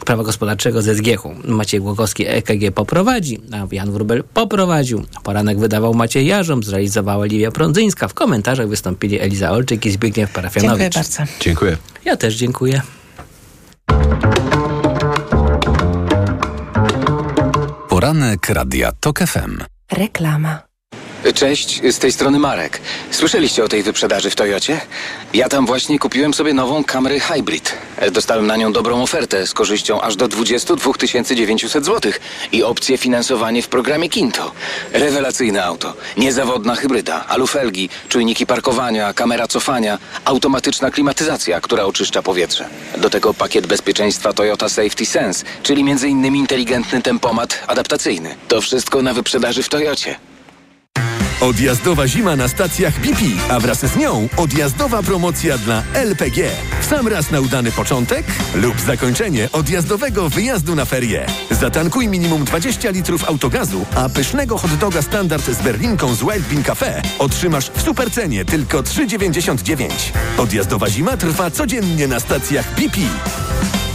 Prawa 0.05 0.23
Gospodarczego 0.23 0.81
z 0.81 0.97
SGH-u. 0.97 1.35
Maciej 1.47 1.81
Głogowski 1.81 2.27
EKG 2.27 2.71
poprowadzi, 2.75 3.41
a 3.51 3.75
Jan 3.75 3.91
Wrubel 3.91 4.23
poprowadził. 4.33 5.05
Poranek 5.23 5.59
wydawał 5.59 5.93
Maciej 5.93 6.27
Jarząb, 6.27 6.65
zrealizowała 6.65 7.25
Liwia 7.25 7.51
Prądzyńska. 7.51 8.07
W 8.07 8.13
komentarzach 8.13 8.67
wystąpili 8.67 9.19
Eliza 9.19 9.51
Olczyk 9.51 9.85
i 9.85 9.91
Zbigniew 9.91 10.31
Parafianowicz. 10.31 10.93
Dziękuję 10.93 11.03
bardzo. 11.17 11.33
Dziękuję. 11.39 11.77
Ja 12.05 12.17
też 12.17 12.35
dziękuję. 12.35 12.81
Poranek 17.89 18.49
Radia 18.49 18.91
TOK 18.91 19.19
FM. 19.19 19.57
Reklama. 19.91 20.64
Cześć, 21.33 21.81
z 21.91 21.99
tej 21.99 22.11
strony 22.11 22.39
Marek. 22.39 22.81
Słyszeliście 23.11 23.63
o 23.63 23.67
tej 23.67 23.83
wyprzedaży 23.83 24.29
w 24.29 24.35
Toyocie? 24.35 24.81
Ja 25.33 25.49
tam 25.49 25.65
właśnie 25.65 25.99
kupiłem 25.99 26.33
sobie 26.33 26.53
nową 26.53 26.83
Camry 26.83 27.19
Hybrid. 27.19 27.73
Dostałem 28.11 28.47
na 28.47 28.55
nią 28.57 28.73
dobrą 28.73 29.03
ofertę 29.03 29.47
z 29.47 29.53
korzyścią 29.53 30.01
aż 30.01 30.15
do 30.15 30.27
22 30.27 30.93
900 31.35 31.85
zł 31.85 32.11
i 32.51 32.63
opcję 32.63 32.97
finansowanie 32.97 33.61
w 33.61 33.67
programie 33.67 34.09
Kinto. 34.09 34.51
Rewelacyjne 34.93 35.65
auto. 35.65 35.93
Niezawodna 36.17 36.75
hybryda, 36.75 37.25
alufelgi, 37.27 37.89
czujniki 38.09 38.45
parkowania, 38.45 39.13
kamera 39.13 39.47
cofania, 39.47 39.97
automatyczna 40.25 40.91
klimatyzacja, 40.91 41.61
która 41.61 41.83
oczyszcza 41.83 42.21
powietrze. 42.21 42.69
Do 42.97 43.09
tego 43.09 43.33
pakiet 43.33 43.67
bezpieczeństwa 43.67 44.33
Toyota 44.33 44.69
Safety 44.69 45.05
Sense, 45.05 45.45
czyli 45.63 45.81
m.in. 45.81 46.35
inteligentny 46.35 47.01
tempomat 47.01 47.63
adaptacyjny. 47.67 48.35
To 48.47 48.61
wszystko 48.61 49.01
na 49.01 49.13
wyprzedaży 49.13 49.63
w 49.63 49.69
Toyocie. 49.69 50.34
Odjazdowa 51.41 52.07
zima 52.07 52.35
na 52.35 52.47
stacjach 52.47 52.99
BP, 52.99 53.19
a 53.49 53.59
wraz 53.59 53.79
z 53.79 53.95
nią 53.95 54.29
odjazdowa 54.37 55.03
promocja 55.03 55.57
dla 55.57 55.83
LPG. 55.93 56.49
W 56.81 56.85
sam 56.85 57.07
raz 57.07 57.31
na 57.31 57.39
udany 57.39 57.71
początek 57.71 58.25
lub 58.55 58.79
zakończenie 58.81 59.49
odjazdowego 59.51 60.29
wyjazdu 60.29 60.75
na 60.75 60.85
ferie. 60.85 61.25
Zatankuj 61.51 62.07
minimum 62.07 62.45
20 62.45 62.89
litrów 62.89 63.29
autogazu, 63.29 63.85
a 63.95 64.09
pysznego 64.09 64.57
hot 64.57 64.75
doga 64.75 65.01
standard 65.01 65.45
z 65.45 65.61
berlinką 65.61 66.15
z 66.15 66.19
Wild 66.19 66.47
Bean 66.49 66.63
Cafe 66.63 67.01
otrzymasz 67.19 67.69
w 67.69 67.81
supercenie 67.81 68.45
tylko 68.45 68.81
3,99. 68.81 69.89
Odjazdowa 70.37 70.89
zima 70.89 71.17
trwa 71.17 71.51
codziennie 71.51 72.07
na 72.07 72.19
stacjach 72.19 72.75
BP. 72.75 72.97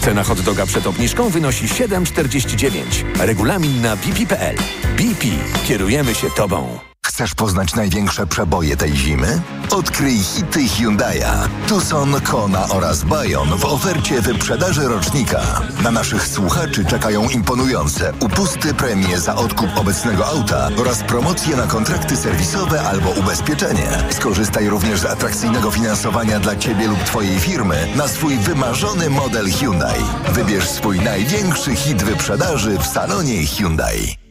Cena 0.01 0.25
hot 0.25 0.41
doga 0.41 0.67
przed 0.67 0.87
obniżką 0.87 1.29
wynosi 1.29 1.67
7,49. 1.67 2.71
Regulamin 3.19 3.83
na 3.83 3.97
bp.pl. 3.97 4.57
BP. 4.97 5.27
Kierujemy 5.67 6.15
się 6.15 6.31
Tobą. 6.37 6.90
Chcesz 7.21 7.35
poznać 7.35 7.75
największe 7.75 8.27
przeboje 8.27 8.77
tej 8.77 8.97
zimy? 8.97 9.43
Odkryj 9.71 10.19
hity 10.19 10.61
Hyundai'a. 10.61 11.49
Tucson, 11.69 12.21
Kona 12.21 12.69
oraz 12.69 13.05
Bayon 13.05 13.49
w 13.59 13.65
ofercie 13.65 14.21
wyprzedaży 14.21 14.89
rocznika. 14.89 15.41
Na 15.83 15.91
naszych 15.91 16.29
słuchaczy 16.29 16.85
czekają 16.85 17.29
imponujące 17.29 18.13
upusty 18.21 18.75
premie 18.75 19.21
za 19.21 19.35
odkup 19.35 19.77
obecnego 19.77 20.27
auta 20.27 20.69
oraz 20.79 21.03
promocje 21.03 21.57
na 21.57 21.67
kontrakty 21.67 22.17
serwisowe 22.17 22.83
albo 22.83 23.11
ubezpieczenie. 23.11 23.89
Skorzystaj 24.11 24.69
również 24.69 25.01
z 25.01 25.05
atrakcyjnego 25.05 25.71
finansowania 25.71 26.41
dla 26.41 26.57
Ciebie 26.57 26.89
lub 26.89 27.05
Twojej 27.05 27.41
firmy 27.41 27.89
na 27.97 28.09
swój 28.09 28.37
wymarzony 28.37 29.11
model 29.11 29.51
Hyundai. 29.51 30.01
Wybierz 30.33 30.69
swój 30.69 31.01
największy 31.01 31.77
hit 31.77 32.03
wyprzedaży 32.03 32.79
w 32.79 32.87
salonie 32.87 33.47
Hyundai. 33.47 34.30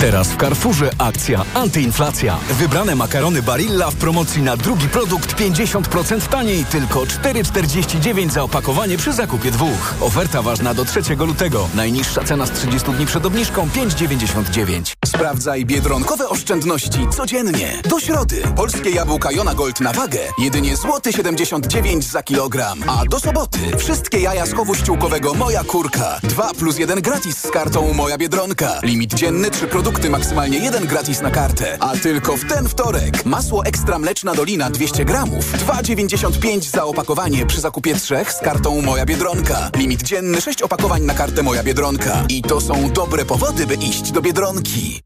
Teraz 0.00 0.28
w 0.28 0.36
Carrefourze 0.36 0.90
akcja 0.98 1.44
antyinflacja. 1.54 2.38
Wybrane 2.50 2.94
makarony 2.96 3.42
Barilla 3.42 3.90
w 3.90 3.94
promocji 3.94 4.42
na 4.42 4.56
drugi 4.56 4.88
produkt 4.88 5.40
50% 5.40 6.28
taniej, 6.28 6.64
tylko 6.64 7.00
4,49 7.00 8.30
za 8.30 8.42
opakowanie 8.42 8.98
przy 8.98 9.12
zakupie 9.12 9.50
dwóch. 9.50 9.94
Oferta 10.00 10.42
ważna 10.42 10.74
do 10.74 10.84
3 10.84 11.00
lutego. 11.16 11.68
Najniższa 11.74 12.24
cena 12.24 12.46
z 12.46 12.50
30 12.50 12.92
dni 12.92 13.06
przed 13.06 13.26
obniżką 13.26 13.68
5,99. 13.68 14.92
Sprawdzaj 15.06 15.66
biedronkowe 15.66 16.28
oszczędności 16.28 17.08
codziennie. 17.10 17.82
Do 17.88 18.00
środy 18.00 18.42
polskie 18.56 18.90
jabłka 18.90 19.32
Jona 19.32 19.54
Gold 19.54 19.80
na 19.80 19.92
wagę 19.92 20.20
jedynie 20.38 20.76
złoty 20.76 21.12
79 21.12 22.04
za 22.04 22.22
kilogram. 22.22 22.78
A 22.86 23.04
do 23.04 23.20
soboty 23.20 23.58
wszystkie 23.78 24.20
jaja 24.20 24.46
z 24.46 24.52
chowu 24.52 24.74
ściółkowego 24.74 25.34
Moja 25.34 25.64
Kurka. 25.64 26.20
2 26.22 26.54
plus 26.54 26.78
1 26.78 27.00
gratis 27.00 27.38
z 27.38 27.50
kartą 27.50 27.94
Moja 27.94 28.18
Biedronka. 28.18 28.80
Limit 28.82 29.14
dzienny 29.14 29.50
3 29.50 29.66
produkty, 29.90 30.10
maksymalnie 30.10 30.58
jeden 30.58 30.86
gratis 30.86 31.20
na 31.20 31.30
kartę. 31.30 31.76
A 31.80 31.96
tylko 31.96 32.36
w 32.36 32.44
ten 32.44 32.68
wtorek 32.68 33.24
masło 33.24 33.64
ekstra 33.64 33.98
mleczna 33.98 34.34
dolina 34.34 34.70
200 34.70 35.04
gramów. 35.04 35.52
2,95 35.52 36.62
za 36.62 36.84
opakowanie 36.84 37.46
przy 37.46 37.60
zakupie 37.60 37.94
trzech 37.94 38.32
z 38.32 38.40
kartą 38.40 38.82
Moja 38.82 39.06
Biedronka. 39.06 39.70
Limit 39.76 40.02
dzienny 40.02 40.40
6 40.40 40.62
opakowań 40.62 41.02
na 41.02 41.14
kartę 41.14 41.42
Moja 41.42 41.62
Biedronka. 41.62 42.24
I 42.28 42.42
to 42.42 42.60
są 42.60 42.90
dobre 42.90 43.24
powody, 43.24 43.66
by 43.66 43.74
iść 43.74 44.12
do 44.12 44.22
Biedronki. 44.22 45.02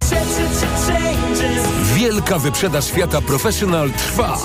Wielka 1.95 2.39
wyprzedaż 2.39 2.87
świata 2.87 3.21
Professional 3.21 3.91
trwa. 3.91 4.39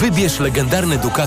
Wybierz 0.00 0.40
legendarny 0.40 0.98
Ducati 0.98 1.16